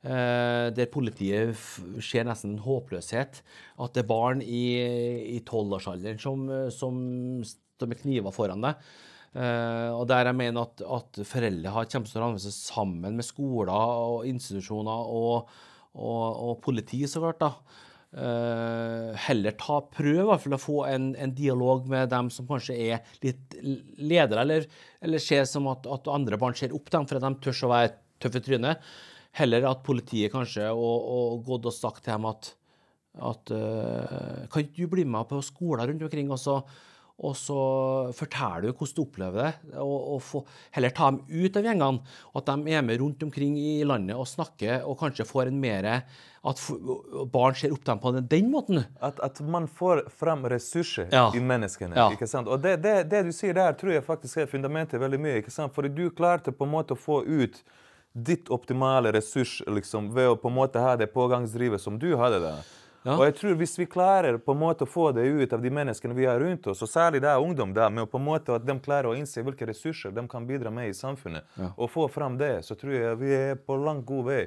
Eh, 0.02 0.72
der 0.74 0.90
politiet 0.90 1.54
ser 2.02 2.26
nesten 2.26 2.56
en 2.56 2.64
håpløshet. 2.66 3.42
At 3.78 3.94
det 3.94 4.02
er 4.02 4.10
barn 4.10 4.42
i, 4.42 5.38
tolvårsalderen 5.46 6.22
som, 6.22 6.48
eh, 6.50 6.70
som 6.74 6.96
står 7.46 7.92
med 7.92 8.02
kniver 8.02 8.34
foran 8.34 8.66
deg. 8.66 8.82
Eh, 9.32 9.90
og 9.96 10.10
der 10.12 10.28
jeg 10.28 10.36
mener 10.36 10.66
at, 10.66 10.82
at 10.84 11.22
foreldre 11.28 11.72
har 11.72 11.88
kjempestor 11.88 12.26
anvendelse 12.26 12.52
sammen 12.52 13.16
med 13.16 13.24
skoler 13.24 13.72
og 13.72 14.26
institusjoner 14.28 15.14
og, 15.16 15.54
og, 15.96 16.26
og 16.50 16.60
politi, 16.66 17.06
så 17.08 17.24
klart. 17.24 17.40
da. 17.46 17.54
Uh, 18.12 19.14
heller 19.24 19.54
ta 19.56 19.78
prøv 19.88 20.18
i 20.20 20.26
hvert 20.28 20.42
fall 20.44 20.56
å 20.58 20.60
få 20.60 20.74
en, 20.90 21.06
en 21.16 21.32
dialog 21.32 21.86
med 21.88 22.10
dem 22.12 22.28
som 22.36 22.44
kanskje 22.44 22.76
er 22.76 23.14
litt 23.24 23.56
ledere, 24.04 24.44
eller, 24.44 24.66
eller 25.00 25.24
ser 25.24 25.46
som 25.48 25.70
at, 25.72 25.88
at, 25.88 26.10
andre 26.12 26.36
barn 26.42 26.58
ser 26.60 26.76
opp 26.76 26.90
til 26.90 26.98
dem 26.98 27.08
fordi 27.08 27.22
de 27.24 27.40
tør 27.46 27.62
å 27.70 27.72
være 27.72 27.94
tøffe 28.20 28.42
i 28.42 28.46
trynet. 28.50 28.90
Heller 29.40 29.70
at 29.70 29.86
politiet 29.88 30.34
kanskje 30.34 30.68
og, 30.76 31.08
og 31.16 31.48
gått 31.48 31.72
og 31.72 31.78
sagt 31.78 32.04
til 32.04 32.18
dem 32.18 32.28
at, 32.28 32.52
at 33.32 33.56
uh, 33.56 34.44
Kan 34.52 34.68
ikke 34.68 34.84
du 34.84 34.92
bli 34.98 35.08
med 35.08 35.32
på 35.32 35.40
skoler 35.48 35.88
rundt 35.88 36.04
omkring? 36.04 36.36
og 36.36 36.44
så 36.44 36.60
og 37.22 37.36
så 37.38 37.60
forteller 38.18 38.66
du 38.66 38.72
hvordan 38.72 38.96
du 38.98 39.02
opplever 39.04 39.44
det, 39.44 39.78
og, 39.78 39.98
og 40.16 40.22
få, 40.26 40.42
heller 40.74 40.94
ta 40.98 41.12
dem 41.12 41.20
ut 41.30 41.60
av 41.60 41.68
gjengene. 41.68 42.18
og 42.32 42.42
At 42.42 42.50
de 42.50 42.74
er 42.74 42.86
med 42.86 43.02
rundt 43.02 43.22
omkring 43.28 43.60
i 43.62 43.84
landet 43.86 44.18
og 44.18 44.30
snakker, 44.30 44.88
og 44.90 44.98
kanskje 45.00 45.28
får 45.30 45.52
en 45.52 45.62
mer 45.62 45.90
At 46.42 46.58
barn 47.30 47.54
ser 47.54 47.74
opp 47.76 47.84
dem 47.86 48.00
på 48.02 48.12
den 48.18 48.50
måten. 48.50 48.82
At, 49.00 49.20
at 49.22 49.42
man 49.46 49.68
får 49.70 50.08
frem 50.18 50.48
ressurser 50.50 51.12
ja. 51.14 51.28
i 51.38 51.40
menneskene. 51.40 51.94
Ja. 51.96 52.10
ikke 52.10 52.26
sant? 52.28 52.50
Og 52.50 52.64
det, 52.64 52.80
det, 52.82 52.96
det, 53.12 53.28
du 53.28 53.32
sier 53.32 53.54
der, 53.54 53.78
tror 53.78 53.94
jeg 53.94 54.04
faktisk 54.08 54.42
er 54.42 54.50
fundamentet 54.50 55.02
veldig 55.02 55.22
mye. 55.22 55.38
ikke 55.44 55.54
sant? 55.54 55.76
Fordi 55.76 55.94
du 55.94 56.08
klarte 56.10 56.52
på 56.52 56.66
en 56.66 56.74
måte 56.74 56.98
å 56.98 57.00
få 57.00 57.22
ut 57.22 57.62
ditt 58.12 58.50
optimale 58.50 59.14
ressurs 59.14 59.62
liksom, 59.70 60.10
ved 60.16 60.34
å 60.34 60.40
på 60.40 60.50
en 60.50 60.58
måte 60.58 60.82
ha 60.82 60.98
det 61.00 61.14
pågangsdrivet 61.14 61.80
som 61.82 62.02
du 62.02 62.16
hadde 62.20 62.42
der. 62.44 62.66
Ja. 63.02 63.16
Og 63.16 63.24
jeg 63.26 63.36
tror 63.40 63.56
Hvis 63.58 63.80
vi 63.80 63.88
klarer 63.90 64.38
på 64.38 64.54
en 64.54 64.62
måte 64.62 64.86
å 64.86 64.90
få 64.90 65.08
det 65.16 65.26
ut 65.26 65.54
av 65.56 65.62
de 65.64 65.72
menneskene 65.74 66.14
vi 66.18 66.28
har 66.30 66.40
rundt 66.42 66.68
oss, 66.70 66.84
og 66.86 66.90
særlig 66.90 67.24
det 67.24 67.32
er 67.32 67.42
ungdom, 67.42 67.74
der, 67.74 67.90
med 67.90 68.10
på 68.12 68.20
en 68.22 68.28
måte 68.28 68.54
at 68.54 68.66
de 68.66 68.76
klarer 68.84 69.10
å 69.10 69.16
innse 69.18 69.42
hvilke 69.42 69.66
ressurser 69.70 70.14
de 70.14 70.26
kan 70.30 70.46
bidra 70.46 70.70
med 70.74 70.92
i 70.92 70.98
samfunnet, 70.98 71.48
ja. 71.58 71.72
og 71.74 71.90
få 71.90 72.06
fram 72.14 72.38
det, 72.38 72.60
så 72.68 72.78
tror 72.78 72.94
jeg 72.94 73.22
vi 73.22 73.32
er 73.34 73.56
på 73.58 73.78
langt 73.82 74.06
god 74.06 74.28
vei. 74.30 74.44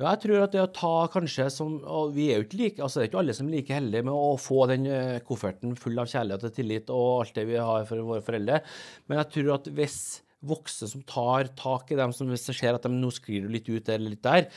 Ja, 0.00 0.10
jeg 0.14 0.22
tror 0.24 0.42
at 0.42 0.54
det 0.54 0.62
å 0.62 0.70
ta 0.74 0.92
kanskje 1.12 1.46
som 1.52 1.74
og 1.84 2.14
Vi 2.16 2.30
er 2.32 2.40
jo 2.40 2.46
ikke 2.46 2.58
like, 2.58 2.82
altså 2.82 2.98
det 2.98 3.04
er 3.04 3.10
ikke 3.10 3.20
alle 3.22 3.36
som 3.36 3.48
er 3.48 3.54
like 3.58 3.76
heldige 3.76 4.06
med 4.08 4.16
å 4.16 4.34
få 4.40 4.64
den 4.70 4.88
eh, 4.90 5.20
kofferten 5.26 5.76
full 5.78 6.00
av 6.00 6.10
kjærlighet 6.10 6.46
og 6.48 6.54
tillit 6.56 6.92
og 6.92 7.10
alt 7.20 7.36
det 7.36 7.44
vi 7.48 7.58
har 7.60 7.86
for 7.88 8.04
våre 8.08 8.24
foreldre. 8.24 8.62
Men 9.06 9.20
jeg 9.20 9.30
tror 9.36 9.52
at 9.58 9.68
hvis 9.76 9.98
voksne 10.42 10.88
som 10.90 11.04
tar 11.06 11.52
tak 11.58 11.92
i 11.92 11.98
dem 12.00 12.14
som 12.16 12.30
hvis 12.32 12.48
det 12.48 12.56
ser 12.58 12.74
at 12.74 12.88
de 12.88 12.90
nå 12.90 13.12
sklir 13.14 13.46
litt 13.52 13.68
ut 13.70 13.92
eller 13.92 14.16
litt 14.16 14.24
der, 14.24 14.48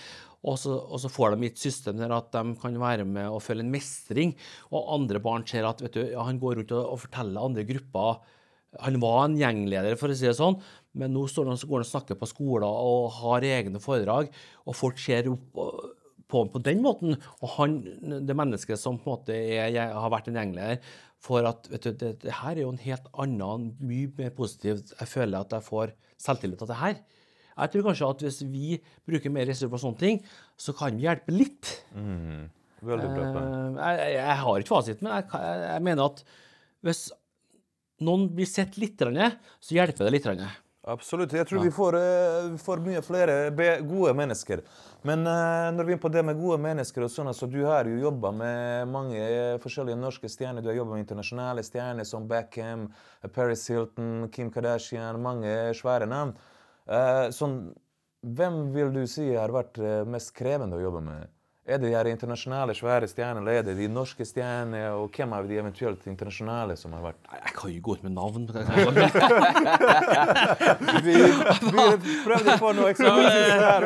og 0.46 0.60
så, 0.62 0.76
og 0.78 1.02
så, 1.02 1.10
får 1.10 1.34
de 1.36 1.50
et 1.50 1.60
system 1.60 1.98
der 2.00 2.14
at 2.14 2.30
de 2.36 2.54
kan 2.62 2.78
være 2.80 3.06
med 3.10 3.34
og 3.34 3.42
føle 3.44 3.66
en 3.66 3.74
mestring. 3.74 4.36
Og 4.70 4.94
andre 5.00 5.22
barn 5.24 5.46
ser 5.48 5.66
at 5.68 5.82
du, 5.82 6.02
ja, 6.04 6.22
han 6.28 6.40
går 6.42 6.62
rundt 6.62 6.74
og, 6.76 6.84
og, 6.94 7.02
forteller 7.08 7.50
andre 7.50 7.66
grupper 7.68 8.22
Han 8.84 9.00
var 9.00 9.22
en 9.24 9.38
gjengleder, 9.40 9.96
for 9.96 10.12
å 10.12 10.16
si 10.18 10.28
det 10.28 10.36
sånn, 10.36 10.58
men 11.00 11.14
nå 11.16 11.22
han, 11.32 11.56
går 11.56 11.80
han 11.80 11.86
og 11.86 11.88
snakker 11.88 12.18
på 12.20 12.28
skoler 12.28 12.68
og 12.68 13.14
har 13.22 13.46
egne 13.48 13.80
foredrag, 13.80 14.28
og 14.68 14.76
folk 14.76 15.00
ser 15.00 15.30
opp 15.32 15.62
på 16.28 16.42
ham 16.42 16.52
på 16.52 16.60
den 16.66 16.82
måten. 16.84 17.16
Og 17.40 17.54
han, 17.56 17.78
det 18.28 18.36
mennesket 18.36 18.82
som 18.82 19.00
på 19.00 19.08
en 19.08 19.14
måte 19.14 19.38
er, 19.38 19.72
har 19.96 20.12
vært 20.12 20.28
en 20.28 20.42
gjengleder, 20.42 20.82
for 21.24 21.48
at 21.48 21.70
vet 21.72 21.88
du, 21.88 21.92
det, 22.04 22.12
det 22.26 22.36
her 22.42 22.58
er 22.58 22.66
jo 22.66 22.74
en 22.74 22.84
helt 22.84 23.08
annen, 23.24 23.70
mye 23.80 24.12
mer 24.18 24.36
positivt. 24.36 24.92
Jeg 25.00 25.12
føler 25.14 25.40
at 25.40 25.56
jeg 25.56 25.68
får 25.70 25.96
selvtillit 26.22 26.66
av 26.66 26.74
det 26.74 26.82
her. 26.82 27.00
Jeg 27.56 27.72
tror 27.72 27.88
kanskje 27.88 28.12
at 28.12 28.24
hvis 28.26 28.42
vi 28.52 28.80
bruker 29.08 29.32
mer 29.32 29.48
ressurser 29.48 29.72
på 29.72 29.80
sånne 29.80 30.02
ting, 30.02 30.22
så 30.60 30.76
kan 30.76 30.98
vi 30.98 31.08
hjelpe 31.08 31.36
litt. 31.36 31.72
Mm. 31.96 32.50
Veldig 32.86 33.12
bra. 33.14 33.30
Uh, 33.32 33.78
jeg, 33.80 34.12
jeg, 34.18 34.36
har 34.42 34.60
ikke 34.60 34.74
fasiten, 34.74 35.08
men 35.08 35.16
jeg, 35.16 35.30
jeg, 35.64 35.86
mener 35.88 36.12
at 36.12 36.22
hvis 36.86 37.08
noen 38.06 38.28
blir 38.36 38.50
sett 38.50 38.78
litt, 38.82 39.02
så 39.02 39.78
hjelper 39.78 40.08
det 40.08 40.14
litt. 40.18 40.30
Absolutt. 40.86 41.34
Jeg 41.34 41.48
tror 41.50 41.64
ja. 41.64 41.66
vi, 41.66 41.72
får, 41.74 41.98
uh, 41.98 42.58
får, 42.62 42.82
mye 42.86 43.04
flere 43.06 43.38
gode 43.88 44.12
mennesker. 44.20 44.62
Men 45.08 45.24
uh, 45.26 45.72
når 45.74 45.88
vi 45.88 45.96
er 45.96 46.02
på 46.02 46.12
det 46.14 46.26
med 46.28 46.38
gode 46.38 46.60
mennesker 46.62 47.08
og 47.08 47.14
sånn, 47.14 47.32
altså, 47.32 47.48
Du 47.50 47.62
har 47.66 47.88
jo 47.90 47.96
jobba 48.04 48.34
med 48.36 48.92
mange 48.92 49.24
forskjellige 49.64 50.02
norske 50.02 50.30
stjerner. 50.30 50.62
Du 50.62 50.70
har 50.70 50.78
jobba 50.78 50.98
med 50.98 51.06
internasjonale 51.06 51.64
stjerner 51.66 52.06
som 52.06 52.28
Beckham, 52.30 52.90
Paris 53.34 53.66
Hilton, 53.72 54.28
Kim 54.36 54.52
Kardashian, 54.54 55.24
mange 55.24 55.56
svære 55.80 56.10
navn. 56.12 56.36
Eh, 56.86 57.28
sånn, 57.34 57.56
hvem 58.38 58.60
vil 58.76 58.92
du 58.94 59.06
si 59.10 59.32
har 59.34 59.54
vært 59.54 59.80
eh, 59.82 60.04
mest 60.06 60.36
krevende 60.38 60.78
å 60.78 60.84
jobbe 60.86 61.02
med? 61.06 61.35
Er 61.66 61.80
det 61.82 61.90
de 61.90 62.12
internasjonale 62.14 62.76
svære 62.78 63.08
stjernene, 63.10 63.42
eller 63.42 63.52
er 63.58 63.64
det 63.66 63.74
de 63.80 63.88
norske 63.90 64.22
stjernene? 64.22 64.84
Og 65.00 65.10
hvem 65.18 65.32
av 65.34 65.48
de 65.50 65.56
eventuelt 65.58 66.04
internasjonale 66.06 66.76
som 66.78 66.92
har 66.94 67.02
vært 67.02 67.16
Jeg 67.34 67.54
kan 67.58 67.72
jo 67.74 67.80
gå 67.88 67.96
ut 67.96 68.04
med 68.06 68.12
navn. 68.14 68.44
vi, 71.08 71.16
vi 71.16 71.16
prøvde 72.22 72.58
på 72.62 72.70
noe 72.78 72.92
eksklusivt 72.94 73.50
her. 73.66 73.82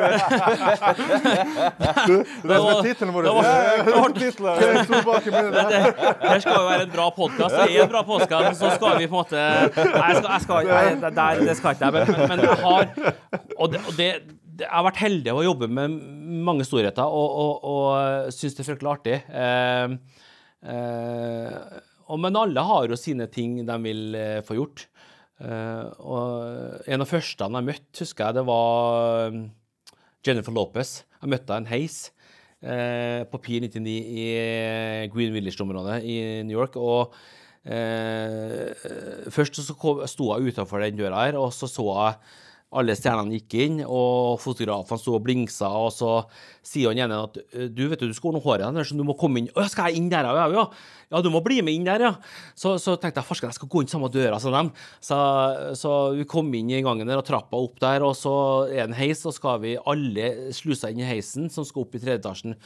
Det 2.10 2.58
med 2.60 2.82
tittelen 2.84 3.14
vår. 3.14 3.22
Det 3.24 3.32
skal 6.42 6.52
jo 6.52 6.66
være 6.66 6.82
en 6.82 6.92
bra 6.92 7.06
podkast. 7.16 7.54
Det 7.54 7.64
er 7.64 7.86
en 7.86 7.92
bra 7.94 8.02
podkast, 8.10 8.60
så 8.60 8.74
skal 8.76 9.00
vi 9.00 9.08
på 9.08 9.16
en 9.16 9.24
måte 9.24 9.40
Nei, 9.40 10.12
jeg 10.12 10.20
skal, 10.20 10.28
jeg 10.28 10.40
skal, 10.44 10.68
jeg, 10.68 11.00
det 11.48 11.56
skal 11.56 11.70
ikke 11.72 11.84
jeg, 11.86 11.92
men, 11.96 12.04
men 12.28 12.38
jeg 12.44 12.60
har 12.60 12.84
Og 13.56 13.72
det, 13.72 13.80
og 13.88 13.92
det 13.96 14.10
jeg 14.60 14.70
har 14.70 14.86
vært 14.86 15.02
heldig 15.02 15.34
å 15.34 15.44
jobbe 15.44 15.68
med 15.72 15.94
mange 16.46 16.66
storheter 16.66 17.04
og, 17.06 17.36
og, 17.42 17.68
og 17.70 18.34
syns 18.34 18.56
det 18.56 18.64
er 18.64 18.68
fryktelig 18.68 18.92
artig. 18.92 19.16
Eh, 19.28 19.94
eh, 20.74 21.56
og, 22.10 22.20
men 22.22 22.38
alle 22.40 22.66
har 22.66 22.90
jo 22.90 22.98
sine 23.00 23.28
ting 23.32 23.60
de 23.66 23.78
vil 23.84 24.18
eh, 24.18 24.38
få 24.46 24.58
gjort. 24.58 24.86
Eh, 25.40 25.84
og 26.04 26.86
en 26.86 27.06
av 27.06 27.10
første 27.10 27.50
jeg 27.50 27.68
møtte, 27.70 28.04
husker 28.04 28.26
jeg, 28.26 28.38
det 28.40 28.46
var 28.48 29.34
um, 29.34 29.42
Jennifer 30.26 30.56
Lopez. 30.56 30.94
Jeg 31.20 31.34
møtte 31.34 31.56
henne 31.56 31.68
en 31.68 31.74
heis 31.74 31.98
eh, 32.60 33.26
på 33.30 33.42
Pier 33.44 33.64
99 33.66 33.98
i 33.98 34.30
Green 35.12 35.36
Village-området 35.36 36.00
i 36.04 36.18
New 36.48 36.58
York. 36.60 36.76
og 36.80 37.14
Eh, 37.60 38.72
først 39.28 39.58
så 39.60 39.74
sto 40.08 40.28
jeg 40.32 40.48
utenfor 40.48 40.80
den 40.80 40.96
døra 40.96 41.26
her, 41.26 41.36
og 41.36 41.52
så 41.52 41.68
så 41.68 41.84
jeg 41.92 42.14
alle 42.70 42.94
stjernene 42.94 43.34
gikk 43.34 43.56
inn, 43.64 43.78
og 43.82 44.38
fotografene 44.38 45.00
sto 45.00 45.16
og 45.16 45.24
blingsa, 45.24 45.66
og 45.74 45.90
så 45.94 46.10
sier 46.66 46.92
han 46.92 47.00
ene 47.02 47.18
at 47.24 47.38
du 47.74 47.82
vet 47.90 47.98
du, 47.98 48.06
du 48.06 48.14
skal 48.14 48.30
ordne 48.30 48.42
håret 48.44 48.76
ditt, 48.76 48.90
så 48.90 48.98
du 48.98 49.02
må 49.06 49.16
komme 49.18 49.42
inn. 49.42 49.48
Å, 49.56 49.64
skal 49.72 49.90
jeg 49.90 49.98
inn 49.98 50.10
der, 50.12 50.28
ja? 50.28 50.44
Ja, 50.54 50.64
ja 51.10 51.22
du 51.24 51.30
må 51.34 51.42
bli 51.42 51.58
med 51.66 51.74
inn 51.74 51.88
der, 51.88 52.04
ja. 52.06 52.12
Så, 52.54 52.76
så 52.82 52.94
tenkte 52.94 53.24
jeg 53.24 53.28
farsken, 53.32 53.50
jeg 53.50 53.58
skal 53.58 53.72
gå 53.72 53.82
inn 53.82 53.90
samme 53.90 54.12
døra 54.14 54.38
som 54.42 54.54
dem. 54.54 54.70
Så, 55.02 55.18
så, 55.80 55.96
vi 56.14 56.28
kom 56.30 56.52
inn 56.54 56.70
i 56.70 56.84
gangen 56.86 57.10
der 57.10 57.18
og 57.18 57.26
trappa 57.26 57.58
opp 57.58 57.82
der, 57.82 58.06
og 58.06 58.14
så 58.18 58.36
er 58.68 58.84
det 58.84 58.86
en 58.92 58.98
heis, 59.00 59.26
og 59.26 59.34
skal 59.34 59.58
vi 59.66 59.74
alle 59.80 60.30
slusa 60.54 60.94
inn 60.94 61.02
i 61.02 61.10
heisen 61.10 61.50
som 61.50 61.66
skal 61.66 61.88
opp 61.88 61.98
i 61.98 62.04
tredje 62.04 62.22
etasjen. 62.22 62.58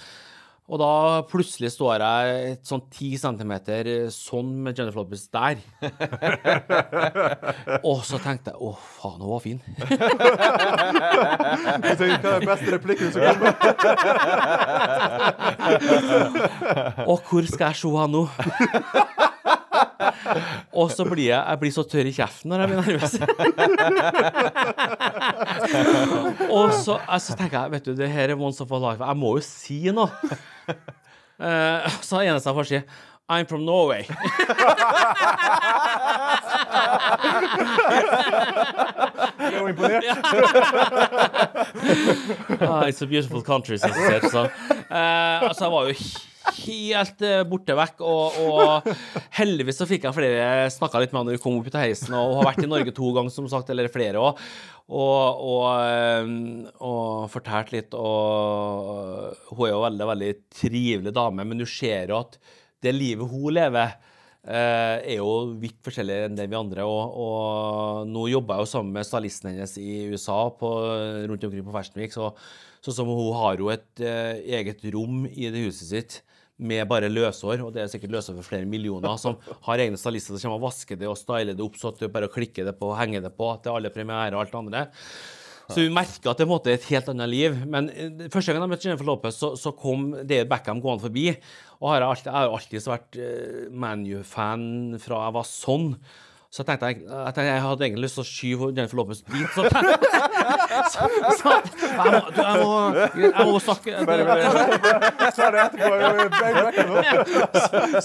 Og 0.64 0.79
da 0.81 1.20
plutselig 1.29 1.74
står 1.74 2.00
jeg 2.00 2.55
et 2.55 2.62
sånn 2.64 2.81
ti 2.88 3.18
centimeter 3.20 4.09
sånn 4.12 4.64
med 4.64 4.79
Jennifer 4.79 5.00
Lopez 5.03 5.29
der. 5.29 5.59
og 7.90 8.00
så 8.09 8.16
tenkte 8.24 8.50
jeg 8.55 8.59
å, 8.64 8.72
faen, 8.96 9.20
hun 9.20 9.29
var 9.35 9.42
fin. 9.44 9.61
Hva 11.85 11.92
er 11.92 12.00
den 12.00 12.48
beste 12.48 12.72
replikken 12.79 13.12
som 13.12 13.20
kommer? 13.29 13.53
og 17.12 17.20
hvor 17.29 17.44
skal 17.44 17.68
jeg 17.68 17.77
se 17.83 17.88
henne 17.98 18.16
nå? 18.16 18.24
Og 20.74 20.90
så 20.90 21.05
blir 21.07 21.29
jeg, 21.29 21.38
jeg 21.38 21.59
blir 21.61 21.70
så 21.74 21.83
tørr 21.88 22.07
i 22.09 22.12
kjeften 22.16 22.50
når 22.50 22.61
jeg 22.62 22.68
blir 22.70 22.79
nervøs. 22.81 23.12
Og 26.57 26.72
så, 26.72 26.98
altså, 27.09 27.37
tenker 27.38 27.61
jeg 27.61 27.70
vet 27.74 27.87
du, 27.87 27.94
det 27.96 28.11
her 28.11 28.35
er 28.35 28.40
once 28.40 28.61
of 28.62 28.72
a 28.72 28.79
life. 28.90 29.05
Jeg 29.05 29.16
må 29.16 29.37
jo 29.38 29.42
si 29.46 29.81
noe. 29.94 30.11
Uh, 31.35 31.83
så 32.03 32.22
eneste 32.22 32.48
jeg 32.50 32.57
får 32.61 32.70
si 32.70 32.81
I'm 33.29 33.46
from 33.48 33.64
Norway. 33.64 34.05
Jeg 39.38 39.62
var 39.62 39.68
imponert. 39.68 40.05
ah, 42.61 42.85
it's 42.88 43.03
a 43.03 43.07
beautiful 43.07 43.42
country, 43.42 43.77
som 43.77 43.90
jeg 43.90 44.20
sier. 44.20 44.31
Så. 44.31 44.42
Uh, 44.90 45.48
altså, 45.48 45.64
jeg 45.64 45.72
var 45.72 45.88
jo 45.88 45.94
helt 46.52 47.24
uh, 47.24 47.42
borte 47.48 47.76
vekk. 47.78 48.04
Og, 48.04 48.38
og, 48.44 48.88
heldigvis 49.38 49.80
så 49.80 49.88
fikk 49.88 50.07
jeg 50.09 50.16
flere 50.16 50.70
snakka 50.72 51.02
litt 51.02 51.12
med 51.14 51.22
han 51.22 51.30
når 51.30 51.38
vi 51.38 51.42
kom 51.42 51.59
opp 51.59 51.68
ut 51.68 51.76
av 51.78 51.85
heisen, 51.87 52.14
og 52.18 52.38
har 52.40 52.50
vært 52.50 52.64
i 52.64 52.70
Norge 52.70 52.94
to 52.96 53.11
ganger, 53.16 53.35
som 53.35 53.50
sagt, 53.50 53.70
eller 53.72 53.92
flere 53.92 54.22
òg. 54.22 54.40
Og, 54.85 55.44
og, 55.50 55.68
uh, 55.80 56.72
og, 56.78 57.28
fortalt 57.32 57.74
litt. 57.74 57.95
Og 57.99 59.55
hun 59.55 59.68
er 59.68 59.74
jo 59.74 59.84
veldig, 59.86 60.11
veldig 60.14 60.32
trivelig 60.62 61.14
dame, 61.16 61.47
men 61.49 61.62
du 61.62 61.68
ser 61.68 62.12
jo 62.12 62.20
at 62.22 62.36
det 62.84 62.97
livet 62.97 63.30
hun 63.30 63.55
lever 63.57 63.97
Uh, 64.45 65.01
er 65.01 65.22
jo 65.22 65.55
vidt 65.57 65.78
forskjellig 65.86 66.18
enn 66.26 66.34
det 66.36 66.45
vi 66.53 66.57
andre. 66.59 66.84
Og, 66.84 67.14
og 67.16 68.11
nå 68.11 68.26
jobber 68.28 68.59
jeg 68.59 68.66
jo 68.66 68.70
sammen 68.74 68.92
med 68.99 69.07
stylisten 69.09 69.49
hennes 69.55 69.72
i 69.80 70.03
USA 70.12 70.36
på, 70.53 70.68
rundt 71.30 71.47
omkring 71.49 71.64
på 71.64 71.72
Fersenvik 71.72 72.12
Så, 72.12 72.28
så, 72.84 72.92
som 72.92 73.09
hun 73.09 73.30
har 73.40 73.57
jo 73.57 73.70
et 73.72 74.03
eget 74.05 74.84
rom 74.92 75.22
i 75.30 75.49
det 75.49 75.64
huset 75.64 75.88
sitt 75.88 76.18
med 76.57 76.86
bare 76.86 77.11
løshår, 77.11 77.64
og 77.66 77.72
det 77.74 77.82
er 77.82 77.88
sikkert 77.90 78.12
løshår 78.14 78.36
for 78.38 78.46
flere 78.46 78.68
millioner, 78.70 79.16
som 79.18 79.38
har 79.66 79.82
egne 79.82 79.98
stylister 79.98 80.38
som 80.38 80.52
kommer 80.52 80.61
og 80.61 80.68
vasker 80.68 81.00
det 81.00 81.09
og 81.11 81.18
styler 81.18 81.57
det 81.57 81.64
opp 81.64 81.78
så 81.80 81.90
at 81.90 82.02
du 82.02 82.07
bare 82.12 82.30
klikker 82.30 82.68
det 82.68 82.76
på 82.78 82.92
og 82.92 82.98
henger 83.00 83.24
det 83.24 83.32
på 83.34 83.48
til 83.64 83.74
alle 83.74 83.90
premierer 83.94 84.36
og 84.36 84.44
alt 84.44 84.55
det 84.55 84.61
andre. 84.61 84.84
Så 85.64 85.80
vi 85.80 85.92
merker 85.92 86.30
at 86.30 86.40
det 86.40 86.72
er 86.72 86.76
et 86.76 86.90
helt 86.90 87.09
annet 87.09 87.30
liv. 87.30 87.55
Men 87.70 87.88
eh, 87.88 88.26
første 88.32 88.52
gang 88.52 88.64
jeg 88.64 88.72
møtte 88.74 88.88
Jennifer 88.88 89.09
Lopez, 89.09 89.38
så, 89.40 89.55
så 89.57 89.72
kom 89.72 90.11
David 90.20 90.50
Beckham 90.50 90.82
gående 90.84 91.07
forbi. 91.07 91.30
Og 91.80 91.88
har 91.90 92.02
jeg, 92.02 92.09
alltid, 92.11 92.28
jeg 92.28 92.36
har 92.36 92.57
alltid 92.59 92.88
vært 92.90 93.18
uh, 93.18 93.62
ManU-fan 93.84 94.66
fra 95.02 95.22
jeg 95.24 95.36
var 95.38 95.48
sånn. 95.48 95.88
Så 96.55 96.62
tenkte 96.62 96.86
jeg, 96.86 97.00
at 97.11 97.38
jeg 97.42 97.62
hadde 97.64 97.82
egentlig 97.82 98.05
lyst 98.05 98.14
til 98.14 98.22
å 98.22 98.28
skyve 98.28 98.66
Jennifer 98.76 98.98
Lopez 99.00 99.24
dit. 99.26 99.48
Så, 99.55 99.62
så, 100.92 101.07
så 101.40 101.50
jeg, 101.50 102.11
må, 102.12 102.18
jeg, 102.36 102.57
må, 102.61 102.74
jeg 103.24 103.46
må 103.48 103.59
snakke 103.64 103.94
er 103.94 105.50
det 105.55 105.62
etterpå. 105.64 106.92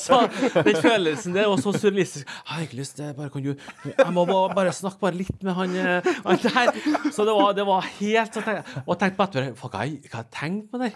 så, 0.02 0.20
den 0.66 0.80
følelsen 0.82 1.36
der 1.36 1.50
var 1.52 1.62
så 1.62 1.74
surrealistisk. 1.76 2.26
Jeg 2.26 2.56
har 2.56 2.64
ikke 2.66 2.80
lyst 2.80 2.96
til 2.98 3.12
bare, 3.18 3.30
kan 3.34 3.46
du, 3.46 3.52
Jeg 3.86 4.14
må 4.16 4.24
bare, 4.30 4.56
bare 4.58 4.74
snakke 4.74 4.98
bare 5.04 5.20
litt 5.20 5.46
med 5.46 5.54
han, 5.60 5.76
eh, 5.84 6.10
han 6.26 6.42
der. 6.46 6.72
Så 7.14 7.28
det 7.28 7.36
var, 7.38 7.54
det 7.58 7.66
var 7.70 7.86
helt 8.00 8.40
så 8.40 8.42
tenkte, 8.48 8.82
Og 8.86 8.96
tenkte 8.96 9.20
på 9.20 9.28
etterpå 9.28 9.70
hva 9.70 9.84
har 9.84 9.92
jeg 9.92 10.26
tenkt 10.40 10.72
på 10.72 10.82
det? 10.82 10.92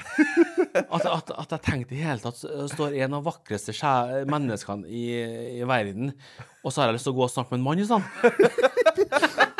At, 0.87 1.05
at, 1.05 1.35
at 1.43 1.53
jeg 1.57 1.61
tenkte 1.67 1.93
i 1.99 2.01
hele 2.01 2.23
tatt 2.23 2.41
står 2.73 2.97
en 3.03 3.19
av 3.19 3.27
vakreste 3.29 3.93
menneskene 4.29 4.89
i, 4.89 5.05
i 5.59 5.69
verden, 5.69 6.15
og 6.63 6.71
så 6.71 6.81
har 6.81 6.87
jeg 6.89 6.97
lyst 6.97 7.09
til 7.09 7.13
å 7.13 7.17
gå 7.17 7.25
og 7.27 7.33
snakke 7.33 7.53
med 7.53 7.59
en 7.59 7.65
mann 7.67 7.83
i 7.83 7.87
sånn. 7.87 8.05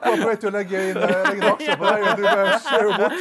Var 0.00 0.16
på 0.16 0.28
vei 0.30 0.36
til 0.40 0.48
å 0.48 0.52
legge 0.54 0.76
inn 0.90 0.96
eh, 0.96 1.02
legge 1.26 1.40
en 1.40 1.44
aksje 1.50 1.74
på 1.76 1.84
deg, 1.84 2.00
og 2.00 2.06
du 2.16 2.22
bare 2.24 2.80
jo 2.80 2.90
bort. 3.00 3.20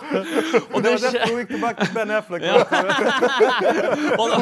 Og 0.74 0.78
Det 0.80 0.88
var 0.90 0.98
derfor 1.04 1.26
hun 1.30 1.38
gikk 1.40 1.50
tilbake 1.54 1.78
til 1.80 1.92
Ben 1.96 2.10
Affleck. 2.14 2.42
og 4.20 4.26
da, 4.30 4.36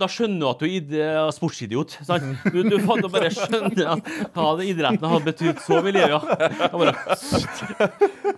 da, 0.00 0.06
skjønner 0.10 0.40
du 0.40 0.46
at 0.48 0.58
du 0.62 0.66
er 0.68 0.82
eh, 1.02 1.30
sportsidiot. 1.36 1.90
Sant? 2.06 2.24
Du, 2.48 2.58
du 2.66 2.76
får 2.82 2.96
bare 3.12 3.30
skjønner 3.34 3.86
at 3.96 4.02
hva 4.34 4.46
det 4.58 4.64
idretten 4.72 5.06
har 5.12 5.20
betydd 5.26 5.58
så 5.64 5.74
mye 5.82 5.92
i 5.92 5.94
livet. 5.98 6.12
Ja. 6.12 6.18
Bare, 6.72 6.94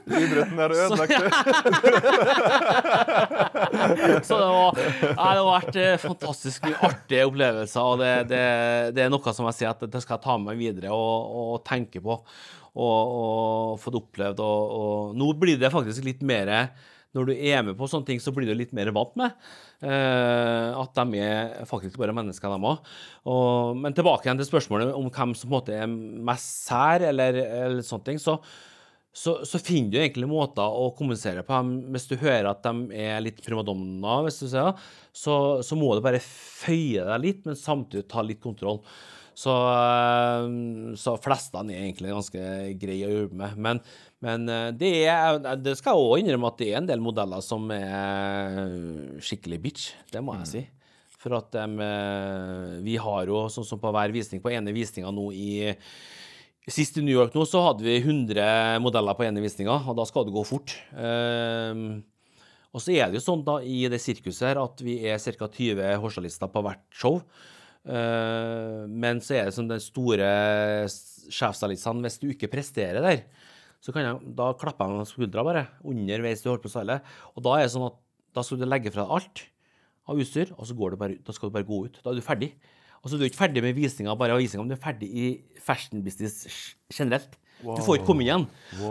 Idretten 0.04 0.58
er 0.60 0.70
ødelagt. 0.74 1.12
Så 4.24 4.38
det, 4.38 4.48
var, 4.48 4.74
det 4.76 5.16
har 5.18 5.44
vært 5.46 5.76
eh, 5.80 5.96
fantastisk 6.00 6.64
mye 6.68 6.78
artige 6.90 7.26
opplevelser, 7.28 7.82
og 7.82 7.98
det, 8.02 8.12
det, 8.30 8.42
det 8.96 9.02
er 9.04 9.10
noe 9.12 9.32
som 9.34 9.44
jeg 9.50 9.56
sier 9.60 9.70
at 9.72 9.80
det 9.90 10.00
skal 10.02 10.14
jeg 10.18 10.24
ta 10.26 10.32
med 10.38 10.46
meg 10.52 10.58
videre 10.60 10.88
og, 10.94 11.16
og 11.40 11.54
tenke 11.66 11.83
på. 12.04 12.18
Og, 12.74 13.14
og 13.20 13.78
få 13.82 13.92
det 13.92 14.00
opplevd. 14.00 14.42
Og, 14.42 14.74
og 14.80 15.14
nå 15.18 15.30
blir 15.38 15.60
det 15.60 15.72
faktisk 15.74 16.04
litt 16.06 16.24
mer 16.26 16.50
Når 17.14 17.28
du 17.28 17.32
er 17.36 17.62
med 17.62 17.76
på 17.78 17.86
sånne 17.86 18.08
ting, 18.08 18.18
så 18.18 18.32
blir 18.34 18.50
du 18.50 18.56
litt 18.58 18.72
mer 18.74 18.90
vant 18.90 19.14
med 19.14 19.30
eh, 19.86 20.70
at 20.74 20.98
de 20.98 21.20
er 21.22 21.66
faktisk 21.70 22.00
bare 22.00 22.14
mennesker, 22.16 22.50
de 22.50 22.70
òg. 22.72 22.92
Men 23.78 23.94
tilbake 23.94 24.26
igjen 24.26 24.40
til 24.40 24.50
spørsmålet 24.50 24.90
om 24.90 25.06
hvem 25.06 25.34
som 25.38 25.50
på 25.50 25.52
en 25.52 25.58
måte 25.60 25.76
er 25.78 25.90
mest 26.30 26.64
sær, 26.66 27.06
eller, 27.12 27.38
eller 27.38 27.86
sånne 27.86 28.08
ting. 28.10 28.22
så 28.22 28.40
så, 29.14 29.36
så 29.46 29.60
finner 29.62 29.92
du 29.92 30.00
egentlig 30.00 30.26
måter 30.26 30.66
å 30.66 30.88
kommunisere 30.98 31.44
på. 31.46 31.58
Hvis 31.94 32.08
du 32.10 32.16
hører 32.18 32.48
at 32.50 32.64
de 32.66 32.98
er 32.98 33.22
litt 33.22 33.38
primadonna, 33.44 34.16
hvis 34.26 34.40
du 34.42 34.48
sier, 34.50 34.72
så, 35.14 35.36
så 35.62 35.78
må 35.78 35.92
du 35.94 36.02
bare 36.02 36.18
føye 36.18 37.04
deg 37.06 37.22
litt, 37.22 37.44
men 37.46 37.58
samtidig 37.58 38.08
ta 38.10 38.24
litt 38.26 38.42
kontroll. 38.42 38.80
Så, 39.34 39.52
eh, 39.52 40.48
så 41.00 41.16
flestene 41.22 41.74
er 41.74 41.88
egentlig 41.88 42.14
ganske 42.14 42.44
greie 42.80 43.08
å 43.08 43.16
jobbe 43.18 43.38
med. 43.40 43.58
Men, 43.66 43.82
men 44.24 44.46
eh, 44.50 44.70
det, 44.78 44.92
er, 45.10 45.40
det 45.60 45.76
skal 45.80 45.98
jeg 45.98 46.06
òg 46.06 46.22
innrømme 46.22 46.52
at 46.52 46.60
det 46.62 46.70
er 46.70 46.80
en 46.80 46.90
del 46.90 47.02
modeller 47.02 47.44
som 47.44 47.66
er 47.74 49.20
skikkelig 49.22 49.60
bitch. 49.66 49.92
Det 50.14 50.22
må 50.24 50.38
jeg 50.42 50.50
si. 50.52 50.64
For 51.24 51.38
at 51.38 51.50
de, 51.56 51.64
eh, 51.82 52.74
vi 52.84 52.98
har 53.00 53.30
jo, 53.30 53.46
sånn 53.52 53.66
som 53.66 53.80
på 53.82 53.92
hver 53.94 54.14
visning, 54.14 54.42
på 54.44 54.52
ene 54.54 54.74
visninga 54.76 55.12
nå 55.14 55.30
i 55.34 55.48
Sist 56.64 56.96
i 56.96 57.02
New 57.04 57.12
York 57.12 57.34
nå 57.36 57.42
så 57.44 57.60
hadde 57.60 57.84
vi 57.84 57.98
100 57.98 58.78
modeller 58.80 59.16
på 59.18 59.26
ene 59.26 59.42
visninga, 59.44 59.74
og 59.84 59.98
da 59.98 60.06
skal 60.08 60.24
det 60.24 60.32
gå 60.32 60.44
fort. 60.48 60.72
Ehm, 60.96 61.98
og 62.72 62.80
så 62.80 62.94
er 62.94 63.10
det 63.10 63.20
jo 63.20 63.24
sånn 63.26 63.42
da 63.44 63.58
i 63.60 63.82
det 63.92 64.00
sirkuset 64.00 64.46
her 64.48 64.62
at 64.62 64.80
vi 64.80 64.94
er 65.04 65.20
ca. 65.20 65.50
20 65.52 66.00
hårsalister 66.00 66.48
på 66.48 66.62
hvert 66.64 66.80
show. 66.88 67.20
Ehm, 67.84 68.92
men 69.00 69.20
så 69.24 69.36
er 69.38 69.48
det 69.48 69.56
som 69.56 69.68
den 69.68 69.82
store 69.82 70.28
sjefsstylistene, 70.88 72.04
hvis 72.04 72.20
du 72.22 72.28
ikke 72.32 72.52
presterer 72.52 73.04
der, 73.04 73.24
så 73.84 73.92
kan 73.92 74.06
jeg, 74.06 74.34
da 74.38 74.52
klapper 74.56 74.86
jeg 74.86 74.94
meg 74.94 75.04
på 75.04 75.10
skuldra 75.12 75.44
bare, 75.44 75.66
underveis 75.84 76.40
du 76.40 76.48
holder 76.48 76.64
på 76.64 76.72
style. 76.72 77.00
Og 77.36 77.44
da 77.44 77.58
er 77.58 77.66
det 77.66 77.74
sånn 77.74 77.90
at 77.90 77.98
da 78.34 78.44
skal 78.44 78.60
du 78.60 78.68
legge 78.68 78.92
fra 78.94 79.04
deg 79.04 79.18
alt 79.18 79.44
av 80.08 80.20
utstyr, 80.20 80.54
og 80.56 80.68
så 80.68 80.76
går 80.76 80.94
du 80.94 81.00
bare, 81.00 81.18
da 81.24 81.34
skal 81.36 81.50
du 81.50 81.56
bare 81.56 81.68
gå 81.68 81.84
ut. 81.86 82.00
Da 82.00 82.12
er 82.12 82.18
du 82.18 82.24
ferdig. 82.24 82.54
Og 83.04 83.10
så 83.10 83.16
er 83.16 83.20
du 83.20 83.28
ikke 83.28 83.42
ferdig 83.42 83.60
med 83.64 83.76
visninga, 83.76 84.16
bare 84.16 84.32
av 84.32 84.40
visninga, 84.40 84.64
men 84.64 84.72
du 84.72 84.78
er 84.78 84.84
ferdig 84.84 85.10
i 85.12 85.26
fashion 85.60 86.00
business 86.04 86.48
generelt. 86.88 87.36
Du 87.60 87.84
får 87.84 88.00
ikke 88.00 88.08
komme 88.08 88.24
igjen. 88.24 88.46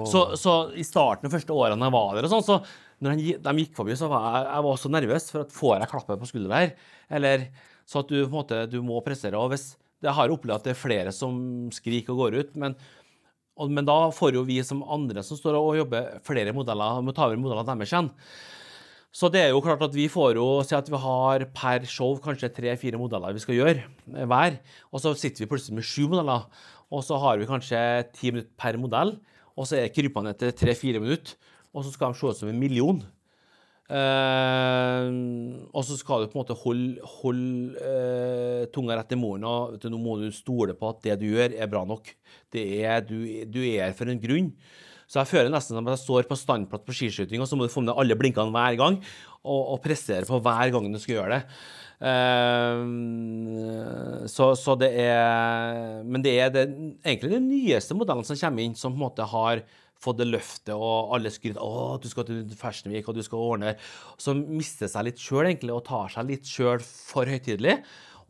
Så, 0.10 0.22
så 0.40 0.54
i 0.78 0.86
starten 0.86 1.28
de 1.28 1.34
første 1.34 1.54
årene 1.54 1.90
jeg 1.90 1.96
var 1.98 2.14
der, 2.16 2.28
og 2.30 2.34
sånn, 2.34 2.46
så 2.46 2.60
når 3.04 3.18
de, 3.20 3.34
de 3.44 3.54
gikk 3.64 3.74
forbi, 3.78 3.98
så 4.00 4.08
var 4.12 4.28
jeg, 4.30 4.46
jeg 4.48 4.66
var 4.68 4.80
så 4.80 4.92
nervøs 4.94 5.30
for 5.34 5.44
at 5.44 5.54
får 5.58 5.74
jeg 5.76 5.92
klappet 5.92 6.22
på 6.22 6.30
skuldra 6.30 6.62
her? 6.62 6.76
Eller 7.18 7.48
så 7.90 8.02
at 8.02 8.12
du 8.12 8.18
på 8.22 8.30
en 8.30 8.38
måte 8.40 8.64
du 8.72 8.80
må 8.86 9.02
prestere. 9.06 9.40
Og 9.40 9.54
hvis 9.54 9.74
Jeg 10.04 10.12
har 10.12 10.32
opplevd 10.34 10.60
at 10.60 10.66
det 10.68 10.72
er 10.74 10.82
flere 10.82 11.12
som 11.16 11.36
skriker 11.72 12.12
og 12.12 12.18
går 12.26 12.34
ut, 12.36 12.56
men, 12.60 12.74
og, 13.56 13.70
men 13.72 13.86
da 13.88 14.10
får 14.12 14.36
jo 14.36 14.42
vi 14.44 14.58
som 14.68 14.82
andre 14.84 15.24
som 15.24 15.40
står 15.40 15.56
og 15.56 15.78
jobber, 15.78 16.18
flere 16.28 16.52
modeller, 16.52 17.00
må 17.00 17.14
ta 17.16 17.30
over 17.30 17.40
modeller 17.40 17.64
deres 17.64 17.94
igjen. 17.94 18.10
Så 19.14 19.30
det 19.30 19.44
er 19.44 19.52
jo 19.54 19.62
klart 19.62 19.84
at 19.86 19.94
vi 19.94 20.08
får 20.10 20.40
jo 20.40 20.46
si 20.66 20.74
at 20.74 20.88
vi 20.90 20.98
har 20.98 21.46
per 21.54 21.84
show 21.86 22.16
kanskje 22.18 22.50
tre-fire 22.50 22.98
modeller 22.98 23.36
vi 23.36 23.44
skal 23.44 23.60
gjøre 23.60 23.84
eh, 23.86 24.26
hver. 24.26 24.58
Og 24.90 25.04
så 25.04 25.14
sitter 25.14 25.46
vi 25.46 25.50
plutselig 25.52 25.78
med 25.78 25.86
sju 25.86 26.08
modeller, 26.10 26.48
og 26.90 27.04
så 27.06 27.20
har 27.22 27.38
vi 27.38 27.48
kanskje 27.50 27.80
ti 28.18 28.34
minutter 28.34 28.50
per 28.58 28.80
modell. 28.82 29.16
Og 29.54 29.70
så 29.70 29.78
er 29.78 29.94
krypene 29.94 30.34
etter 30.34 30.52
tre-fire 30.58 31.00
minutter, 31.00 31.38
og 31.78 31.86
så 31.86 31.94
skal 31.94 32.12
de 32.12 32.20
se 32.20 32.32
ut 32.32 32.40
som 32.40 32.50
en 32.50 32.58
million. 32.58 33.04
Eh, 33.92 35.08
og 35.76 35.84
så 35.84 35.98
skal 36.00 36.24
du 36.24 36.32
på 36.32 36.38
en 36.38 36.42
måte 36.42 36.56
holde, 36.62 37.10
holde 37.20 37.84
eh, 37.84 38.64
tunga 38.74 38.96
rett 39.00 39.12
i 39.12 39.20
munnen. 39.20 39.44
og 39.44 39.84
nå 39.92 40.00
må 40.00 40.18
du 40.22 40.30
stole 40.32 40.76
på 40.78 40.94
at 40.94 41.04
det 41.04 41.20
du 41.22 41.28
gjør, 41.34 41.52
er 41.52 41.72
bra 41.72 41.84
nok. 41.88 42.14
Er, 42.54 43.04
du, 43.04 43.20
du 43.50 43.62
er 43.66 43.90
her 43.90 43.98
for 43.98 44.10
en 44.10 44.22
grunn. 44.22 44.54
Så 45.10 45.20
jeg 45.20 45.30
føler 45.34 45.52
nesten 45.52 45.76
som 45.78 45.88
jeg 45.92 46.00
står 46.02 46.28
på 46.30 46.40
standplass 46.40 46.86
på 46.88 46.96
skiskyting, 46.96 47.44
og 47.44 47.48
så 47.50 47.58
må 47.60 47.68
du 47.68 47.74
få 47.74 47.84
med 47.84 47.98
alle 48.00 48.16
blinkene 48.18 48.54
hver 48.56 48.76
gang, 48.80 48.96
og, 49.44 49.62
og 49.76 49.82
prestere 49.84 50.26
på 50.26 50.40
hver 50.42 50.72
gang 50.74 50.88
du 50.90 51.00
skal 51.02 51.18
gjøre 51.20 51.36
det. 51.36 51.44
Eh, 52.04 52.80
så, 54.32 54.50
så 54.60 54.74
det 54.76 54.90
er 55.00 56.02
Men 56.04 56.24
det 56.26 56.34
er 56.42 56.50
det, 56.52 56.64
egentlig 57.06 57.32
den 57.36 57.48
nyeste 57.52 57.96
modellen 57.96 58.26
som 58.28 58.40
kommer 58.40 58.64
inn, 58.64 58.76
som 58.80 58.96
på 58.96 58.98
en 58.98 59.06
måte 59.06 59.28
har 59.36 59.62
fått 60.04 60.20
det 60.20 60.30
løftet, 60.30 60.74
og 60.76 61.14
alle 61.16 61.32
skryter 61.34 61.62
å, 61.64 61.98
du 62.02 62.10
skal 62.12 62.28
til 62.28 62.42
Fashion 62.60 62.94
Week, 62.94 63.08
og 63.08 63.16
du 63.18 63.24
skal 63.26 63.44
ordne 63.44 63.76
Så 64.22 64.36
mister 64.36 64.92
seg 64.92 65.08
litt 65.08 65.22
sjøl, 65.22 65.48
egentlig, 65.48 65.74
og 65.76 65.86
tar 65.88 66.12
seg 66.14 66.28
litt 66.30 66.50
sjøl 66.50 66.84
for 66.84 67.30
høytidelig. 67.30 67.80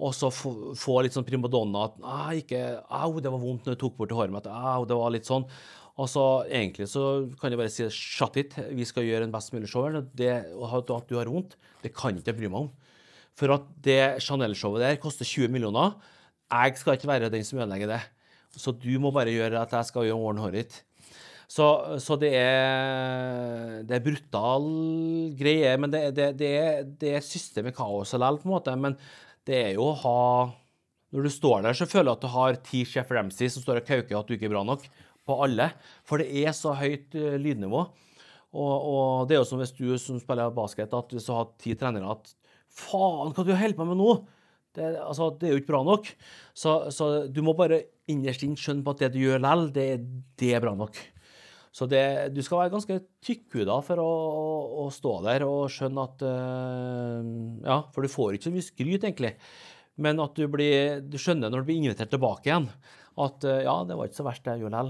Og 0.04 0.14
så 0.18 0.30
få 0.34 0.96
litt 1.06 1.14
sånn 1.16 1.26
primadonna 1.28 1.88
at 1.88 1.98
ikke, 2.42 2.62
Au, 2.90 3.20
det 3.22 3.32
var 3.32 3.42
vondt 3.42 3.68
når 3.68 3.78
du 3.78 3.82
tok 3.84 3.98
bort 4.00 4.14
håret 4.16 4.34
mitt. 4.34 4.50
Au, 4.50 4.86
det 4.90 4.98
var 4.98 5.14
litt 5.14 5.30
sånn. 5.30 5.46
Og 6.02 6.10
så 6.10 6.24
egentlig 6.50 6.88
så 6.90 7.04
kan 7.38 7.54
jeg 7.54 7.60
bare 7.60 7.72
si 7.74 7.86
shut 7.94 8.40
it, 8.42 8.56
vi 8.74 8.86
skal 8.90 9.06
gjøre 9.06 9.28
en 9.28 9.36
best 9.36 9.54
mulig 9.54 9.70
show. 9.70 9.86
Det, 10.18 10.32
at 10.50 10.96
at 10.96 11.12
du 11.12 11.20
har 11.20 11.30
vondt, 11.30 11.54
det 11.84 11.94
kan 11.94 12.18
ikke 12.18 12.32
jeg 12.32 12.40
bry 12.40 12.50
meg 12.50 12.66
om. 12.66 12.72
For 13.38 13.54
at 13.54 13.70
det 13.86 14.02
Chanel-showet 14.26 14.82
der 14.82 15.00
koster 15.02 15.26
20 15.26 15.54
millioner. 15.54 15.94
Jeg 16.50 16.78
skal 16.82 16.98
ikke 16.98 17.10
være 17.10 17.32
den 17.34 17.46
som 17.46 17.62
ødelegger 17.62 17.94
det. 17.96 18.02
Så 18.58 18.74
du 18.78 18.92
må 19.02 19.14
bare 19.14 19.34
gjøre 19.34 19.62
at 19.62 19.72
jeg 19.74 19.90
skal 19.90 20.10
gjøre 20.10 20.30
ordne 20.30 20.44
håret 20.44 20.60
ditt. 20.60 20.82
Så, 21.52 21.68
så 22.02 22.18
det 22.20 22.32
er 22.40 23.84
Det 23.88 23.98
er 23.98 24.06
brutal 24.06 24.68
greie, 25.38 25.76
men 25.78 25.94
det, 25.94 26.04
det, 26.18 26.30
det, 26.40 26.52
er, 26.58 26.84
det 26.84 27.16
er 27.18 27.26
systemet 27.26 27.76
kaos 27.78 28.14
likevel, 28.16 28.40
på 28.42 28.50
en 28.50 28.56
måte. 28.56 28.76
Men 28.80 28.98
det 29.48 29.60
er 29.60 29.72
jo 29.78 29.90
å 29.92 29.98
ha 30.04 30.20
Når 31.14 31.28
du 31.28 31.32
står 31.34 31.66
der, 31.66 31.78
så 31.78 31.90
føler 31.90 32.10
du 32.10 32.16
at 32.16 32.24
du 32.24 32.32
har 32.34 32.62
ti 32.66 32.86
Chef 32.90 33.12
Ramsay 33.14 33.52
som 33.54 33.64
står 33.64 33.84
og 33.84 33.90
kauker 33.90 34.18
at 34.18 34.30
du 34.30 34.38
ikke 34.38 34.48
er 34.50 34.56
bra 34.56 34.64
nok 34.66 34.88
på 35.24 35.36
alle. 35.46 35.70
For 36.08 36.20
det 36.20 36.32
er 36.44 36.56
så 36.58 36.74
høyt 36.76 37.14
eh, 37.16 37.38
lydnivå. 37.40 37.84
Og, 38.54 38.74
og 38.74 39.28
det 39.30 39.38
er 39.38 39.42
jo 39.42 39.50
som 39.50 39.62
hvis 39.62 39.74
du 39.78 39.94
som 40.02 40.20
spiller 40.22 40.54
basket, 40.54 40.94
at 40.94 41.14
hvis 41.14 41.28
du 41.30 41.34
har 41.34 41.52
ti 41.62 41.76
trenere 41.78 42.16
at 42.18 42.34
Faen, 42.74 43.30
hva 43.38 43.44
du 43.46 43.52
holder 43.54 43.78
på 43.78 43.86
med 43.86 44.00
nå? 44.00 44.14
Det, 44.74 44.88
altså, 44.98 45.28
det 45.38 45.46
er 45.46 45.52
jo 45.54 45.62
ikke 45.62 45.70
bra 45.70 45.84
nok. 45.86 46.08
Så, 46.58 46.72
så 46.90 47.10
du 47.30 47.44
må 47.46 47.54
bare 47.58 47.84
innerst 48.10 48.46
inne 48.46 48.58
skjønne 48.58 48.82
på 48.86 48.96
at 48.96 49.04
det 49.04 49.12
du 49.14 49.20
gjør 49.22 49.44
likevel, 49.44 49.68
det, 49.76 49.88
det 50.42 50.50
er 50.58 50.64
bra 50.64 50.74
nok. 50.78 50.98
Så 51.74 51.88
det, 51.90 52.04
du 52.36 52.42
skal 52.46 52.62
være 52.62 52.74
ganske 52.76 53.00
tykkhuda 53.26 53.80
for 53.86 54.02
å, 54.02 54.10
å, 54.10 54.50
å 54.84 54.90
stå 54.94 55.14
der 55.26 55.46
og 55.48 55.72
skjønne 55.74 56.04
at 56.06 56.26
eh, 56.30 57.30
Ja, 57.66 57.80
for 57.96 58.06
du 58.06 58.12
får 58.14 58.36
ikke 58.36 58.50
så 58.50 58.54
mye 58.54 58.66
skryt, 58.66 59.00
egentlig. 59.02 59.34
Men 60.04 60.22
at 60.22 60.38
du, 60.38 60.46
blir, 60.54 61.02
du 61.02 61.18
skjønner 61.22 61.50
når 61.50 61.64
du 61.64 61.70
blir 61.72 61.80
invitert 61.82 62.14
tilbake 62.14 62.52
igjen, 62.52 62.68
at 63.26 63.48
eh, 63.50 63.64
ja, 63.66 63.80
det 63.90 63.98
var 63.98 64.10
ikke 64.10 64.22
så 64.22 64.28
verst, 64.28 64.46
det 64.46 64.54
jeg 64.54 64.68
gjorde. 64.68 64.84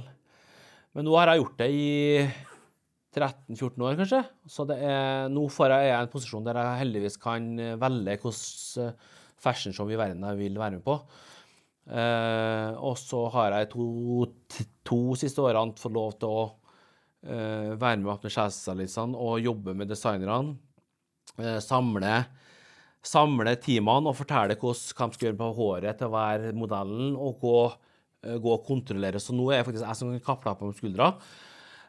Men 0.93 1.07
nå 1.07 1.15
har 1.15 1.31
jeg 1.31 1.43
gjort 1.43 1.61
det 1.63 1.69
i 1.71 1.88
13-14 3.15 3.88
år, 3.88 3.97
kanskje. 4.01 4.21
Så 4.51 4.67
er, 4.75 5.31
nå 5.31 5.47
får 5.55 5.77
jeg, 5.77 5.89
jeg 5.89 5.99
en 6.01 6.11
posisjon 6.11 6.47
der 6.47 6.59
jeg 6.59 6.81
heldigvis 6.84 7.19
kan 7.21 7.47
velge 7.79 8.17
hvilken 8.25 8.97
fashion 9.43 9.75
show 9.75 9.88
i 9.91 9.99
verden 9.99 10.23
jeg 10.27 10.39
vil 10.39 10.59
være 10.59 10.79
med 10.79 10.84
på. 10.86 10.97
Uh, 11.84 12.79
og 12.79 12.95
så 12.95 13.25
har 13.34 13.57
jeg 13.57 13.73
to, 13.73 13.86
to 14.88 14.99
siste 15.19 15.43
årene 15.43 15.75
fått 15.79 15.95
lov 15.95 16.13
til 16.15 16.31
å 16.31 16.43
eh, 16.47 16.62
være 17.24 18.01
med 18.01 18.09
med 18.11 18.34
sjefsstylistene 18.36 19.19
og 19.19 19.41
jobbe 19.43 19.76
med 19.78 19.91
designerne. 19.91 20.57
Eh, 21.39 21.57
samle, 21.63 22.17
samle 23.01 23.55
teamene 23.61 24.11
og 24.11 24.19
fortelle 24.19 24.57
hvordan 24.59 25.09
de 25.09 25.17
skal 25.17 25.28
gjøre 25.30 25.39
på 25.39 25.53
håret 25.57 25.97
til 25.97 26.11
være 26.13 26.53
modellen, 26.53 27.15
og 27.17 27.39
gå, 27.41 27.57
eh, 28.28 28.38
gå 28.38 28.53
og 28.53 28.67
kontrollere. 28.67 29.21
Så 29.21 29.34
nå 29.34 29.49
er 29.49 29.61
jeg 29.61 29.69
faktisk 29.69 29.88
jeg 29.88 29.97
som 29.97 30.11
kan 30.13 30.28
kappe 30.28 30.55
på 30.59 30.74
skuldra. 30.78 31.13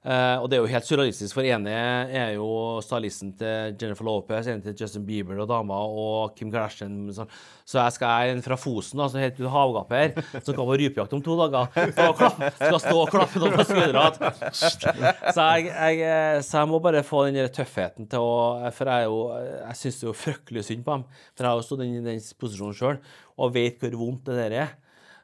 Eh, 0.04 0.36
og 0.36 0.50
det 0.52 0.58
er 0.58 0.60
jo 0.60 0.68
helt 0.68 0.84
surrealistisk, 0.84 1.32
for 1.32 1.46
ene 1.48 1.72
er 2.12 2.34
jo 2.36 2.46
stylisten 2.84 3.30
til 3.40 3.72
Jennifer 3.80 4.04
Lopez, 4.04 4.50
ene 4.52 4.60
til 4.60 4.76
Justin 4.76 5.06
Bieber 5.08 5.38
og 5.40 5.48
dama, 5.48 5.78
og 5.88 6.34
Kim 6.36 6.50
Kardashian. 6.52 7.06
Sånn. 7.16 7.30
Så 7.64 7.78
jeg 7.80 7.94
skal 7.96 8.34
en 8.34 8.44
fra 8.44 8.58
Fosen, 8.60 9.00
som 9.00 9.22
heter 9.22 9.48
Havgapet 9.48 9.96
her, 9.96 10.28
som 10.34 10.50
skal 10.50 10.60
på 10.60 10.76
rypejakt 10.82 11.16
om 11.16 11.24
to 11.24 11.38
dager. 11.40 11.72
Skal, 11.94 12.14
skal 12.52 12.80
stå 12.84 12.94
og 13.00 13.14
klappe 13.14 13.40
noen 13.40 13.56
på 13.56 13.66
skuldra. 13.70 14.04
Så 14.52 15.48
eh, 15.48 16.38
så 16.44 16.60
jeg 16.60 16.68
må 16.68 16.82
bare 16.84 17.04
få 17.06 17.24
den 17.30 17.40
der 17.40 17.52
tøffheten 17.54 18.10
til 18.10 18.20
å 18.20 18.70
For 18.76 18.90
jeg, 18.92 19.08
jo, 19.08 19.18
jeg 19.62 19.80
syns 19.80 20.00
det 20.02 20.04
er 20.04 20.10
jo 20.10 20.18
fryktelig 20.20 20.68
synd 20.68 20.84
på 20.84 20.98
dem. 20.98 21.08
For 21.32 21.46
jeg 21.46 21.54
har 21.54 21.62
jo 21.62 21.68
stått 21.70 21.86
i 21.86 21.92
den 22.04 22.24
posisjonen 22.40 22.76
sjøl 22.76 23.00
og 23.40 23.54
vet 23.56 23.80
hvor 23.80 23.96
vondt 24.04 24.28
det 24.28 24.36
der 24.42 24.60
er. 24.66 24.74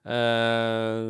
Eh, 0.00 1.00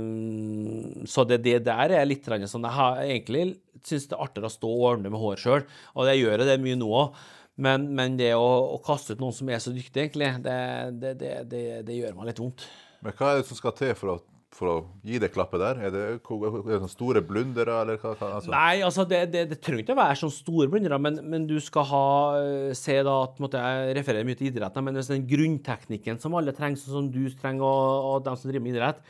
så 1.07 1.25
det, 1.29 1.43
det 1.47 1.61
der 1.69 1.93
er 1.95 2.09
litt 2.09 2.27
sånn 2.27 2.67
Jeg 2.67 2.75
har 2.75 3.03
egentlig 3.05 3.45
syns 3.87 4.09
det 4.11 4.17
er 4.17 4.25
artigere 4.25 4.51
å 4.51 4.55
stå 4.55 4.71
og 4.71 4.87
ordne 4.95 5.13
med 5.13 5.23
hår 5.23 5.39
sjøl, 5.41 5.63
og 5.95 6.09
det 6.09 6.19
gjør 6.19 6.45
det 6.45 6.59
mye 6.63 6.79
nå 6.79 6.89
òg. 7.03 7.21
Men, 7.61 7.91
men 7.97 8.17
det 8.17 8.33
å, 8.39 8.49
å 8.77 8.79
kaste 8.85 9.15
ut 9.15 9.21
noen 9.21 9.37
som 9.37 9.49
er 9.53 9.61
så 9.61 9.73
dyktig, 9.75 10.07
egentlig, 10.07 10.31
det, 10.45 10.59
det, 11.03 11.15
det, 11.21 11.65
det, 11.85 11.97
gjør 11.97 12.15
meg 12.17 12.31
litt 12.31 12.41
vondt. 12.41 12.65
Men 13.05 13.17
hva 13.17 13.33
er 13.33 13.41
det 13.41 13.49
som 13.51 13.59
skal 13.59 13.75
til 13.77 13.93
for 13.99 14.15
å, 14.15 14.17
for 14.55 14.67
å 14.67 14.75
gi 15.07 15.21
det 15.23 15.31
klappet 15.31 15.63
der? 15.63 15.79
Er 15.87 15.93
det, 15.95 16.03
er 16.19 16.19
det 16.19 16.79
sånne 16.81 16.91
store 16.91 17.23
blundere, 17.25 17.77
eller 17.85 18.01
hva? 18.03 18.17
altså? 18.19 18.51
Nei, 18.51 18.81
altså 18.87 19.07
det, 19.09 19.21
det, 19.31 19.45
det 19.53 19.61
trenger 19.63 19.85
ikke 19.85 19.95
å 19.95 20.01
være 20.01 20.19
sånne 20.25 20.37
store 20.37 20.67
blundere, 20.73 20.99
men, 21.03 21.21
men 21.31 21.47
du 21.49 21.57
skal 21.63 21.87
ha 21.93 22.07
eh, 22.41 22.73
Se 22.77 22.97
da 23.07 23.15
at 23.29 23.39
måtte 23.43 23.63
Jeg 23.63 23.95
refererer 24.01 24.27
mye 24.27 24.39
til 24.39 24.51
idrett, 24.51 24.81
men 24.83 24.99
hvis 24.99 25.13
den 25.13 25.29
grunnteknikken 25.31 26.19
som 26.23 26.35
alle 26.39 26.55
trenger, 26.57 26.83
sånn 26.83 26.97
som 26.99 27.13
du 27.15 27.23
trenger, 27.39 27.63
og, 27.63 28.11
og 28.11 28.27
de 28.27 28.35
som 28.35 28.51
driver 28.51 28.67
med 28.67 28.75
idrett, 28.75 29.01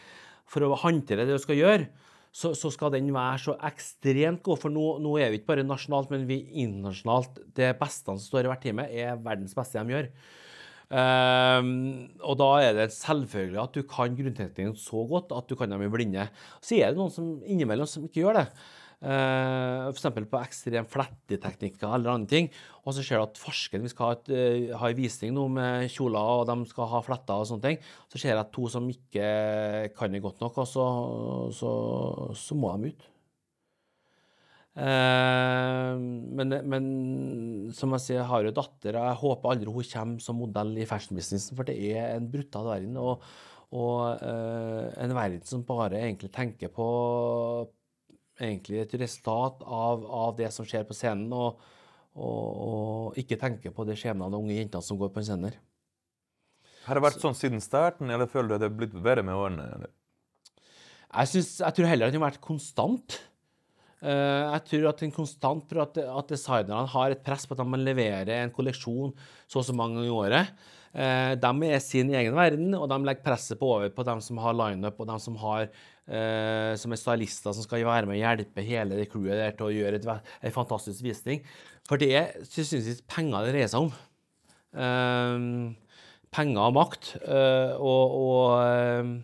for 0.51 0.67
å 0.67 0.79
håndtere 0.83 1.25
det 1.25 1.39
du 1.39 1.43
skal 1.43 1.59
gjøre, 1.59 1.89
så, 2.31 2.53
så 2.55 2.71
skal 2.71 2.93
den 2.95 3.11
være 3.15 3.41
så 3.43 3.57
ekstremt 3.67 4.43
god. 4.47 4.61
For 4.63 4.73
nå, 4.73 4.87
nå 5.03 5.17
er 5.19 5.33
vi 5.33 5.41
ikke 5.41 5.53
bare 5.55 5.67
nasjonalt, 5.67 6.13
men 6.13 6.29
vi 6.29 6.43
internasjonalt. 6.63 7.41
Det 7.57 7.73
beste 7.81 8.13
som 8.13 8.21
står 8.23 8.47
i 8.47 8.53
hvert 8.53 8.65
time, 8.65 8.87
er 8.87 9.19
verdens 9.25 9.57
beste 9.57 9.81
de 9.81 9.97
gjør. 9.97 10.11
Ehm, 10.91 12.11
og 12.27 12.35
da 12.41 12.51
er 12.65 12.75
det 12.75 12.91
selvfølgelig 12.97 13.63
at 13.63 13.77
du 13.79 13.87
kan 13.87 14.17
grunnteknikken 14.19 14.75
så 14.79 15.05
godt 15.07 15.31
at 15.37 15.47
du 15.47 15.55
kan 15.59 15.71
dem 15.71 15.87
i 15.87 15.91
blinde. 15.93 16.27
Så 16.59 16.81
er 16.81 16.91
det 16.91 16.99
noen 16.99 17.15
som 17.15 17.37
innimellom 17.47 17.89
som 17.89 18.07
ikke 18.07 18.25
gjør 18.25 18.43
det. 18.43 18.47
Uh, 19.01 19.89
F.eks. 19.95 20.11
på 20.29 20.41
ekstrem 20.43 20.85
fletteteknikker 20.93 21.95
eller 21.97 22.19
andre 22.19 22.29
ting. 22.29 22.51
Og 22.85 22.93
så 22.93 23.05
ser 23.05 23.17
du 23.17 23.25
at 23.25 23.41
farsken, 23.41 23.87
vi 23.87 23.93
skal 23.93 24.11
ha, 24.11 24.17
et, 24.19 24.29
eh, 24.35 24.75
ha 24.77 24.91
en 24.91 24.99
visning 24.99 25.33
nå 25.37 25.47
med 25.53 25.87
kjoler, 25.93 26.43
og 26.43 26.45
de 26.51 26.69
skal 26.69 26.91
ha 26.91 27.01
fletter 27.05 27.41
og 27.41 27.49
sånne 27.49 27.65
ting. 27.65 27.81
Så 28.13 28.21
ser 28.21 28.35
jeg 28.35 28.43
at 28.43 28.53
to 28.53 28.69
som 28.73 28.89
ikke 28.93 29.31
kan 29.97 30.13
det 30.13 30.21
godt 30.25 30.45
nok, 30.45 30.61
og 30.61 30.69
så, 30.69 30.87
så, 31.57 31.73
så 32.37 32.59
må 32.59 32.75
de 32.77 32.93
ut. 32.93 33.10
Eh, 34.79 35.95
men, 36.39 36.55
men 36.71 36.85
som 37.75 37.97
jeg 37.97 38.05
sier, 38.05 38.21
jeg 38.21 38.29
har 38.31 38.47
jo 38.47 38.55
datter. 38.55 38.97
og 38.97 39.09
Jeg 39.09 39.21
håper 39.25 39.55
aldri 39.55 39.75
hun 39.75 39.91
kommer 39.93 40.25
som 40.25 40.39
modell 40.41 40.77
i 40.79 40.87
fashionbusinessen, 40.89 41.59
for 41.59 41.69
det 41.69 41.77
er 41.91 42.15
en 42.15 42.31
brutal 42.31 42.71
verden. 42.71 42.97
Og, 43.01 43.27
og 43.75 44.23
eh, 44.27 44.87
en 45.05 45.17
verden 45.17 45.45
som 45.47 45.67
bare 45.67 46.01
egentlig 46.01 46.33
tenker 46.35 46.73
på 46.75 46.89
egentlig 48.41 48.85
et 48.85 48.95
resultat 49.03 49.65
av, 49.67 50.07
av 50.07 50.37
det 50.39 50.49
som 50.55 50.67
skjer 50.67 50.87
på 50.89 50.97
scenen, 50.97 51.33
og, 51.37 51.61
og, 52.17 52.47
og 52.67 53.19
ikke 53.21 53.39
tenker 53.41 53.75
på 53.75 53.85
det 53.89 53.99
skjebnen 54.01 54.31
av 54.31 54.39
unge 54.39 54.57
jenter 54.57 54.85
som 54.85 54.99
går 55.01 55.13
på 55.13 55.21
en 55.21 55.29
scene. 55.29 55.53
Har 56.87 56.97
det 56.97 57.05
vært 57.05 57.21
sånn 57.23 57.37
siden 57.37 57.61
starten, 57.63 58.09
eller 58.11 58.31
føler 58.31 58.55
du 58.55 58.63
det 58.63 58.71
er 58.71 58.79
blitt 58.79 58.95
verre 59.05 59.25
med 59.27 59.37
årene? 59.37 59.67
eller? 59.77 59.93
Jeg, 61.11 61.29
synes, 61.35 61.51
jeg 61.61 61.77
tror 61.77 61.91
heller 61.91 62.09
at 62.09 62.15
det 62.15 62.21
har 62.21 62.31
vært 62.31 62.45
konstant. 62.45 63.19
Eh, 64.01 64.43
jeg 64.55 64.67
tror 64.69 64.91
at 64.91 65.03
en 65.05 65.13
konstant 65.13 65.65
for 65.69 65.83
at, 65.85 65.99
at 66.01 66.33
designerne 66.33 66.89
har 66.89 67.13
et 67.13 67.25
press 67.25 67.45
på 67.47 67.57
at 67.57 67.61
de 67.61 67.69
må 67.69 67.81
levere 67.81 68.39
en 68.41 68.53
kolleksjon 68.55 69.13
så 69.45 69.61
og 69.61 69.67
så 69.67 69.77
mange 69.77 69.99
ganger 69.99 70.09
i 70.09 70.21
året. 70.23 70.53
Uh, 70.91 71.37
de 71.39 71.69
er 71.71 71.79
sin 71.85 72.09
egen 72.19 72.35
verden, 72.35 72.73
og 72.75 72.89
de 72.91 72.97
legger 73.07 73.23
presset 73.23 73.61
på 73.61 73.69
over 73.77 73.93
på 73.95 74.03
dem 74.09 74.19
som 74.25 74.41
har 74.43 74.57
lineup, 74.59 74.97
og 74.99 75.07
dem 75.07 75.21
som, 75.23 75.37
har, 75.39 75.69
eh, 76.11 76.73
som 76.81 76.91
er 76.91 76.99
stylister 76.99 77.55
som 77.55 77.63
skal 77.63 77.85
være 77.87 78.09
med 78.11 78.17
og 78.17 78.25
hjelpe 78.25 78.65
hele 78.67 78.99
det 78.99 79.07
crewet 79.13 79.39
der 79.39 79.55
til 79.55 79.69
å 79.69 79.75
gjøre 79.77 80.01
en 80.19 80.57
fantastisk 80.57 81.05
visning. 81.07 81.45
For 81.87 82.01
det 82.01 82.11
er 82.19 82.33
sist 82.43 83.07
penger 83.11 83.47
det 83.47 83.55
dreier 83.55 83.71
seg 83.71 83.87
om. 83.87 83.93
Eh, 84.75 85.47
penger 86.35 86.65
og 86.65 86.75
makt. 86.81 87.13
eh, 87.23 87.77
og 87.79 88.19
og 88.19 88.45
eh, 88.65 89.15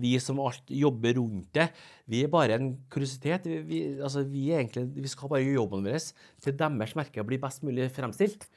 vi 0.00 0.14
som 0.22 0.40
alt 0.44 0.70
jobber 0.72 1.16
rundt 1.18 1.50
det, 1.56 1.68
vi 2.10 2.22
er 2.24 2.32
bare 2.32 2.58
en 2.58 2.72
kuriositet. 2.92 3.48
Vi, 3.48 3.60
vi, 3.66 3.80
altså, 4.00 4.24
vi, 4.28 4.48
egentlig, 4.54 4.86
vi 4.94 5.10
skal 5.10 5.32
bare 5.32 5.44
gjøre 5.44 5.60
jobben 5.60 5.86
vår 5.86 6.10
til 6.44 6.56
deres 6.58 6.96
merker 6.98 7.26
blir 7.26 7.42
best 7.42 7.64
mulig 7.66 7.88
fremstilt. 7.94 8.48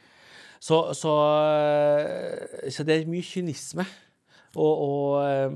Så, 0.60 0.92
så, 0.98 1.16
eh, 1.56 2.70
så 2.72 2.84
det 2.84 2.98
er 2.98 3.10
mye 3.10 3.24
kynisme. 3.24 3.86
Og, 4.58 4.82
og 4.82 5.12
eh, 5.24 5.52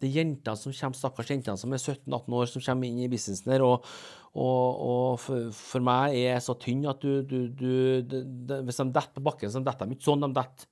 det 0.00 0.08
er 0.08 0.20
jentene 0.22 0.56
som 0.56 0.72
kommer, 0.72 0.96
stakkars 0.96 1.32
jentene 1.34 1.60
som 1.60 1.74
er 1.74 1.82
17-18 1.82 2.38
år, 2.38 2.48
som 2.48 2.64
kommer 2.64 2.88
inn 2.88 3.02
i 3.04 3.10
businessen 3.12 3.52
her. 3.52 3.64
Og, 3.66 3.84
og, 4.32 4.80
og 4.88 5.20
for, 5.22 5.52
for 5.54 5.84
meg 5.84 6.16
er 6.16 6.34
jeg 6.34 6.46
så 6.46 6.56
tynn 6.60 6.86
at 6.88 7.04
du, 7.04 7.20
du, 7.28 7.38
du 7.52 7.70
de, 8.08 8.24
de, 8.48 8.60
Hvis 8.66 8.80
de 8.80 8.88
detter 8.94 9.14
på 9.18 9.24
bakken, 9.28 9.52
så 9.52 9.62
detter 9.64 9.88
de 9.88 9.98
ikke 9.98 10.08
sånn, 10.08 10.24
de 10.24 10.32
detter 10.36 10.68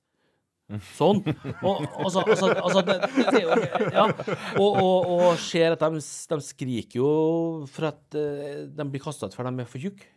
Sånn. 0.67 1.21
Og, 1.63 1.85
altså, 1.95 2.25
altså, 2.25 2.49
altså 2.51 2.81
det, 2.83 2.97
det 3.31 3.39
jo, 3.39 3.53
ja. 3.87 4.03
og, 4.59 4.79
og, 4.81 5.11
og 5.15 5.27
ser 5.39 5.77
at 5.77 5.83
de, 5.85 6.01
de 6.03 6.37
skriker 6.43 6.99
jo 6.99 7.11
for 7.71 7.87
at 7.93 8.17
eh, 8.19 8.65
de 8.67 8.85
blir 8.91 9.03
kasta 9.03 9.29
ut 9.29 9.37
for 9.37 9.47
de 9.47 9.63
er 9.63 9.69
for 9.69 9.79
tjukke. 9.79 10.09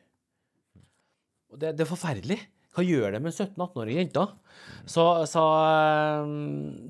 Det, 1.55 1.70
det 1.78 1.84
er 1.84 1.90
forferdelig. 1.90 2.38
Hva 2.74 2.82
gjør 2.86 3.14
det 3.14 3.20
med 3.22 3.34
17-18-årige 3.34 4.03
jenter? 4.03 4.32
Så, 4.90 5.05
så 5.30 5.44
eh, 5.68 6.32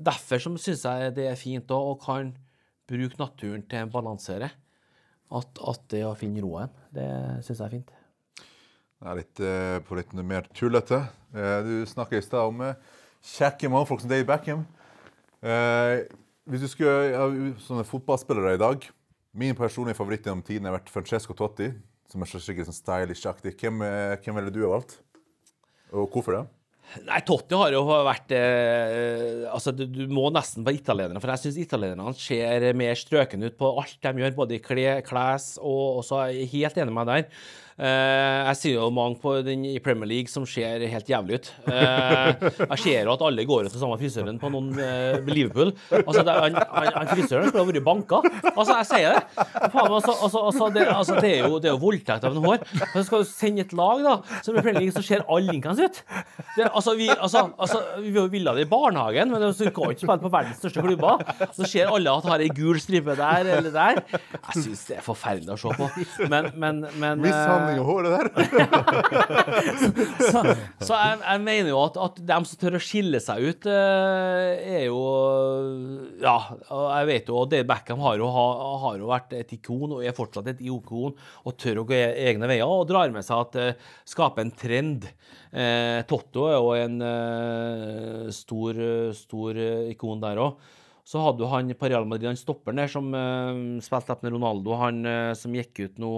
derfor 0.09 0.41
syns 0.41 0.85
jeg 0.87 1.13
det 1.17 1.27
er 1.29 1.37
fint 1.37 1.73
å 1.73 1.93
kan 2.01 2.31
bruke 2.89 3.19
naturen 3.21 3.61
til 3.69 3.83
en 3.83 3.93
balansere. 3.93 4.49
At, 5.31 5.61
at 5.61 5.85
det 5.93 6.01
å 6.03 6.15
finne 6.17 6.41
roen, 6.43 6.73
det 6.91 7.05
syns 7.45 7.61
jeg 7.61 7.67
er 7.67 7.75
fint. 7.77 7.93
Det 8.41 9.13
er 9.13 9.21
litt, 9.21 9.43
eh, 9.45 9.77
på 9.85 10.01
litt 10.01 10.17
mer 10.17 10.49
tullete. 10.57 11.03
Du 11.31 11.85
snakket 11.87 12.19
i 12.19 12.25
stad 12.25 12.49
om 12.49 12.65
kjekke 13.21 13.69
mannfolk 13.71 14.03
som 14.03 14.11
Dave 14.11 14.27
Beckham. 14.27 14.65
Eh, 15.41 16.07
hvis 16.49 16.65
du 16.65 16.69
skulle 16.69 16.97
ja, 17.13 17.27
sånne 17.65 17.85
fotballspillere 17.87 18.53
i 18.53 18.59
dag 18.61 18.83
Min 19.33 19.55
personlige 19.57 19.97
favoritt 19.97 20.25
gjennom 20.27 20.43
tiden 20.45 20.67
har 20.67 20.75
vært 20.75 20.89
Francesco 20.91 21.33
Totti, 21.37 21.69
som 22.11 22.21
er 22.21 22.27
så 22.27 22.41
skikkelig 22.43 22.67
sånn 22.67 22.75
stylish-aktig. 22.75 23.53
Hvem, 23.55 23.79
eh, 23.87 24.17
hvem 24.19 24.35
ville 24.37 24.51
du 24.51 24.59
ha 24.65 24.73
valgt? 24.73 24.97
Og 25.95 26.11
hvorfor 26.11 26.35
det? 26.35 26.41
Nei, 27.07 27.21
Totti 27.23 27.55
har 27.55 27.71
jo 27.71 27.85
vært 27.87 28.33
eh, 28.35 29.47
Altså, 29.47 29.71
du, 29.71 29.85
du 29.87 30.03
må 30.11 30.27
nesten 30.35 30.65
være 30.67 30.81
italiener, 30.81 31.21
for 31.23 31.31
jeg 31.31 31.45
syns 31.45 31.61
italienerne 31.63 32.11
ser 32.19 32.67
mer 32.75 32.99
strøkne 32.99 33.47
ut 33.47 33.57
på 33.59 33.71
alt 33.79 33.95
de 34.03 34.25
gjør, 34.25 34.35
både 34.41 34.57
i 34.57 34.63
kle, 34.63 34.87
kles 35.07 35.53
og 35.63 36.03
så 36.03 36.25
er 36.25 36.33
jeg 36.35 36.51
helt 36.57 36.81
enig 36.83 36.97
med 36.97 37.07
deg 37.07 37.23
der. 37.23 37.45
Eh, 37.79 38.39
jeg 38.51 38.57
sier 38.59 38.77
jo 38.77 38.89
mange 38.93 39.17
på 39.21 39.33
den 39.45 39.63
i 39.69 39.77
Premier 39.83 40.09
League 40.09 40.31
som 40.31 40.43
ser 40.49 40.83
helt 40.91 41.07
jævlig 41.09 41.39
ut. 41.39 41.49
Eh, 41.71 42.43
jeg 42.59 42.79
ser 42.83 43.07
jo 43.07 43.13
at 43.15 43.23
alle 43.25 43.45
går 43.47 43.67
ut 43.67 43.73
til 43.73 43.81
samme 43.81 43.97
frisøren 44.01 44.39
på 44.41 44.51
noen 44.53 44.75
eh, 44.81 45.19
Liverpool. 45.31 45.71
Altså, 46.01 46.23
det, 46.27 46.35
han, 46.35 46.57
han, 46.59 46.89
han 46.97 47.11
frisøren 47.13 47.49
skulle 47.49 47.63
ha 47.63 47.69
vært 47.71 47.85
banka. 47.85 48.21
Altså, 48.51 48.75
jeg 48.81 48.89
sier 48.91 49.15
det. 49.15 49.45
Faen, 49.71 49.95
altså, 49.95 50.15
altså, 50.17 50.43
altså, 50.49 50.69
det, 50.75 50.85
altså, 50.91 51.17
det, 51.23 51.31
er 51.37 51.47
jo, 51.47 51.61
det 51.63 51.71
er 51.71 51.75
jo 51.77 51.81
voldtekt 51.85 52.27
av 52.27 52.35
en 52.35 52.49
hår. 52.49 52.67
Men 52.81 53.07
skal 53.07 53.23
du 53.23 53.29
sende 53.31 53.65
et 53.65 53.75
lag 53.77 54.03
da, 54.05 54.17
som 54.43 54.57
i 54.57 54.65
Premier 54.65 54.81
League, 54.81 54.95
så 54.97 55.05
ser 55.05 55.25
alle 55.27 55.55
linkene 55.55 55.87
ut. 55.87 56.01
Det, 56.57 56.67
altså, 56.67 56.95
vi, 56.99 57.09
altså, 57.13 57.47
altså, 57.55 57.81
vi 58.03 58.27
ville 58.35 58.55
det 58.57 58.67
i 58.67 58.69
barnehagen, 58.71 59.31
men 59.31 59.47
så 59.55 59.71
kan 59.71 59.95
ikke 59.95 60.05
spille 60.05 60.25
på 60.25 60.33
verdens 60.33 60.61
største 60.61 60.85
klubber. 60.85 61.25
Så 61.55 61.69
ser 61.71 61.91
alle 61.91 62.13
at 62.13 62.29
har 62.29 62.43
ei 62.43 62.51
gul 62.53 62.79
stripe 62.83 63.15
der 63.17 63.47
eller 63.57 63.73
der. 63.73 64.03
Jeg 64.11 64.65
syns 64.67 64.85
det 64.89 64.99
er 64.99 65.05
forferdelig 65.05 65.55
å 65.55 65.59
se 65.61 65.75
på. 65.79 65.89
Men, 66.31 66.51
men, 66.59 66.83
men 67.01 67.21
eh, 67.61 67.77
Mishandling 67.77 67.81
av 67.81 67.87
håret 67.87 68.11
der! 68.15 68.25
så, 70.31 70.43
så 70.81 70.97
jeg, 70.97 71.19
jeg 71.21 71.43
mener 71.45 71.69
jo 71.71 71.79
at, 71.83 71.99
at 72.07 72.21
dem 72.31 72.47
som 72.49 72.61
tør 72.61 72.77
å 72.77 72.83
skille 72.83 73.21
seg 73.23 73.45
ut, 73.45 73.67
eh, 73.69 74.65
er 74.77 74.85
jo 74.87 75.01
Ja, 76.21 76.35
jeg 76.97 77.09
vet 77.11 77.31
jo 77.31 77.39
og 77.41 77.51
Dave 77.51 77.67
Beckham 77.69 78.01
har 78.03 78.19
jo, 78.21 78.27
har 78.31 78.99
jo 78.99 79.09
vært 79.11 79.37
et 79.37 79.55
ikon, 79.57 79.97
og 79.97 80.05
er 80.05 80.17
fortsatt 80.17 80.49
et 80.51 80.61
ikon, 80.65 81.15
og 81.45 81.57
tør 81.61 81.81
å 81.83 81.87
gå 81.89 81.97
e- 81.97 82.27
egne 82.31 82.49
veier, 82.49 82.67
og 82.67 82.87
drar 82.89 83.13
med 83.13 83.25
seg 83.25 83.45
at 83.45 83.57
uh, 83.61 83.87
skaper 84.07 84.45
en 84.45 84.53
trend. 84.57 85.07
Eh, 85.51 86.01
Totto 86.07 86.45
er 86.47 86.57
jo 86.57 86.69
en 86.77 87.01
eh, 87.03 88.29
stor, 88.35 88.77
stor 89.17 89.57
eh, 89.59 89.89
ikon 89.91 90.21
der 90.23 90.39
òg. 90.39 90.61
Så 91.07 91.19
hadde 91.19 91.41
du 91.41 91.49
han 91.51 91.71
på 91.75 91.89
Real 91.91 92.05
Madrid, 92.07 92.29
han 92.29 92.39
stopperen 92.39 92.79
der 92.79 92.91
som 92.91 93.09
eh, 93.17 93.81
spilte 93.83 94.19
med 94.21 94.35
Ronaldo, 94.35 94.77
han 94.79 95.01
eh, 95.07 95.33
som 95.37 95.55
gikk 95.57 95.83
ut 95.85 95.99
nå 96.01 96.13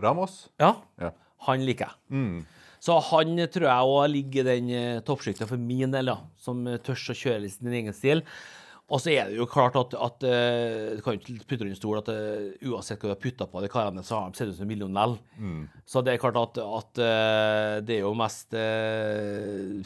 Ramos? 0.00 0.48
Ja, 0.60 0.76
Ja. 1.00 1.12
han 1.46 1.64
liker 1.66 1.86
jeg. 1.86 1.94
Mm. 2.10 2.46
Så 2.84 2.98
han 3.10 3.38
eh, 3.38 3.48
tror 3.48 3.68
jeg 3.68 3.92
òg 3.94 4.10
ligger 4.12 4.44
i 4.44 4.60
den 4.60 4.68
uh, 4.74 5.00
toppsjiktet 5.06 5.48
for 5.48 5.56
min 5.60 5.90
del, 5.94 6.10
ja, 6.12 6.18
som 6.36 6.64
tør 6.84 6.98
å 7.12 7.16
kjøre 7.16 7.48
sin 7.50 7.72
egen 7.72 7.96
stil. 7.96 8.24
Og 8.92 9.00
så 9.00 9.14
er 9.14 9.30
det 9.30 9.38
jo 9.38 9.46
klart 9.48 9.76
at, 9.80 9.94
at 9.96 10.24
uh, 10.28 10.92
Du 10.98 11.00
kan 11.04 11.16
ikke 11.16 11.46
putte 11.48 11.64
under 11.64 11.76
stol 11.78 12.00
at 12.02 12.10
uh, 12.12 12.50
uansett 12.68 13.00
hva 13.00 13.08
du 13.08 13.14
har 13.14 13.20
putta 13.22 13.46
på 13.48 13.62
de 13.64 13.70
karene, 13.72 14.04
så 14.04 14.18
har 14.18 14.32
de 14.32 14.36
sett 14.36 14.50
ut 14.50 14.58
som 14.58 14.66
en 14.66 14.70
million 14.70 14.92
lell. 14.92 15.14
Så 15.88 16.02
det 16.04 16.12
er 16.12 16.20
klart 16.20 16.36
at, 16.36 16.60
at 16.60 17.00
uh, 17.00 17.76
det 17.84 17.96
er 17.96 18.02
jo 18.04 18.12
mest 18.18 18.52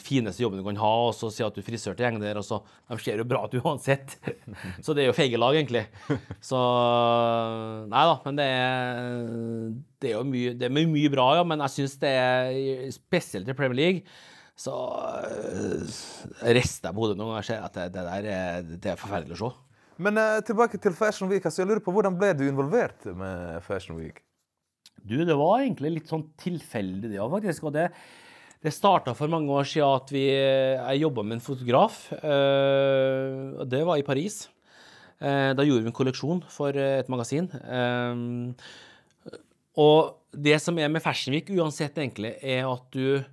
fineste 0.03 0.43
jobben 0.43 0.59
du 0.61 0.67
kan 0.67 0.81
ha, 0.83 0.93
og 1.09 1.15
så 1.15 1.31
si 1.33 1.45
at 1.47 1.55
du 1.55 1.63
er 1.63 1.69
frisør 1.69 1.95
til 1.95 2.09
gjengen 2.09 2.25
der, 2.25 2.41
og 2.41 2.47
så 2.47 2.61
De 2.91 2.99
ser 3.03 3.23
jo 3.23 3.29
bra 3.29 3.45
ut 3.47 3.55
uansett. 3.61 4.17
så 4.85 4.97
det 4.97 5.05
er 5.05 5.13
jo 5.13 5.17
feige 5.17 5.39
lag, 5.39 5.55
egentlig. 5.55 5.85
Så 6.43 6.59
Nei 7.89 8.03
da, 8.11 8.17
men 8.25 8.41
det 8.41 8.49
er, 8.57 9.23
det 10.03 10.11
er 10.11 10.19
jo 10.19 10.27
mye, 10.27 10.57
det 10.59 10.67
er 10.67 10.75
mye 10.75 11.13
bra, 11.13 11.29
ja. 11.39 11.47
Men 11.47 11.63
jeg 11.69 11.77
syns 11.77 11.95
det 12.03 12.17
er 12.19 12.91
spesielt 12.95 13.49
i 13.49 13.57
Premier 13.57 13.79
League 13.79 14.19
så 14.59 14.75
rister 16.43 16.91
jeg 16.91 16.97
på 16.97 17.05
hodet 17.05 17.19
noen 17.19 17.31
ganger 17.31 17.45
og 17.45 17.47
ser 17.47 17.65
at 17.65 17.77
det, 17.79 17.89
det 17.95 18.05
der 18.09 18.29
er, 18.35 18.71
det 18.75 18.93
er 18.93 19.01
forferdelig 19.01 19.39
å 19.39 19.43
se. 19.45 19.51
Men 20.03 20.19
uh, 20.19 20.39
tilbake 20.47 20.79
til 20.83 20.95
Fashion 20.95 21.31
Week. 21.31 21.47
Altså, 21.47 21.63
jeg 21.63 21.71
lurer 21.71 21.83
på 21.83 21.95
Hvordan 21.95 22.19
ble 22.19 22.33
du 22.39 22.45
involvert 22.47 23.07
med 23.19 23.63
Fashion 23.67 23.99
Week? 23.99 24.21
Du, 24.99 25.17
det 25.27 25.37
var 25.39 25.63
egentlig 25.63 25.95
litt 25.95 26.11
sånn 26.11 26.27
tilfeldig, 26.39 27.11
det 27.11 27.23
òg, 27.23 27.33
faktisk. 27.39 27.67
Og 27.71 27.75
det, 27.75 27.89
det 28.63 28.75
starta 28.75 29.15
for 29.19 29.31
mange 29.31 29.55
år 29.55 29.67
siden 29.71 29.95
at 30.03 30.13
vi, 30.15 30.27
jeg 30.29 31.03
jobba 31.05 31.25
med 31.27 31.39
en 31.39 31.45
fotograf. 31.45 32.05
øh, 32.19 33.59
og 33.63 33.67
det 33.71 33.83
var 33.87 34.03
i 34.03 34.07
Paris. 34.07 34.43
Eh, 35.19 35.51
da 35.59 35.65
gjorde 35.67 35.83
vi 35.83 35.91
en 35.91 35.97
kolleksjon 35.97 36.45
for 36.53 36.77
eh, 36.79 37.01
et 37.01 37.11
magasin. 37.11 37.49
Eh, 37.59 38.15
og 39.79 40.15
det 40.35 40.59
som 40.63 40.79
er 40.79 40.91
med 40.93 41.03
Fashion 41.03 41.35
Week 41.35 41.51
uansett, 41.51 41.99
egentlig, 41.99 42.37
er 42.43 42.67
at 42.71 42.87
du 42.95 43.25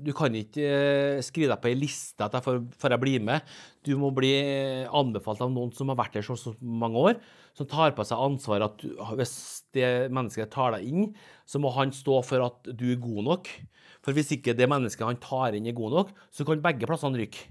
Du 0.00 0.12
kan 0.16 0.34
ikke 0.36 0.64
eh, 0.64 1.18
skrive 1.24 1.50
deg 1.52 1.60
på 1.60 1.68
ei 1.68 1.76
liste 1.76 2.24
at 2.24 2.32
jeg 2.36 2.44
får, 2.46 2.60
får 2.80 2.94
jeg 2.94 3.02
bli 3.02 3.16
med. 3.28 3.44
Du 3.84 3.92
må 4.00 4.08
bli 4.16 4.32
eh, 4.38 4.86
anbefalt 4.96 5.42
av 5.44 5.52
noen 5.52 5.74
som 5.76 5.92
har 5.92 5.98
vært 6.00 6.16
der 6.16 6.24
så, 6.24 6.36
så 6.40 6.54
mange 6.60 7.02
år, 7.10 7.20
som 7.56 7.68
tar 7.68 7.92
på 7.96 8.06
seg 8.08 8.22
ansvaret 8.24 8.64
at 8.70 8.80
du, 8.80 8.94
hvis 9.18 9.34
det 9.76 9.90
mennesket 10.14 10.52
tar 10.54 10.76
deg 10.76 10.88
inn, 10.88 11.10
så 11.44 11.60
må 11.60 11.72
han 11.76 11.92
stå 11.94 12.22
for 12.24 12.46
at 12.46 12.72
du 12.72 12.86
er 12.94 13.02
god 13.02 13.26
nok. 13.28 13.52
For 14.00 14.16
hvis 14.16 14.32
ikke 14.36 14.56
det 14.56 14.70
mennesket 14.70 15.04
han 15.04 15.20
tar 15.20 15.56
inn, 15.58 15.68
er 15.68 15.76
god 15.76 15.96
nok, 15.98 16.14
så 16.32 16.46
kan 16.48 16.64
begge 16.64 16.88
plassene 16.88 17.20
ryke. 17.20 17.50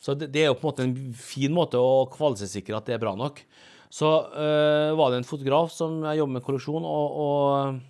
Så 0.00 0.14
det, 0.16 0.30
det 0.32 0.44
er 0.44 0.52
jo 0.52 0.56
på 0.56 0.64
en 0.64 0.70
måte 0.70 0.86
en 0.86 0.96
fin 1.18 1.52
måte 1.52 1.80
å 1.80 2.06
kvalitetssikre 2.12 2.78
at 2.78 2.86
det 2.88 2.96
er 2.96 3.02
bra 3.02 3.12
nok. 3.18 3.42
Så 3.90 4.06
øh, 4.06 4.94
var 4.96 5.10
det 5.10 5.20
en 5.20 5.26
fotograf 5.26 5.72
som 5.74 5.98
jeg 6.06 6.20
jobber 6.20 6.36
med 6.36 6.44
kolleksjon, 6.46 6.86
og, 6.86 7.16
og 7.26 7.80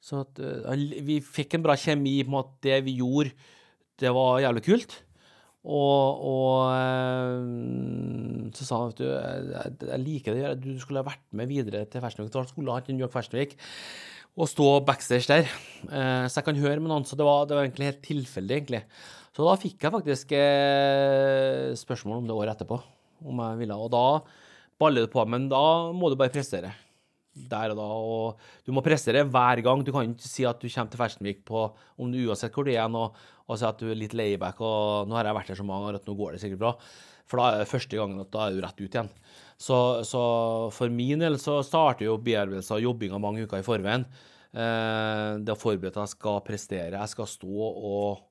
så 0.00 0.22
at, 0.24 0.38
eh, 0.38 0.86
vi 1.04 1.18
fikk 1.24 1.56
en 1.58 1.64
bra 1.66 1.74
kjemi 1.78 2.20
på 2.28 2.38
at 2.40 2.50
det 2.64 2.80
vi 2.86 2.98
gjorde, 3.00 3.32
det 3.98 4.12
var 4.14 4.38
jævlig 4.44 4.62
kult. 4.68 4.96
Og, 5.68 6.20
og 6.24 6.70
eh, 6.72 8.52
så 8.56 8.64
sa 8.64 8.78
han, 8.80 8.92
vet 8.92 9.00
du, 9.02 9.06
jeg, 9.10 9.72
jeg- 9.90 10.02
liker 10.04 10.38
det, 10.38 10.52
du 10.64 10.78
skulle 10.80 11.02
ha 11.02 11.08
vært 11.10 11.24
med 11.36 11.50
videre 11.50 11.82
til 11.90 12.00
Week. 12.24 12.32
Da 12.32 12.44
skulle 12.48 12.72
han 12.72 12.86
til 12.86 12.94
New 12.96 13.04
York 13.04 13.14
Week 13.36 13.56
og 14.38 14.46
stå 14.46 14.68
backstage 14.86 15.26
der. 15.26 15.48
Eh, 15.90 16.24
så 16.30 16.38
jeg 16.38 16.46
kan 16.46 16.60
høre 16.62 16.78
med 16.80 16.92
noen, 16.92 17.04
så 17.04 17.18
det 17.18 17.26
var, 17.26 17.44
det 17.50 17.56
var 17.58 17.66
egentlig 17.66 17.88
helt 17.90 18.04
tilfeldig, 18.06 18.54
egentlig. 18.60 18.82
Så 19.34 19.44
da 19.46 19.56
fikk 19.58 19.82
jeg 19.82 19.94
faktisk 19.94 20.32
spørsmål 21.78 22.22
om 22.22 22.28
det 22.30 22.36
året 22.38 22.54
etterpå, 22.54 22.78
om 23.26 23.42
jeg 23.42 23.58
ville. 23.64 23.76
Og 23.82 23.90
da 23.92 24.04
baller 24.78 25.04
det 25.08 25.12
på, 25.12 25.24
men 25.26 25.48
da 25.50 25.60
må 25.94 26.08
du 26.10 26.16
bare 26.18 26.32
prestere 26.34 26.70
der 27.50 27.74
og 27.74 27.78
da. 27.78 27.88
Og 28.12 28.64
du 28.66 28.72
må 28.74 28.84
prestere 28.84 29.24
hver 29.26 29.62
gang. 29.64 29.84
Du 29.84 29.92
kan 29.94 30.08
ikke 30.10 30.30
si 30.30 30.46
at 30.48 30.60
du 30.62 30.68
kommer 30.68 31.10
til 31.10 31.26
Week 31.26 31.44
på 31.48 31.66
om 31.98 32.12
du 32.12 32.20
uansett 32.26 32.54
hvor 32.54 32.66
du 32.66 32.72
er 32.74 32.86
og, 32.88 33.18
og 33.48 33.58
si 33.58 33.68
at 33.68 33.78
du 33.80 33.90
er 33.90 33.98
litt 33.98 34.16
layback 34.16 34.60
og 34.60 35.08
nå 35.08 35.18
har 35.18 35.28
jeg 35.28 35.38
vært 35.38 35.52
her 35.52 35.60
så 35.60 35.66
mange 35.66 35.86
ganger 35.86 36.00
at 36.00 36.08
nå 36.08 36.16
går 36.18 36.34
det 36.34 36.42
sikkert 36.44 36.64
bra. 36.64 36.72
For 37.28 37.40
da 37.40 37.50
er 37.50 37.62
det 37.62 37.70
første 37.70 37.98
gangen 38.00 38.22
at 38.22 38.32
da 38.32 38.46
er 38.46 38.56
du 38.56 38.64
rett 38.64 38.80
ut 38.80 38.88
igjen. 38.88 39.12
Så, 39.58 39.76
så 40.06 40.22
for 40.74 40.92
min 40.94 41.20
del 41.20 41.36
så 41.42 41.58
starter 41.66 42.06
jo 42.06 42.16
bearbeidelse 42.22 42.76
og 42.76 42.84
jobbinga 42.84 43.20
mange 43.20 43.44
uker 43.44 43.60
i 43.60 43.66
forveien. 43.66 44.06
Eh, 44.48 45.30
det 45.44 45.52
å 45.52 45.58
forberede 45.58 45.92
at 45.98 46.06
jeg 46.06 46.14
skal 46.14 46.40
prestere, 46.46 46.96
jeg 46.96 47.12
skal 47.12 47.28
stå 47.28 47.68
og, 47.68 48.22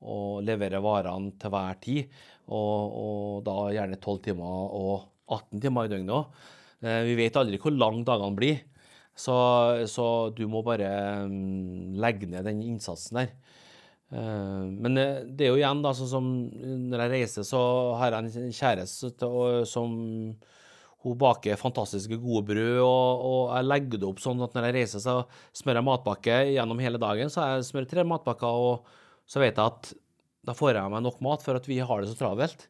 og 0.00 0.38
levere 0.46 0.80
varene 0.84 1.34
til 1.40 1.52
hver 1.52 1.80
tid. 1.82 2.20
Og, 2.48 3.00
og 3.02 3.42
da 3.44 3.56
gjerne 3.74 3.98
12 4.00 4.22
timer 4.30 4.76
og 4.78 5.08
18 5.28 5.60
timer 5.60 5.88
i 5.88 5.92
døgnet 5.92 6.14
òg. 6.16 6.46
Eh, 6.82 7.02
Vi 7.08 7.16
vet 7.18 7.38
aldri 7.38 7.60
hvor 7.62 7.74
lang 7.74 8.02
dagene 8.06 8.38
blir, 8.38 8.60
så, 9.18 9.34
så 9.90 10.30
du 10.34 10.44
må 10.50 10.62
bare 10.66 10.90
mm, 11.26 11.96
legge 11.98 12.28
ned 12.30 12.46
den 12.46 12.62
innsatsen 12.62 13.18
der. 13.22 13.32
Eh, 14.12 14.68
Men 14.84 15.00
eh, 15.00 15.24
det 15.26 15.48
er 15.48 15.52
jo 15.52 15.58
igjen, 15.58 15.82
da, 15.84 15.94
sånn 15.96 16.12
som 16.12 16.28
når 16.92 17.04
jeg 17.04 17.14
reiser, 17.16 17.48
så 17.48 17.62
har 18.00 18.14
jeg 18.14 18.30
en 18.44 18.54
kjæreste 18.60 19.32
som 19.68 19.98
hun 21.04 21.14
baker 21.18 21.58
fantastiske 21.58 22.16
gode 22.18 22.42
brød, 22.48 22.80
og, 22.82 23.20
og 23.22 23.42
jeg 23.54 23.66
legger 23.68 24.00
det 24.02 24.08
opp 24.08 24.22
sånn 24.22 24.40
at 24.42 24.54
når 24.56 24.66
jeg 24.66 24.76
reiser, 24.80 25.02
så 25.02 25.20
smører 25.54 25.78
jeg 25.78 25.86
matpakke 25.86 26.38
gjennom 26.56 26.80
hele 26.82 26.98
dagen. 26.98 27.30
Så 27.30 27.44
jeg 27.46 27.68
smører 27.68 27.90
tre 27.92 28.04
matpakker, 28.06 28.62
og 28.70 28.88
så 29.30 29.38
vet 29.42 29.54
jeg 29.60 29.62
at 29.62 29.92
da 30.48 30.54
får 30.56 30.74
jeg 30.74 30.90
meg 30.90 31.04
nok 31.04 31.20
mat, 31.22 31.44
for 31.44 31.58
at 31.58 31.68
vi 31.70 31.78
har 31.84 32.02
det 32.02 32.10
så 32.10 32.18
travelt. 32.18 32.66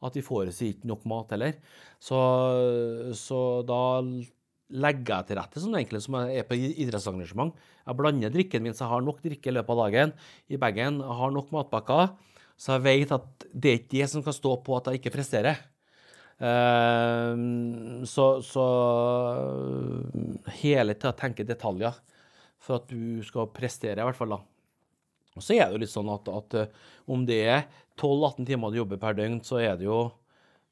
At 0.00 0.16
vi 0.16 0.24
får 0.24 0.52
seg 0.56 0.74
ikke 0.74 0.88
nok 0.88 1.06
mat 1.10 1.34
heller. 1.34 1.56
Så, 2.00 2.18
så 3.18 3.40
da 3.68 3.80
legger 4.70 5.16
jeg 5.16 5.28
til 5.28 5.38
rette 5.40 5.60
sånn 5.62 5.76
egentlig 5.76 6.00
som 6.04 6.16
jeg 6.20 6.40
er 6.40 6.46
på 6.48 6.56
idrettsarrangement. 6.56 7.56
Jeg 7.84 7.98
blander 7.98 8.32
drikken 8.32 8.64
min 8.64 8.76
så 8.76 8.86
jeg 8.86 8.94
har 8.94 9.04
nok 9.04 9.20
drikke 9.24 9.50
i 9.50 9.56
løpet 9.56 9.74
av 9.74 9.82
dagen 9.84 10.14
i 10.48 10.60
bagen. 10.60 11.00
Jeg 11.02 11.18
har 11.20 11.34
nok 11.34 11.50
matpakker, 11.54 12.14
så 12.60 12.76
jeg 12.76 12.86
vet 12.86 13.16
at 13.16 13.48
det 13.50 13.72
er 13.72 13.82
ikke 13.82 13.96
det 13.96 14.08
som 14.12 14.24
kan 14.24 14.36
stå 14.36 14.54
på 14.64 14.78
at 14.78 14.90
jeg 14.90 15.00
ikke 15.00 15.16
presterer. 15.18 15.60
Ehm, 16.40 18.06
så, 18.08 18.30
så 18.40 18.66
hele 20.62 20.96
tida 20.96 21.12
tenke 21.18 21.44
detaljer 21.44 21.98
for 22.60 22.80
at 22.80 22.88
du 22.88 23.20
skal 23.26 23.50
prestere, 23.52 24.00
i 24.00 24.06
hvert 24.06 24.16
fall. 24.16 24.36
da. 24.36 24.40
Og 25.36 25.44
så 25.44 25.56
er 25.56 25.66
det 25.66 25.76
jo 25.76 25.82
litt 25.84 25.92
sånn 25.92 26.10
at, 26.12 26.28
at 26.32 26.56
eh, 26.58 26.72
om 27.12 27.24
det 27.28 27.40
er 27.48 27.66
12-18 28.00 28.48
timer 28.48 28.72
du 28.72 28.80
jobber 28.80 29.00
per 29.02 29.16
døgn, 29.18 29.38
så 29.44 29.60
er 29.60 29.76
det 29.78 29.86
jo 29.86 30.00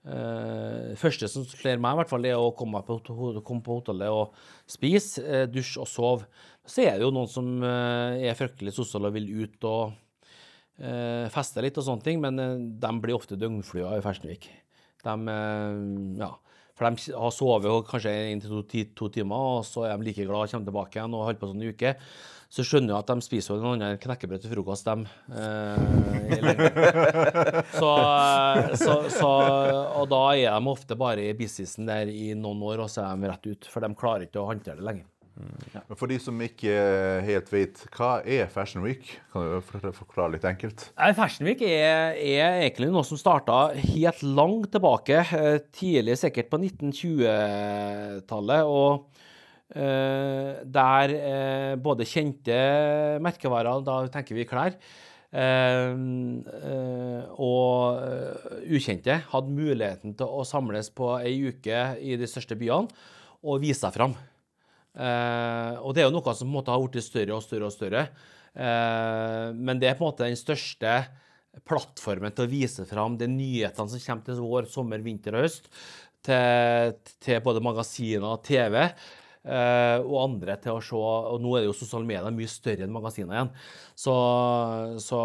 eh, 0.09 0.95
Det 0.95 0.99
første 1.01 1.29
som 1.31 1.47
slår 1.49 1.81
meg, 1.83 1.95
i 1.95 2.01
hvert 2.01 2.12
fall, 2.12 2.26
er 2.29 2.41
å 2.41 2.55
komme 2.57 2.83
på, 2.87 2.99
komme 3.07 3.64
på 3.64 3.79
hotellet 3.81 4.14
og 4.14 4.37
spise, 4.70 5.22
eh, 5.24 5.47
dusje 5.53 5.83
og 5.85 5.91
sove. 5.91 6.29
Så 6.68 6.85
er 6.85 6.97
det 6.99 7.07
jo 7.07 7.14
noen 7.14 7.31
som 7.31 7.49
eh, 7.64 8.29
er 8.29 8.39
fryktelig 8.39 8.74
sosiale 8.76 9.12
og 9.12 9.16
vil 9.16 9.31
ut 9.45 9.68
og 9.68 9.95
eh, 10.81 11.29
feste 11.33 11.64
litt 11.64 11.79
og 11.81 11.87
sånne 11.87 12.07
ting, 12.07 12.20
men 12.24 12.43
eh, 12.43 12.57
de 12.83 12.93
blir 13.03 13.16
ofte 13.16 13.39
døgnflua 13.41 13.97
i 13.99 14.05
Fersnevik. 14.05 14.51
De, 15.05 15.14
eh, 15.33 15.81
ja, 16.20 16.33
for 16.79 16.87
de 16.87 17.12
har 17.18 17.33
sovet 17.35 17.87
kanskje 17.91 18.14
en 18.31 18.43
til 18.43 18.53
to, 18.55 18.83
to 19.03 19.12
timer, 19.18 19.47
og 19.59 19.66
så 19.66 19.89
er 19.89 19.99
de 19.99 20.07
like 20.07 20.26
glad 20.29 20.47
og 20.47 20.53
kommer 20.53 20.70
tilbake 20.70 21.01
igjen 21.01 21.16
og 21.18 21.24
holder 21.26 21.41
på 21.41 21.51
sånn 21.51 21.64
en 21.64 21.72
uke. 21.74 21.95
Så 22.49 22.64
skjønner 22.64 22.95
jeg 22.95 23.03
at 23.03 23.11
de 23.11 23.24
spiser 23.26 23.53
jo 23.53 23.61
noe 23.61 23.74
annet 23.76 23.91
enn 23.93 24.01
knekkebrød 24.01 24.41
til 24.41 24.53
frokost, 24.55 24.87
de. 24.89 25.05
Eh, 25.37 25.76
så, 27.81 27.91
eh, 27.99 28.70
så, 28.81 28.95
så, 29.12 29.33
og 30.01 30.09
da 30.09 30.22
er 30.33 30.55
de 30.55 30.72
ofte 30.72 30.97
bare 30.97 31.26
i 31.29 31.37
businessen 31.37 31.91
der 31.91 32.09
i 32.09 32.31
noen 32.39 32.62
år, 32.70 32.87
og 32.87 32.93
så 32.93 33.05
er 33.05 33.20
de 33.20 33.29
rett 33.35 33.51
ut. 33.51 33.68
For 33.68 33.85
de 33.85 33.93
klarer 33.99 34.24
ikke 34.31 34.41
å 34.41 34.49
håndtere 34.49 34.81
det 34.81 34.87
lenger. 34.89 35.11
Men 35.39 35.95
for 35.99 36.07
de 36.11 36.16
som 36.20 36.41
ikke 36.43 36.72
helt 37.26 37.53
vet, 37.53 37.84
hva 37.95 38.22
er 38.26 38.47
Fashion 38.51 38.82
Week? 38.84 39.20
Kan 39.32 39.43
du 39.47 39.61
forklare 39.95 40.32
litt 40.34 40.45
enkelt? 40.49 40.93
Fashion 41.16 41.47
Week 41.49 41.62
er, 41.64 42.16
er 42.18 42.62
egentlig 42.64 42.91
noe 42.93 43.05
som 43.07 43.18
starta 43.20 43.57
helt 43.76 44.22
langt 44.26 44.72
tilbake, 44.74 45.18
eh, 45.39 45.59
tidlig 45.74 46.16
sikkert 46.20 46.51
på 46.51 46.59
1920-tallet. 46.61 48.62
Og 48.66 48.91
eh, 49.74 50.51
der 50.78 51.07
eh, 51.18 51.74
både 51.82 52.05
kjente 52.09 52.59
merkevarer, 53.24 53.84
da 53.86 53.95
tenker 54.14 54.34
vi 54.39 54.49
klær, 54.49 54.72
eh, 55.30 55.93
eh, 55.93 57.22
og 57.39 58.03
eh, 58.03 58.36
ukjente 58.74 59.14
hadde 59.30 59.55
muligheten 59.55 60.11
til 60.18 60.26
å 60.26 60.45
samles 60.49 60.91
på 60.91 61.07
ei 61.20 61.39
uke 61.53 61.78
i 62.03 62.16
de 62.18 62.26
største 62.30 62.57
byene 62.59 62.89
og 63.47 63.62
vise 63.62 63.80
seg 63.84 63.95
fram. 63.95 64.14
Eh, 64.99 65.79
og 65.79 65.95
det 65.95 66.03
er 66.03 66.09
jo 66.09 66.17
noe 66.17 66.35
som 66.35 66.49
på 66.49 66.51
en 66.51 66.57
måte 66.57 66.75
har 66.75 66.83
blitt 66.83 67.07
større 67.07 67.37
og 67.37 67.45
større 67.45 67.71
og 67.71 67.75
større. 67.75 68.09
Eh, 68.59 69.47
men 69.55 69.79
det 69.79 69.93
er 69.93 69.99
på 69.99 70.05
en 70.05 70.11
måte 70.11 70.27
den 70.27 70.39
største 70.39 70.99
plattformen 71.69 72.35
til 72.35 72.47
å 72.47 72.51
vise 72.51 72.85
fram 72.89 73.17
de 73.19 73.29
nyhetene 73.31 73.95
som 73.95 74.03
kommer 74.03 74.27
til 74.27 74.43
vår, 74.43 74.69
sommer, 74.71 75.03
vinter 75.05 75.39
og 75.39 75.47
høst. 75.47 75.71
Til, 76.27 76.99
til 77.23 77.41
både 77.45 77.63
magasiner, 77.63 78.41
TV 78.45 78.75
uh, 79.49 79.99
og 80.03 80.17
andre 80.25 80.57
til 80.61 80.75
å 80.75 80.83
se. 80.83 80.99
Og 80.99 81.39
nå 81.43 81.55
er 81.55 81.63
det 81.63 81.71
jo 81.71 81.77
sosiale 81.79 82.09
medier 82.09 82.35
mye 82.35 82.51
større 82.51 82.85
enn 82.85 82.93
magasiner 82.95 83.37
igjen. 83.37 83.53
Så, 83.99 84.17
så 85.05 85.21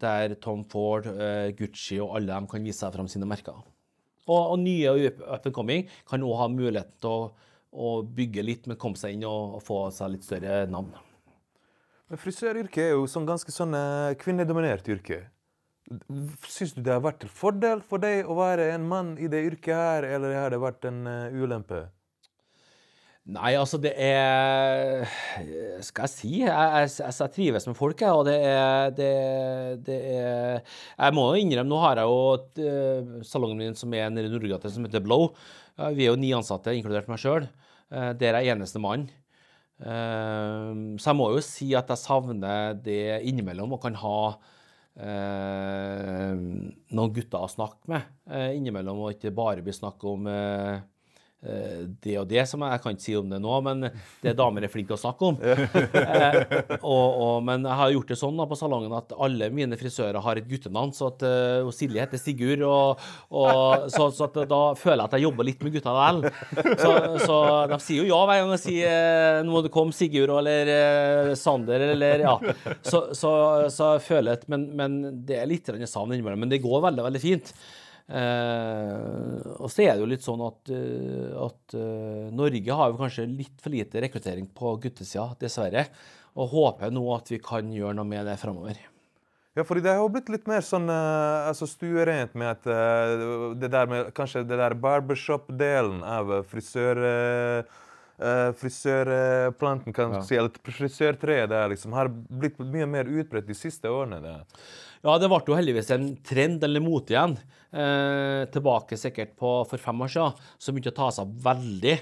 der 0.00 0.36
Tom 0.42 0.64
Ford, 0.70 1.10
eh, 1.10 1.50
Gucci 1.58 2.00
og 2.02 2.16
alle 2.16 2.32
dem 2.32 2.48
kan 2.50 2.64
vise 2.64 2.84
seg 2.84 2.94
fram 2.96 3.10
sine 3.10 3.28
merker. 3.28 3.58
Og, 4.30 4.40
og 4.40 4.58
nye 4.62 4.94
og 4.94 5.22
up 5.26 5.46
and 5.50 5.54
coming 5.56 5.86
kan 6.08 6.24
òg 6.24 6.38
ha 6.38 6.50
muligheten 6.52 6.98
til 7.02 7.10
å, 7.10 7.30
å 7.70 8.00
bygge 8.02 8.44
litt, 8.44 8.66
men 8.66 8.78
komme 8.80 8.98
seg 8.98 9.14
inn 9.14 9.26
og, 9.28 9.58
og 9.58 9.62
få 9.64 9.82
seg 9.94 10.14
litt 10.14 10.26
større 10.26 10.64
navn. 10.70 10.92
Men 12.10 12.18
frisøryrket 12.18 12.88
er 12.88 12.96
jo 12.96 13.06
sånn 13.10 13.28
ganske 13.28 13.52
sånn 13.54 13.76
eh, 13.78 14.16
kvinnedominert 14.18 14.88
yrke. 14.90 15.22
Syns 16.50 16.74
du 16.74 16.82
det 16.82 16.92
har 16.94 17.02
vært 17.02 17.22
til 17.22 17.30
fordel 17.34 17.82
for 17.86 18.02
deg 18.02 18.26
å 18.26 18.36
være 18.38 18.72
en 18.74 18.86
mann 18.90 19.14
i 19.18 19.30
det 19.30 19.44
yrket 19.46 19.74
her, 19.74 20.06
eller 20.16 20.34
har 20.38 20.54
det 20.54 20.62
vært 20.62 20.86
en 20.90 21.04
eh, 21.06 21.38
ulempe? 21.38 21.86
Nei, 23.30 23.52
altså 23.54 23.78
det 23.78 23.92
er 24.00 25.04
Skal 25.84 26.06
jeg 26.06 26.10
si? 26.10 26.30
Jeg, 26.40 26.50
jeg, 26.50 27.12
jeg, 27.12 27.32
trives 27.34 27.66
med 27.68 27.76
folk, 27.78 28.00
jeg. 28.00 28.16
Og 28.16 28.24
det 28.26 28.36
er, 28.48 28.94
det, 28.96 29.10
det 29.86 29.98
er 30.16 30.62
Jeg 30.96 31.14
må 31.14 31.28
jo 31.28 31.42
innrømme, 31.42 31.70
nå 31.70 31.80
har 31.84 32.00
jeg 32.00 32.10
jo 32.10 32.64
uh, 32.64 33.20
salongen 33.26 33.60
min 33.60 33.78
som 33.78 33.92
er 33.94 34.08
nede 34.10 34.30
i 34.30 34.32
Nordgata, 34.32 34.72
som 34.72 34.88
heter 34.88 35.04
Blow. 35.04 35.28
Vi 35.96 36.04
er 36.04 36.12
jo 36.12 36.20
ni 36.20 36.30
ansatte, 36.36 36.74
inkludert 36.76 37.08
meg 37.10 37.20
sjøl. 37.22 37.48
Uh, 37.90 38.12
der 38.18 38.36
er 38.36 38.44
jeg 38.44 38.56
eneste 38.56 38.82
mann. 38.82 39.08
Uh, 39.80 40.96
så 41.00 41.10
jeg 41.10 41.18
må 41.18 41.30
jo 41.34 41.44
si 41.44 41.70
at 41.78 41.90
jeg 41.90 42.02
savner 42.02 42.76
det 42.78 43.22
innimellom, 43.28 43.76
og 43.76 43.82
kan 43.82 43.96
ha 44.02 44.16
uh, 44.36 46.34
noen 46.36 47.14
gutter 47.16 47.40
å 47.40 47.50
snakke 47.50 47.90
med 47.90 48.02
innimellom, 48.58 49.00
og 49.00 49.16
ikke 49.16 49.34
bare 49.34 49.64
bli 49.64 49.74
snakk 49.74 50.04
om 50.06 50.28
Eh, 50.30 50.80
det 51.40 52.16
og 52.20 52.26
det, 52.28 52.42
som 52.48 52.60
jeg, 52.60 52.74
jeg 52.74 52.82
kan 52.84 52.96
ikke 52.96 53.04
si 53.04 53.14
om 53.16 53.30
det 53.30 53.38
nå, 53.40 53.52
men 53.64 53.86
det 54.20 54.34
damer 54.36 54.66
er 54.66 54.72
flinke 54.72 54.92
til 54.92 54.98
å 54.98 55.00
snakke 55.00 55.30
om. 55.30 55.38
eh, 55.44 56.36
og, 56.80 57.06
og, 57.08 57.36
men 57.46 57.64
jeg 57.64 57.78
har 57.80 57.94
gjort 57.94 58.12
det 58.12 58.18
sånn 58.20 58.40
da, 58.40 58.46
på 58.50 58.58
salongen 58.60 58.96
at 58.96 59.14
alle 59.16 59.48
mine 59.54 59.78
frisører 59.80 60.20
har 60.20 60.40
et 60.40 60.48
guttenavn. 60.50 60.92
Så 60.96 61.08
at 61.10 61.24
uh, 61.24 61.70
Silje 61.74 62.02
heter 62.02 62.20
Sigurd, 62.20 62.64
og, 62.66 63.00
og 63.32 63.88
så, 63.92 64.10
så 64.14 64.28
da 64.36 64.60
føler 64.78 65.00
jeg 65.00 65.08
at 65.08 65.16
jeg 65.16 65.26
jobber 65.26 65.48
litt 65.48 65.64
med 65.64 65.76
gutta 65.76 65.94
likevel. 65.96 66.22
Så, 66.78 66.92
så, 67.24 67.38
de 67.70 67.80
sier 67.82 68.02
jo 68.04 68.10
ja 68.10 68.20
hver 68.26 68.42
gang 68.42 68.54
jeg 68.56 68.64
sier 68.64 68.94
uh, 68.94 69.42
nå 69.46 69.54
må 69.54 69.64
du 69.64 69.70
komme, 69.72 69.96
Sigurd 69.96 70.32
eller 70.40 70.70
uh, 70.70 71.34
Sander 71.38 71.88
eller 71.90 72.24
ja. 72.26 72.36
Så, 72.82 73.10
så, 73.16 73.32
så 73.72 73.94
jeg 73.96 74.06
føler 74.06 74.38
at 74.38 74.48
men, 74.50 74.70
men 74.76 75.00
det 75.26 75.40
er 75.40 75.50
litt 75.50 75.70
savn 75.90 76.14
innimellom. 76.14 76.44
Men 76.44 76.52
det 76.52 76.62
går 76.64 76.84
veldig, 76.88 77.06
veldig 77.08 77.22
fint. 77.22 77.54
Eh, 78.10 79.50
og 79.62 79.68
så 79.70 79.84
er 79.84 79.94
det 79.94 80.02
jo 80.02 80.08
litt 80.10 80.24
sånn 80.24 80.40
at, 80.42 80.70
uh, 80.74 81.44
at 81.46 81.74
uh, 81.78 82.30
Norge 82.34 82.78
har 82.80 82.90
jo 82.90 82.98
kanskje 82.98 83.26
litt 83.30 83.62
for 83.62 83.70
lite 83.70 84.02
rekruttering 84.02 84.48
på 84.56 84.72
guttesida, 84.82 85.28
dessverre. 85.38 85.86
Og 86.34 86.50
håper 86.54 86.94
nå 86.94 87.04
at 87.14 87.30
vi 87.30 87.38
kan 87.42 87.70
gjøre 87.74 87.94
noe 87.98 88.08
med 88.08 88.26
det 88.26 88.38
framover. 88.40 88.80
Ja, 89.58 89.64
fordi 89.66 89.82
det 89.84 89.96
har 89.98 90.10
blitt 90.10 90.30
litt 90.30 90.48
mer 90.50 90.64
sånn 90.66 90.90
uh, 90.90 91.50
altså 91.50 91.68
stuerent 91.70 92.34
med 92.38 92.54
at 92.54 92.66
uh, 92.70 93.54
det 93.58 93.70
der 93.70 93.90
med 93.90 94.10
kanskje 94.16 94.46
det 94.48 94.58
der 94.58 94.78
barbershop-delen 94.78 96.02
av 96.06 96.34
frisør... 96.50 97.06
Uh, 97.06 97.86
frisørplanten, 98.60 99.94
kan 99.96 100.18
ja. 100.18 100.22
si, 100.26 100.36
eller 100.36 100.72
frisørtreet 100.76 101.50
der 101.52 101.70
liksom, 101.72 101.94
har 101.96 102.10
blitt 102.12 102.58
mye 102.60 102.88
mer 102.90 103.08
utbredt 103.08 103.48
de 103.48 103.56
siste 103.56 103.88
årene. 103.88 104.20
Det. 104.24 104.34
Ja, 105.06 105.14
det 105.16 105.30
ble 105.32 105.40
jo 105.46 105.56
heldigvis 105.56 105.92
en 105.94 106.10
trend, 106.26 106.64
eller 106.66 106.84
mote 106.84 107.14
igjen, 107.14 107.38
eh, 107.72 108.44
tilbake 108.52 108.98
sikkert 109.00 109.32
på 109.40 109.54
for 109.70 109.80
fem 109.80 110.04
år 110.04 110.12
siden, 110.12 110.42
som 110.60 110.76
begynte 110.76 110.92
å 110.92 110.98
ta 111.00 111.08
seg 111.16 111.32
veldig. 111.46 111.96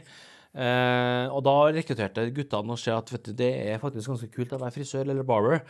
Eh, 0.59 1.31
og 1.31 1.45
da 1.47 1.53
rekrutterte 1.71 2.25
guttene 2.35 2.75
og 2.75 2.81
ser 2.83 2.97
at 2.97 3.11
du, 3.13 3.31
det 3.39 3.51
er 3.71 3.79
faktisk 3.79 4.11
ganske 4.11 4.31
kult 4.35 4.55
å 4.57 4.59
være 4.59 4.75
frisør 4.75 5.05
eller 5.05 5.27
barber. 5.27 5.61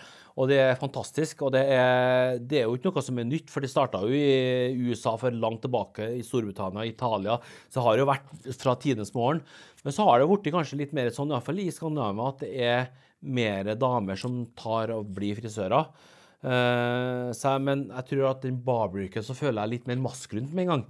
Og 0.40 0.48
det 0.48 0.60
er 0.62 0.78
fantastisk. 0.80 1.42
Og 1.44 1.52
det 1.52 1.64
er, 1.74 2.38
det 2.40 2.62
er 2.62 2.68
jo 2.68 2.78
ikke 2.78 2.88
noe 2.88 3.04
som 3.04 3.20
er 3.20 3.28
nytt, 3.28 3.52
for 3.52 3.64
det 3.64 3.72
starta 3.72 4.00
jo 4.06 4.14
i 4.16 4.72
USA 4.88 5.12
for 5.20 5.34
langt 5.34 5.60
tilbake, 5.66 6.08
i 6.16 6.24
Storbritannia, 6.24 6.86
Italia. 6.88 7.36
Så 7.68 7.84
har 7.84 7.96
det 7.96 8.06
jo 8.06 8.12
vært 8.12 8.54
fra 8.56 8.78
tidenes 8.80 9.12
morgen. 9.16 9.42
Men 9.84 9.94
så 9.94 10.08
har 10.08 10.22
det 10.22 10.30
blitt 10.30 10.54
kanskje 10.54 10.80
litt 10.80 10.96
mer 10.96 11.12
sånn, 11.14 11.34
iallfall 11.34 11.60
i 11.60 11.68
Skandinavia, 11.74 12.30
at 12.32 12.46
det 12.46 12.54
er 12.70 12.88
mer 13.28 13.74
damer 13.76 14.16
som 14.20 14.40
tar 14.56 14.94
og 14.94 15.10
blir 15.18 15.36
frisører. 15.36 15.90
Eh, 16.38 17.28
så, 17.34 17.56
men 17.60 17.88
jeg 17.90 18.10
tror 18.12 18.28
at 18.30 18.44
den 18.46 18.60
barberuken 18.64 19.26
så 19.26 19.36
føler 19.36 19.60
jeg 19.64 19.74
litt 19.74 19.90
mer 19.90 20.00
maskulint 20.00 20.54
med 20.54 20.64
en 20.64 20.74
gang. 20.76 20.84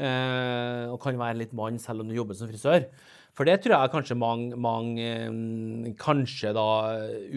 Eh, 0.00 0.84
og 0.92 1.00
kan 1.02 1.18
være 1.18 1.40
litt 1.42 1.56
mann 1.56 1.80
selv 1.82 2.04
om 2.04 2.10
du 2.10 2.14
jobber 2.16 2.38
som 2.38 2.50
frisør. 2.50 2.86
For 3.40 3.48
det 3.48 3.62
tror 3.64 3.72
jeg 3.72 3.90
kanskje 3.94 4.18
mange, 4.20 4.56
mange 4.60 5.04
um, 5.32 5.86
Kanskje 5.96 6.50
da, 6.52 6.66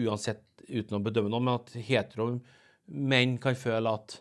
uansett 0.04 0.42
uten 0.68 0.98
å 0.98 1.00
bedømme 1.00 1.30
noe, 1.32 1.40
men 1.40 1.56
at 1.56 1.72
hetero 1.80 2.26
menn 2.92 3.38
kan 3.40 3.56
føle 3.56 3.88
at, 3.88 4.18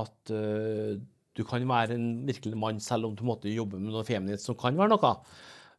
at 0.00 0.32
uh, 0.32 0.96
du 1.36 1.42
kan 1.44 1.66
være 1.68 1.98
en 1.98 2.06
virkelig 2.24 2.56
mann 2.56 2.80
selv 2.80 3.10
om 3.10 3.18
du 3.18 3.20
måtte 3.28 3.52
jobbe 3.52 3.76
med 3.76 3.92
noe 3.92 4.06
feminint 4.08 4.40
som 4.40 4.56
kan 4.56 4.80
være 4.80 4.94
noe. 4.94 5.12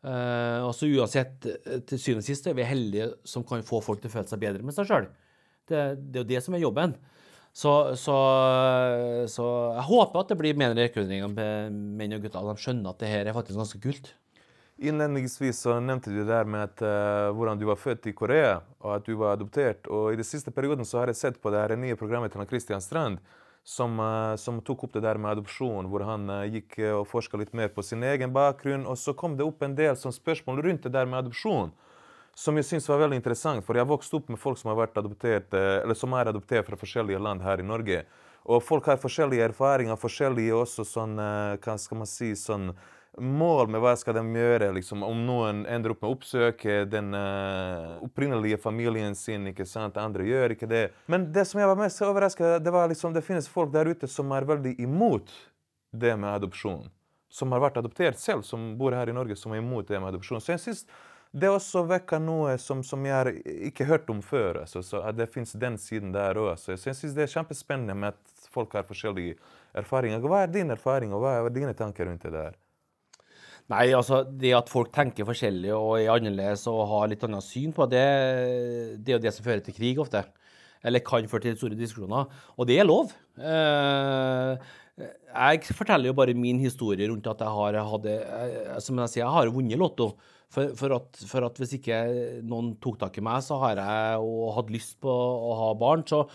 Uh, 0.05 0.61
altså 0.67 0.91
Uansett, 0.93 1.49
til 1.89 1.97
syvende 1.97 2.21
og 2.21 2.29
sist 2.29 2.45
er 2.45 2.61
vi 2.61 2.69
heldige 2.69 3.09
som 3.25 3.45
kan 3.45 3.65
få 3.65 3.81
folk 3.81 4.05
til 4.05 4.13
å 4.13 4.17
føle 4.19 4.29
seg 4.29 4.45
bedre 4.45 4.65
med 4.65 4.77
seg 4.77 4.93
sjøl. 4.93 5.09
Det, 5.65 5.83
det 6.05 6.21
er 6.21 6.21
jo 6.21 6.31
det 6.35 6.45
som 6.45 6.53
er 6.57 6.65
jobben. 6.67 6.97
Så, 7.49 7.73
så, 7.97 8.21
så, 9.25 9.51
jeg 9.73 9.89
håper 9.89 10.21
at 10.21 10.29
det 10.29 10.41
blir 10.45 10.61
mer 10.61 10.77
rekruttering 10.77 11.25
av 11.25 11.33
menn 11.73 12.13
og 12.13 12.27
gutter. 12.27 12.45
At 12.45 12.53
De 12.53 12.61
skjønner 12.61 12.93
at 12.93 13.01
det 13.01 13.09
her 13.09 13.25
er 13.25 13.41
faktisk 13.41 13.57
ganske 13.57 13.81
kult. 13.89 14.13
Innledningsvis 14.81 15.59
så 15.61 15.75
nevnte 15.77 16.09
du 16.09 16.23
det 16.23 16.31
der 16.31 16.47
med 16.49 16.63
at, 16.65 16.81
uh, 16.81 17.29
hvordan 17.37 17.59
du 17.59 17.67
var 17.69 17.77
født 17.77 18.07
i 18.09 18.15
Korea, 18.17 18.55
og 18.81 18.95
at 18.95 19.05
du 19.05 19.13
var 19.19 19.35
adoptert. 19.35 19.85
Og 19.93 20.09
I 20.09 20.17
den 20.17 20.25
siste 20.25 20.49
perioden 20.49 20.87
så 20.89 21.03
har 21.03 21.11
jeg 21.11 21.19
sett 21.19 21.37
på 21.41 21.51
det 21.53 21.59
her 21.61 21.75
nye 21.77 21.97
programmet 21.99 22.33
til 22.33 22.47
Christian 22.49 22.81
Strand, 22.81 23.19
som, 23.61 23.99
uh, 24.01 24.33
som, 24.41 24.57
tok 24.65 24.87
opp 24.87 24.95
det 24.95 25.03
der 25.05 25.19
med 25.21 25.35
adopsjon, 25.35 25.85
hvor 25.85 26.01
han 26.07 26.25
uh, 26.33 26.47
gikk 26.49 26.79
og 26.95 27.05
forska 27.11 27.37
litt 27.37 27.53
mer 27.53 27.69
på 27.69 27.85
sin 27.85 28.01
egen 28.01 28.33
bakgrunn. 28.33 28.87
Og 28.89 28.97
så 28.97 29.13
kom 29.13 29.35
det 29.37 29.45
opp 29.45 29.61
en 29.61 29.75
del 29.77 29.93
sånn 30.01 30.15
spørsmål 30.15 30.63
rundt 30.65 30.87
det 30.87 30.93
der 30.95 31.05
med 31.05 31.19
adopsjon 31.19 31.69
som 32.41 32.57
jeg 32.57 32.65
syns 32.65 32.87
var 32.89 33.03
veldig 33.03 33.19
interessant. 33.19 33.61
For 33.67 33.77
jeg 33.77 33.83
har 33.83 33.91
vokst 33.91 34.13
opp 34.17 34.31
med 34.33 34.39
folk 34.41 34.57
som, 34.57 34.71
har 34.71 34.79
vært 34.79 34.97
adoptert, 34.97 35.51
eller 35.53 35.97
som 35.99 36.15
er 36.17 36.31
adoptert 36.31 36.65
fra 36.65 36.79
forskjellige 36.79 37.19
land 37.21 37.43
her 37.45 37.61
i 37.61 37.65
Norge. 37.67 37.99
Og 38.49 38.63
folk 38.63 38.87
har 38.89 38.97
forskjellige 38.97 39.49
erfaringer, 39.51 39.99
forskjellige 39.99 40.55
også 40.55 40.87
sånn, 40.87 41.19
hva 41.19 41.75
skal 41.77 41.99
man 41.99 42.09
si, 42.09 42.31
sånn 42.39 42.71
mål 43.19 43.67
med 43.71 43.81
hva 43.83 43.93
skal 43.99 44.15
de 44.15 44.23
gjøre. 44.39 44.71
Liksom. 44.77 45.03
Om 45.03 45.25
noen 45.27 45.65
ender 45.69 45.93
opp 45.93 46.01
med 46.03 46.09
å 46.09 46.15
oppsøke 46.15 46.77
den 46.89 47.11
uh, 47.17 47.99
opprinnelige 48.05 48.59
familien 48.61 49.15
sin, 49.17 49.49
ikke 49.51 49.67
sant? 49.67 49.99
andre 49.99 50.25
gjør 50.27 50.55
ikke 50.55 50.69
det. 50.71 50.85
Men 51.11 51.27
det 51.35 51.45
som 51.49 51.59
jeg 51.61 51.71
var 51.71 51.79
mest 51.79 52.01
overrasket 52.07 52.63
det 52.63 52.73
var 52.73 52.89
liksom, 52.91 53.15
det 53.15 53.25
finnes 53.25 53.49
folk 53.51 53.73
der 53.73 53.91
ute 53.91 54.09
som 54.09 54.31
er 54.35 54.47
veldig 54.47 54.77
imot 54.81 55.31
det 55.91 56.15
med 56.15 56.31
adopsjon. 56.31 56.87
Som 57.31 57.53
har 57.55 57.63
vært 57.63 57.79
adoptert 57.79 58.19
selv, 58.19 58.43
som 58.47 58.73
bor 58.79 58.95
her 58.95 59.07
i 59.07 59.15
Norge, 59.15 59.37
som 59.39 59.53
er 59.55 59.61
imot 59.61 59.87
det 59.87 59.99
med 59.99 60.11
adopsjon. 60.11 60.43
Så 60.43 60.55
jeg 60.55 60.63
synes 60.63 60.85
det 61.31 61.47
også 61.47 61.85
vekker 61.87 62.19
noe 62.19 62.57
som, 62.59 62.81
som 62.83 63.05
jeg 63.07 63.15
har 63.15 63.29
ikke 63.31 63.87
hørt 63.87 64.09
om 64.11 64.19
før. 64.23 64.63
Altså, 64.65 64.83
så 64.83 64.99
at 65.07 65.15
det 65.19 65.29
fins 65.31 65.55
den 65.55 65.77
siden 65.79 66.11
der 66.15 66.39
òg. 66.39 66.57
Så 66.59 66.75
jeg 66.75 66.97
syns 66.97 67.15
det 67.15 67.27
er 67.27 67.31
kjempespennende 67.37 67.95
med 67.95 68.15
at 68.15 68.49
folk 68.51 68.75
har 68.75 68.87
forskjellige 68.87 69.37
erfaringer. 69.79 70.19
Hva 70.27 70.43
er 70.43 70.51
din 70.51 70.75
erfaring, 70.75 71.15
og 71.15 71.23
hva 71.23 71.37
er 71.39 71.55
dine 71.55 71.75
tanker 71.77 72.09
rundt 72.09 72.27
det 72.27 72.35
der? 72.35 72.59
Nei, 73.71 73.87
altså 73.95 74.23
Det 74.25 74.51
at 74.57 74.69
folk 74.71 74.91
tenker 74.95 75.27
forskjellig 75.27 75.71
og 75.75 75.95
er 76.01 76.11
annerledes 76.11 76.65
og 76.71 76.83
har 76.91 77.09
litt 77.11 77.23
annet 77.27 77.45
syn 77.45 77.71
på 77.75 77.87
det, 77.91 78.05
det 78.99 79.13
er 79.13 79.17
jo 79.17 79.23
det 79.23 79.33
som 79.35 79.47
fører 79.47 79.63
til 79.65 79.77
krig 79.77 80.01
ofte. 80.01 80.25
Eller 80.83 81.03
kan 81.05 81.27
føre 81.29 81.45
til 81.45 81.57
store 81.59 81.77
diskusjoner. 81.77 82.29
Og 82.57 82.67
det 82.67 82.79
er 82.81 82.87
lov. 82.89 83.13
Eh, 83.37 84.71
jeg 84.97 85.75
forteller 85.77 86.09
jo 86.09 86.17
bare 86.17 86.35
min 86.37 86.59
historie 86.59 87.07
rundt 87.09 87.29
at 87.29 87.43
jeg 87.45 87.55
har 87.57 87.77
hadde, 87.93 88.15
eh, 88.17 88.79
som 88.83 88.99
jeg 89.03 89.13
sier, 89.13 89.23
jeg 89.23 89.35
har 89.35 89.53
vunnet 89.53 89.79
Lotto. 89.79 90.11
For, 90.51 90.73
for, 90.75 90.97
at, 90.97 91.21
for, 91.29 91.45
at, 91.47 91.61
hvis 91.61 91.77
ikke 91.77 91.97
noen 92.43 92.73
tok 92.83 92.97
tak 92.99 93.21
i 93.21 93.23
meg, 93.23 93.39
så 93.45 93.55
har 93.61 93.79
jeg 93.79 94.25
og 94.25 94.49
hadde 94.57 94.73
lyst 94.75 94.97
på 94.99 95.13
å 95.13 95.53
ha 95.61 95.69
barn, 95.79 96.03
så, 96.03 96.25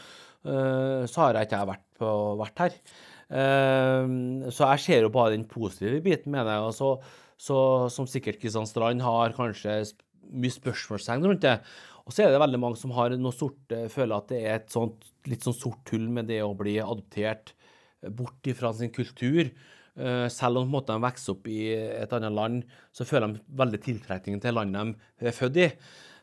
uh, 0.48 1.02
så 1.04 1.20
har 1.20 1.36
jeg 1.36 1.50
ikke 1.50 1.60
vært, 1.68 1.82
på, 2.00 2.12
vært 2.40 2.62
her. 2.64 2.78
Så 3.26 4.70
jeg 4.70 4.82
ser 4.86 5.04
jo 5.04 5.12
bare 5.12 5.34
den 5.34 5.44
positive 5.50 6.00
biten 6.00 6.32
med 6.32 6.48
det. 6.48 6.56
og 6.64 6.72
så, 6.72 6.94
så 7.36 7.88
Som 7.92 8.08
sikkert 8.08 8.40
Kristian 8.40 8.66
Strand 8.68 9.02
har 9.04 9.34
kanskje 9.36 9.82
mye 10.32 10.54
spørsmålstegn 10.54 11.26
rundt 11.28 11.44
det. 11.44 11.58
Og 12.06 12.14
så 12.14 12.24
er 12.24 12.32
det 12.32 12.40
veldig 12.40 12.60
mange 12.62 12.78
som 12.80 12.94
har 12.96 13.14
noe 13.18 13.34
sort, 13.34 13.58
føler 13.92 14.16
at 14.16 14.28
det 14.30 14.40
er 14.40 14.60
et 14.60 14.72
sånt, 14.72 15.04
litt 15.26 15.44
sånn 15.44 15.56
sort 15.56 15.90
hull 15.92 16.06
med 16.08 16.30
det 16.30 16.40
å 16.44 16.54
bli 16.56 16.76
adoptert 16.82 17.52
bort 18.14 18.46
ifra 18.46 18.72
sin 18.76 18.92
kultur. 18.94 19.50
Eh, 19.96 20.26
selv 20.32 20.60
om 20.60 20.74
de 20.76 20.98
vokser 21.02 21.34
opp 21.34 21.48
i 21.50 21.60
et 21.74 22.12
annet 22.14 22.34
land, 22.36 22.64
så 22.94 23.06
føler 23.08 23.34
de 23.34 23.58
veldig 23.58 23.82
tiltrekning 23.84 24.42
til 24.42 24.54
landet 24.54 24.94
de 25.18 25.30
er 25.30 25.36
født 25.36 25.62
i. 25.64 25.70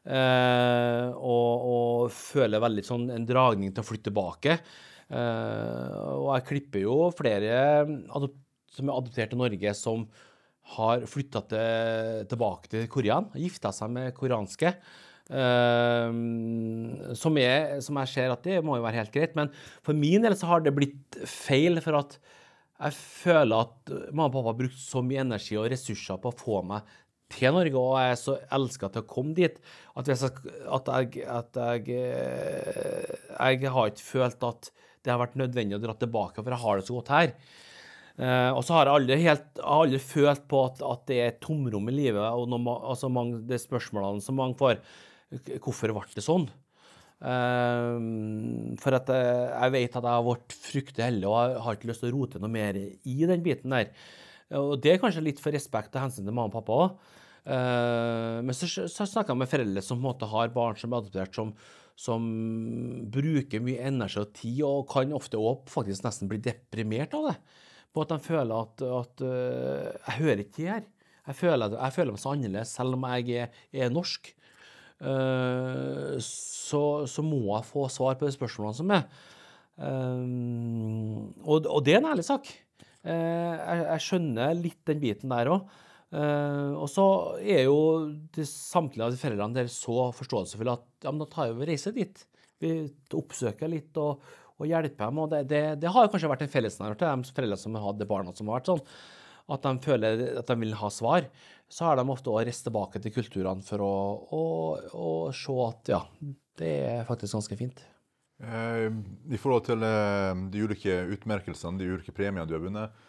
Og, 0.03 1.51
og, 1.63 2.09
føler 2.11 2.59
veldig 2.59 2.83
sånn 2.83 3.05
en 3.13 3.27
dragning 3.27 3.71
til 3.71 3.83
å 3.83 3.87
flytte 3.87 4.09
tilbake. 4.09 4.57
Og 5.13 6.27
jeg 6.33 6.47
klipper 6.49 6.83
jo 6.83 6.97
flere 7.15 7.61
som 8.73 8.89
er 8.89 8.97
adoptert 8.97 9.31
til 9.31 9.39
Norge, 9.39 9.73
som 9.79 10.03
har 10.75 11.03
flytta 11.09 11.41
til, 11.51 12.27
tilbake 12.31 12.71
til 12.71 12.85
Korean, 12.91 13.27
gifta 13.37 13.73
seg 13.75 13.91
med 13.93 14.13
koreanske. 14.17 14.73
Uh, 15.23 16.11
som, 17.15 17.37
jeg, 17.39 17.79
som, 17.85 17.99
jeg 18.01 18.11
ser 18.11 18.33
at 18.33 18.43
det 18.43 18.57
må 18.65 18.75
jo 18.77 18.85
være 18.85 19.03
helt 19.03 19.13
greit. 19.13 19.35
Men 19.39 19.51
for 19.85 19.97
min 19.97 20.23
del 20.23 20.35
så 20.39 20.49
har 20.51 20.63
det 20.63 20.75
blitt 20.75 21.19
feil, 21.29 21.79
for 21.83 21.99
at 22.01 22.17
jeg 22.83 22.97
føler 22.97 23.63
at 23.63 23.93
mamma 24.11 24.27
og 24.27 24.35
pappa 24.35 24.51
har 24.51 24.59
brukt 24.63 24.79
så 24.81 25.03
mye 25.05 25.23
energi 25.23 25.55
og 25.59 25.69
ressurser 25.71 26.19
på 26.19 26.31
å 26.31 26.37
få 26.39 26.63
meg 26.67 26.89
til 27.33 27.55
Norge, 27.55 27.79
og 27.79 27.97
jeg 27.97 28.13
er 28.13 28.19
så 28.19 28.37
elska 28.57 28.89
til 28.93 29.03
å 29.03 29.09
komme 29.09 29.35
dit 29.37 29.55
at, 29.97 30.09
jeg, 30.09 30.31
at, 30.69 30.91
jeg, 30.91 31.23
at 31.25 31.59
eh, 31.63 33.13
jeg 33.33 33.73
har 33.73 33.91
ikke 33.91 34.05
følt 34.05 34.45
at 34.49 34.69
det 35.03 35.11
har 35.11 35.21
vært 35.21 35.39
nødvendig 35.39 35.77
å 35.77 35.83
dra 35.83 35.95
tilbake, 35.99 36.43
for 36.43 36.53
jeg 36.53 36.63
har 36.63 36.79
det 36.79 36.85
så 36.87 36.97
godt 36.99 37.13
her. 37.13 37.33
Eh, 38.13 38.51
og 38.53 38.61
så 38.61 38.75
har 38.77 38.89
jeg 38.89 38.99
aldri, 38.99 39.15
helt, 39.23 39.47
aldri 39.65 39.99
følt 40.01 40.43
på 40.49 40.59
at, 40.67 40.83
at, 40.85 41.05
det 41.09 41.15
er 41.17 41.31
et 41.31 41.39
tomrom 41.41 41.87
i 41.89 41.95
livet, 41.95 42.21
og 42.21 42.45
når, 42.51 42.67
altså 42.93 43.09
mange, 43.09 43.41
de 43.49 43.57
spørsmålene 43.57 44.21
som 44.21 44.37
mange 44.37 44.59
får. 44.59 44.83
Hvorfor 45.63 45.95
ble 45.95 46.05
det 46.13 46.21
sånn? 46.21 46.45
Uh, 47.23 48.75
for 48.83 48.97
at 48.97 49.07
jeg, 49.07 49.27
jeg, 49.47 49.71
vet 49.71 49.93
at 49.95 50.03
jeg 50.03 50.11
har 50.11 50.25
vært 50.25 50.55
fryktelig 50.59 51.05
heldig 51.05 51.27
og 51.29 51.37
jeg 51.37 51.61
har 51.63 51.77
ikke 51.77 51.87
lyst 51.87 52.03
til 52.03 52.09
å 52.09 52.15
rote 52.17 52.41
noe 52.43 52.51
mer 52.51 52.75
i 52.75 53.15
den 53.29 53.45
biten 53.45 53.71
der. 53.71 53.93
Og 54.59 54.73
det 54.83 54.91
er 54.91 54.99
kanskje 54.99 55.23
litt 55.23 55.39
for 55.39 55.55
respekt 55.55 55.95
og 55.95 56.03
hensyn 56.03 56.27
til 56.27 56.35
mamma 56.35 56.51
og 56.51 56.57
pappa 56.57 56.79
òg. 56.83 56.97
Uh, 57.43 57.53
eh, 57.55 58.37
men 58.45 58.57
så, 58.57 58.67
så 58.67 59.07
snakker 59.07 59.33
jeg 59.33 59.41
med 59.41 59.51
foreldre 59.51 59.85
som 59.85 59.97
på 59.97 60.03
en 60.03 60.09
måte 60.11 60.29
har 60.29 60.53
barn 60.53 60.77
som 60.79 60.93
er 60.93 61.01
adoptert, 61.01 61.33
som, 61.33 61.55
som 61.97 62.27
bruker 63.15 63.63
mye 63.63 63.87
energi 63.89 64.21
og 64.21 64.35
tid, 64.37 64.61
og 64.67 64.85
kan 64.91 65.15
ofte 65.15 65.39
òg 65.39 65.65
faktisk 65.71 66.05
nesten 66.05 66.29
bli 66.31 66.43
deprimert 66.43 67.15
av 67.17 67.31
det. 67.31 67.37
På 67.93 68.03
at 68.03 68.13
de 68.13 68.19
føler 68.25 68.53
at, 68.57 68.83
at 68.83 69.21
uh, 69.21 69.89
Jeg 70.07 70.19
hører 70.19 70.43
ikke 70.43 70.65
her. 70.65 70.87
Jeg 71.23 71.37
føler, 71.39 71.75
jeg 71.77 71.95
føler 71.95 72.15
meg 72.15 72.19
så 72.19 72.33
annerledes 72.33 72.73
selv 72.75 72.97
om 72.97 73.05
jeg 73.13 73.43
er, 73.45 73.61
er 73.71 73.93
norsk. 73.93 74.33
Uh, 75.03 76.15
så, 76.23 76.81
så, 77.09 77.23
må 77.25 77.41
jeg 77.49 77.67
få 77.67 77.87
svar 77.91 78.17
på 78.19 78.27
de 78.27 78.35
spørsmålene 78.35 78.79
som 78.79 78.91
er. 78.95 79.07
Uh, 79.77 81.31
og, 81.43 81.65
og, 81.67 81.79
det 81.85 81.95
er 81.95 82.03
en 82.03 82.11
ærlig 82.11 82.27
sak. 82.27 82.51
Uh, 83.03 83.11
jeg, 83.11 83.79
jeg, 83.87 84.03
skjønner 84.07 84.59
litt 84.59 84.79
den 84.89 85.01
biten 85.03 85.33
der 85.33 85.51
òg. 85.55 85.73
Og 86.13 86.85
så 86.93 87.03
er 87.41 87.63
jo 87.65 87.77
de, 88.35 88.43
samtlige 88.45 89.01
av 89.01 89.15
de 89.15 89.17
foreldrene 89.17 89.57
der 89.57 89.69
så 89.73 90.11
forståelsesfulle 90.13 90.75
at 90.77 90.83
ja, 91.01 91.09
men 91.09 91.23
da 91.23 91.25
tar 91.31 91.55
vi 91.57 91.65
reise 91.65 91.89
dit. 91.95 92.19
Vi 92.61 92.69
oppsøker 93.17 93.71
litt 93.71 93.97
og, 93.97 94.21
og 94.63 94.71
hjelpe 94.71 95.03
dem. 95.03 95.19
Og 95.23 95.33
det, 95.33 95.43
det, 95.51 95.63
det 95.83 95.91
har 95.91 96.09
kanskje 96.11 96.31
vært 96.31 96.45
en 96.47 96.53
fellesnevner 96.55 96.99
til 96.99 97.11
de 97.11 97.35
foreldrene 97.35 97.63
som 97.63 97.77
har 97.77 97.85
hatt 97.89 98.07
barna 98.09 98.33
som 98.35 98.49
har 98.49 98.61
vært 98.61 98.71
sånn 98.73 98.87
at 99.51 99.65
de 99.65 99.73
føler 99.83 100.21
at 100.39 100.47
de 100.47 100.55
vil 100.61 100.75
ha 100.79 100.89
svar, 100.93 101.25
så 101.67 101.89
har 101.89 101.99
de 101.99 102.05
ofte 102.13 102.31
å 102.31 102.39
reist 102.39 102.63
tilbake 102.67 103.01
til 103.03 103.13
kulturene 103.15 103.65
for 103.65 103.83
å, 103.83 103.95
å, 104.31 104.43
å, 104.95 105.09
se 105.35 105.55
at 105.65 105.91
ja, 105.91 105.99
det 106.59 106.75
er 106.87 107.07
faktisk 107.09 107.35
ganske 107.35 107.57
fint. 107.59 107.81
Eh, 108.43 108.87
I 109.33 109.39
forhold 109.39 109.67
til 109.67 109.83
eh, 109.87 110.45
de 110.53 110.63
ulike 110.63 110.95
utmerkelsene, 111.15 111.79
de 111.79 111.91
ulike 111.95 112.15
premiene 112.15 112.47
du 112.47 112.55
har 112.55 112.63
vunnet, 112.63 113.03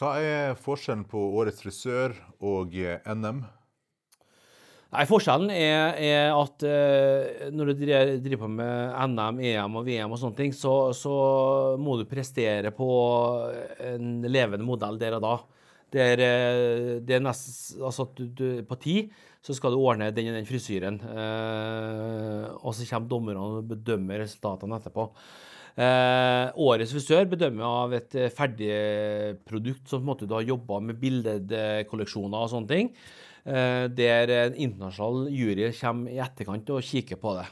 hva 0.00 0.14
er 0.22 0.54
forskjellen 0.56 1.04
på 1.08 1.20
Årets 1.40 1.64
frisør 1.64 2.14
og 2.46 2.76
eh, 2.78 3.00
NM? 3.08 3.42
Nei, 4.90 5.04
Forskjellen 5.06 5.52
er, 5.54 5.92
er 6.02 6.32
at 6.34 6.64
uh, 6.66 7.44
når 7.54 7.68
du 7.68 7.82
driver 7.84 8.40
på 8.42 8.48
med 8.50 8.96
NM, 9.12 9.38
EM 9.46 9.76
og 9.78 9.86
VM, 9.86 10.10
og 10.10 10.18
sånne 10.18 10.38
ting, 10.40 10.54
så, 10.56 10.90
så 10.98 11.12
må 11.78 11.94
du 12.00 12.08
prestere 12.10 12.72
på 12.74 12.88
en 13.86 14.16
levende 14.26 14.66
modell 14.66 14.98
der 14.98 15.14
og 15.20 15.22
da. 15.22 15.36
Der, 15.90 16.20
er, 16.22 16.22
eh, 16.22 16.96
det 17.02 17.16
er 17.16 17.22
nest, 17.22 17.76
altså 17.82 18.04
at 18.06 18.12
du, 18.14 18.28
du, 18.38 18.44
På 18.62 18.76
ti 18.78 19.08
så 19.42 19.56
skal 19.56 19.72
du 19.74 19.80
ordne 19.80 20.10
den 20.14 20.28
og 20.30 20.36
den 20.36 20.46
frisyren. 20.46 20.98
Uh, 21.00 22.50
og 22.60 22.74
så 22.76 22.84
kommer 22.90 23.08
dommerne 23.08 23.46
og 23.46 23.70
bedømmer 23.70 24.20
resultatene 24.20 24.76
etterpå. 24.76 25.06
Uh, 25.80 26.50
årets 26.66 26.92
frisør 26.92 27.30
bedømmer 27.30 27.64
av 27.64 27.94
et 27.96 28.18
ferdig 28.36 28.70
produkt 29.48 29.94
en 29.96 30.04
måte 30.04 30.28
du 30.28 30.34
har 30.36 30.44
jobba 30.44 30.82
med 30.84 30.98
bildekolleksjoner 31.00 32.42
og 32.42 32.52
sånne 32.52 32.74
ting. 32.74 32.94
Eh, 33.44 33.86
der 33.96 34.32
en 34.34 34.56
internasjonal 34.60 35.30
jury 35.32 35.70
kommer 35.78 36.12
i 36.12 36.20
etterkant 36.20 36.72
og 36.74 36.84
kikker 36.84 37.20
på 37.20 37.34
det. 37.38 37.48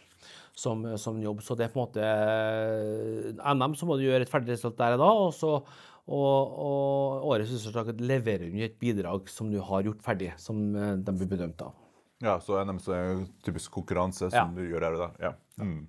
Som, 0.58 0.82
som, 0.98 1.20
jobb. 1.22 1.40
Så 1.46 1.54
det 1.54 1.68
er 1.68 1.70
på 1.70 1.78
en 1.78 1.84
måte 1.86 2.02
eh, 2.02 3.52
NM, 3.54 3.76
så 3.78 3.86
må 3.86 3.94
du 3.96 4.02
gjøre 4.08 4.26
et 4.26 4.32
ferdig 4.32 4.56
resultat 4.56 4.80
der 4.80 4.96
og 4.96 5.04
da. 5.04 5.12
og 5.26 5.30
så 5.36 5.52
og, 6.08 6.54
og 6.64 7.26
årets 7.28 7.52
ressurstak 7.52 7.92
leverer 8.00 8.48
du 8.48 8.62
et 8.64 8.78
bidrag 8.80 9.28
som 9.28 9.50
du 9.52 9.58
har 9.60 9.84
gjort 9.84 10.00
ferdig, 10.02 10.32
som 10.40 10.58
eh, 10.74 10.96
de 10.96 11.14
blir 11.14 11.30
bedømt 11.30 11.62
av. 11.62 11.76
Ja, 12.24 12.38
så 12.42 12.58
NM 12.66 12.80
så 12.82 12.96
er 12.96 13.22
typisk 13.46 13.76
konkurranse 13.76 14.32
som 14.32 14.34
ja. 14.34 14.46
du 14.56 14.64
gjør 14.66 14.88
her 14.88 14.96
og 14.96 15.04
da. 15.04 15.10
Ja. 15.28 15.32
Mm. 15.62 15.84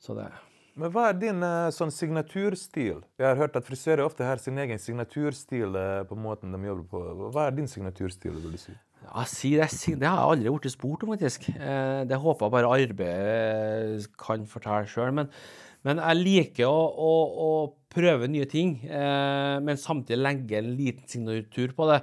Så 0.00 0.16
det. 0.16 0.30
Men 0.78 0.92
hva 0.94 1.10
er 1.10 1.18
din 1.18 1.44
sånn 1.72 1.92
signaturstil? 1.92 3.02
Jeg 3.18 3.26
har 3.26 3.36
hørt 3.40 3.58
at 3.58 3.68
frisører 3.68 4.04
ofte 4.04 4.24
har 4.24 4.40
sin 4.40 4.56
egen 4.60 4.80
signaturstil 4.80 5.76
på 6.08 6.18
måten 6.20 6.56
de 6.56 6.60
jobber 6.70 6.88
på. 6.92 7.04
Hva 7.34 7.48
er 7.48 7.56
din 7.58 7.68
signaturstil, 7.68 8.36
vil 8.38 8.56
du 8.56 8.60
si? 8.60 8.76
Ja, 9.04 9.24
si 9.28 9.52
det, 9.56 9.68
det, 10.00 10.08
har 10.08 10.18
jeg 10.18 10.32
aldri 10.32 10.52
blitt 10.52 10.74
spurt 10.74 11.04
om, 11.04 11.12
faktisk. 11.14 11.50
Eh, 11.54 12.02
det 12.08 12.18
håper 12.20 12.46
jeg 12.46 12.54
bare 12.56 12.72
arbeidet 12.78 14.08
kan 14.20 14.46
fortelle 14.50 14.88
sjøl. 14.90 15.12
Men, 15.16 15.30
men, 15.86 16.00
jeg 16.02 16.22
liker 16.22 16.68
å, 16.68 16.80
å, 17.06 17.12
å 17.46 17.50
prøve 17.92 18.28
nye 18.30 18.48
ting, 18.50 18.78
eh, 18.88 19.56
men 19.64 19.80
samtidig 19.80 20.20
legge 20.20 20.58
en 20.58 20.72
liten 20.78 21.06
signatur 21.08 21.76
på 21.76 21.88
det 21.92 22.00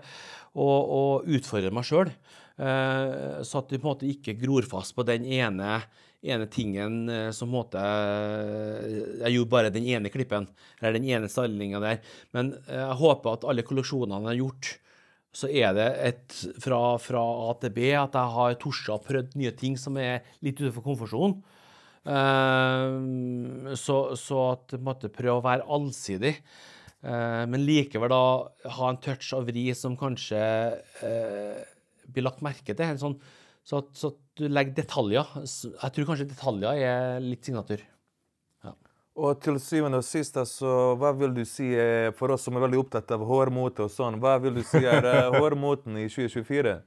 og, 0.54 0.78
og 0.98 1.36
utfordre 1.38 1.74
meg 1.76 1.88
sjøl. 1.90 2.14
Eh, 2.54 3.42
så 3.42 3.62
at 3.64 3.70
du 3.70 3.78
på 3.80 3.82
en 3.82 3.92
måte 3.92 4.10
ikke 4.10 4.38
gror 4.38 4.66
fast 4.70 4.94
på 4.94 5.06
den 5.08 5.26
ene, 5.26 5.80
ene 6.22 6.48
tingen 6.54 7.10
eh, 7.10 7.30
som 7.34 7.50
på 7.50 7.52
en 7.52 7.58
måte 7.58 7.82
eh, 7.82 9.00
Jeg 9.24 9.36
gjorde 9.38 9.54
bare 9.56 9.74
den 9.74 9.88
ene 9.90 10.14
klippen, 10.14 10.48
eller 10.80 11.00
den 11.00 11.10
ene 11.10 11.32
stallinga 11.32 11.82
der. 11.84 12.02
Men 12.38 12.54
eh, 12.68 12.80
jeg 12.80 13.02
håper 13.02 13.38
at 13.38 13.50
alle 13.50 13.66
kolleksjonene 13.66 14.22
jeg 14.22 14.32
har 14.32 14.42
gjort, 14.44 14.74
så 15.34 15.50
er 15.50 15.74
det 15.74 15.88
et 16.06 16.36
fra, 16.62 16.80
fra 17.02 17.22
A 17.48 17.56
til 17.62 17.74
B 17.74 17.90
at 17.98 18.14
jeg 18.14 18.34
har 18.36 18.56
tort 18.62 18.92
å 18.94 19.00
prøvd 19.02 19.34
nye 19.40 19.54
ting 19.58 19.78
som 19.82 19.98
er 19.98 20.22
litt 20.46 20.62
utenfor 20.62 20.86
komfortsonen. 20.86 21.40
Uh, 22.04 23.74
så, 23.80 23.98
så, 24.20 24.40
at 24.52 24.76
måtte 24.84 25.12
prøve 25.14 25.40
å 25.40 25.46
være 25.46 25.68
allsidig. 25.72 26.36
Uh, 27.04 27.44
men 27.50 27.66
likevel 27.66 28.12
da 28.12 28.26
ha 28.78 28.90
en 28.92 29.00
touch 29.04 29.32
av 29.36 29.48
vri 29.50 29.70
som 29.76 29.96
kanskje 30.00 30.44
uh, 31.02 31.64
blir 32.14 32.28
lagt 32.28 32.44
merke 32.46 32.76
til. 32.78 33.00
Sånn, 33.02 33.18
så, 33.64 33.82
at, 33.82 33.90
så, 33.98 34.14
at, 34.14 34.22
du 34.38 34.48
legger 34.50 34.78
detaljer. 34.82 35.34
Jeg 35.46 35.94
tror 35.96 36.08
kanskje 36.10 36.30
detaljer 36.30 36.86
er 36.86 37.20
litt 37.22 37.46
signatur. 37.46 37.82
Og 39.14 39.38
til 39.46 39.60
syvende 39.62 40.00
og 40.02 40.08
sist, 40.08 40.40
altså, 40.42 40.96
hva 40.98 41.12
vil 41.14 41.36
du 41.36 41.44
si 41.46 41.68
for 42.18 42.34
oss 42.34 42.48
som 42.48 42.58
er 42.58 42.66
veldig 42.66 42.80
opptatt 42.82 43.14
av 43.14 43.22
hårmote 43.30 43.86
og 43.86 43.94
sånn, 43.94 44.18
hva 44.24 44.40
vil 44.42 44.58
du 44.58 44.64
si 44.66 44.82
er 44.82 45.06
hårmoten 45.38 46.00
i 46.02 46.08
2024? 46.10 46.80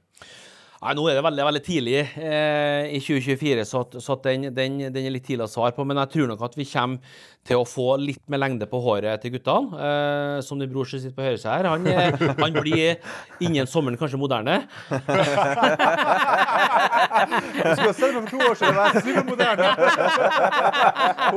Nei, 0.77 0.91
Nå 0.93 1.07
er 1.09 1.15
det 1.17 1.23
veldig 1.25 1.45
veldig 1.47 1.61
tidlig 1.65 1.95
eh, 2.21 2.91
i 2.93 2.99
2024, 3.01 3.63
så, 3.65 3.79
så 4.03 4.15
den, 4.21 4.43
den, 4.53 4.75
den, 4.93 5.07
er 5.07 5.13
litt 5.15 5.25
tidlig 5.25 5.47
å 5.47 5.49
svare 5.49 5.73
på. 5.73 5.85
Men 5.87 5.97
jeg 6.03 6.11
tror 6.13 6.29
nok 6.29 6.43
at 6.45 6.57
vi 6.57 6.67
kommer 6.69 7.17
til 7.47 7.61
å 7.61 7.65
få 7.65 7.95
litt 8.01 8.21
mer 8.29 8.43
lengde 8.43 8.67
på 8.69 8.81
håret 8.83 9.23
til 9.23 9.33
guttene. 9.33 9.87
Eh, 9.87 10.37
som 10.45 10.61
din 10.61 10.69
bror 10.69 10.85
som 10.85 11.01
sitter 11.01 11.17
på 11.17 11.25
høyre 11.25 11.41
seg 11.41 11.55
her. 11.55 11.69
Han, 11.71 11.87
eh, 11.89 12.13
han, 12.43 12.61
blir 12.61 13.01
innen 13.41 13.69
sommeren 13.69 13.97
kanskje 13.97 14.21
moderne. 14.21 14.59
Du 16.97 17.59
skulle 17.61 17.87
ha 17.87 17.95
sett 17.95 18.15
meg 18.15 18.27
for 18.27 18.31
to 18.31 18.39
år 18.47 18.57
siden. 18.59 18.77
Jeg 18.77 18.89
er 18.89 19.05
supermoderne. 19.07 19.69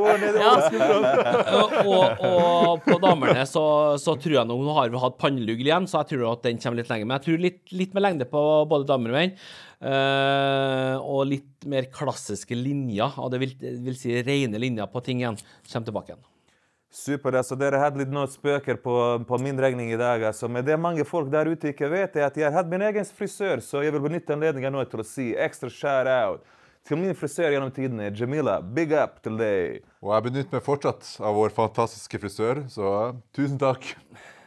Hår 0.00 0.20
nede 0.24 0.44
over 0.44 0.62
skuldrene. 0.66 1.34
Og, 1.60 2.24
og, 2.30 2.84
på 2.86 2.98
damene 3.02 3.46
så, 3.48 3.64
så, 4.02 4.16
tror 4.20 4.36
jeg 4.40 4.50
nå 4.50 4.58
har 4.76 4.92
vi 4.92 5.02
hatt 5.04 5.18
pannelugg 5.20 5.64
igjen, 5.64 5.88
så 5.90 6.02
jeg 6.02 6.14
tror 6.14 6.26
at 6.34 6.46
den 6.46 6.60
kommer 6.62 6.82
litt 6.82 6.92
lenger. 6.92 7.08
Men 7.10 7.18
jeg 7.18 7.26
tror 7.26 7.44
litt, 7.46 7.60
litt 7.82 7.96
mer 7.96 8.06
lengde 8.08 8.28
på 8.30 8.44
både 8.70 8.88
damer 8.90 9.14
og 9.14 9.20
menn. 9.20 9.36
Uh, 9.80 10.96
og 11.00 11.22
litt 11.30 11.68
mer 11.70 11.86
klassiske 11.92 12.56
linjer, 12.56 13.16
og 13.16 13.32
det 13.32 13.40
vil, 13.40 13.54
vil 13.86 13.96
si 13.96 14.12
rene 14.26 14.60
linjer 14.60 14.90
på 14.92 15.00
ting 15.06 15.22
igjen, 15.22 15.40
kommer 15.70 15.88
tilbake 15.88 16.12
igjen. 16.12 16.26
Super. 16.90 17.36
altså 17.38 17.54
Dere 17.54 17.78
hadde 17.78 18.00
litt 18.02 18.10
noen 18.10 18.28
spøker 18.30 18.78
på, 18.82 18.94
på, 19.26 19.38
min 19.38 19.58
regning 19.60 19.92
i 19.92 19.98
dag. 19.98 20.24
altså. 20.32 20.48
Men 20.50 20.66
det 20.66 20.78
mange 20.80 21.06
folk 21.06 21.30
der 21.30 21.46
ute 21.46 21.70
ikke 21.70 21.90
vet, 21.90 22.16
er 22.16 22.26
at 22.26 22.36
jeg 22.36 22.52
hadde 22.52 22.72
min 22.72 22.82
egen 22.88 23.06
frisør, 23.06 23.62
så 23.62 23.84
jeg 23.84 23.94
vil 23.94 24.02
benytte 24.08 24.34
anledningen 24.34 24.74
nå 24.74 24.82
til 24.90 25.04
å 25.04 25.06
si 25.06 25.30
ekstra 25.38 25.70
shout 25.70 26.10
out 26.10 26.56
til 26.86 26.98
min 26.98 27.14
frisør 27.14 27.52
gjennom 27.54 27.70
tidene, 27.74 28.10
Jamila. 28.16 28.58
Big 28.60 28.92
up 28.96 29.20
til 29.22 29.38
deg. 29.38 29.86
Og 30.02 30.14
jeg 30.14 30.26
benytter 30.26 30.56
meg 30.56 30.66
fortsatt 30.66 31.14
av 31.22 31.36
vår 31.36 31.54
fantastiske 31.54 32.20
frisør, 32.22 32.64
så 32.72 32.92
tusen 33.36 33.60
takk. 33.60 33.92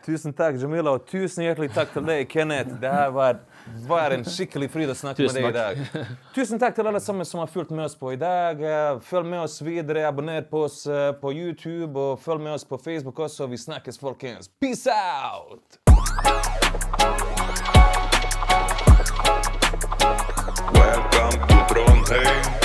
Tusen 0.04 0.36
takk, 0.36 0.58
Jamila, 0.60 0.98
og 0.98 1.06
tusen 1.08 1.46
hjertelig 1.46 1.72
takk 1.72 1.94
til 1.94 2.04
deg, 2.10 2.26
Kenneth. 2.32 2.76
Det 2.82 2.91
her 2.91 3.14
var 3.16 3.39
var 3.88 4.11
en 4.11 4.26
skikkelig 4.26 4.70
fryd 4.72 4.91
å 4.91 4.95
snakke 4.97 5.28
med 5.28 5.36
deg 5.38 5.49
i 5.49 5.53
dag. 5.55 5.82
Tusen 6.36 6.61
takk 6.61 6.76
til 6.78 6.89
alle 6.89 7.01
sammen 7.03 7.28
som 7.28 7.41
har 7.43 7.51
fulgt 7.51 7.72
med 7.72 7.86
oss 7.86 7.95
på 7.99 8.14
i 8.14 8.20
dag. 8.20 8.61
Følg 9.07 9.30
med 9.30 9.43
oss 9.45 9.59
videre. 9.64 10.07
Abonner 10.07 10.43
på 10.49 10.66
oss 10.68 10.84
eh, 10.88 11.11
på 11.20 11.34
YouTube, 11.34 11.93
og 11.99 12.20
følg 12.24 12.43
med 12.43 12.57
oss 12.57 12.68
på 12.68 12.80
Facebook 12.82 13.20
også. 13.20 13.47
Vi 13.51 13.57
snakkes, 13.57 13.99
folkens. 13.99 14.51
Peace 14.61 14.88
out! 14.89 15.80
Welcome 20.74 21.47
to 21.47 21.66
Trondheim. 21.74 22.62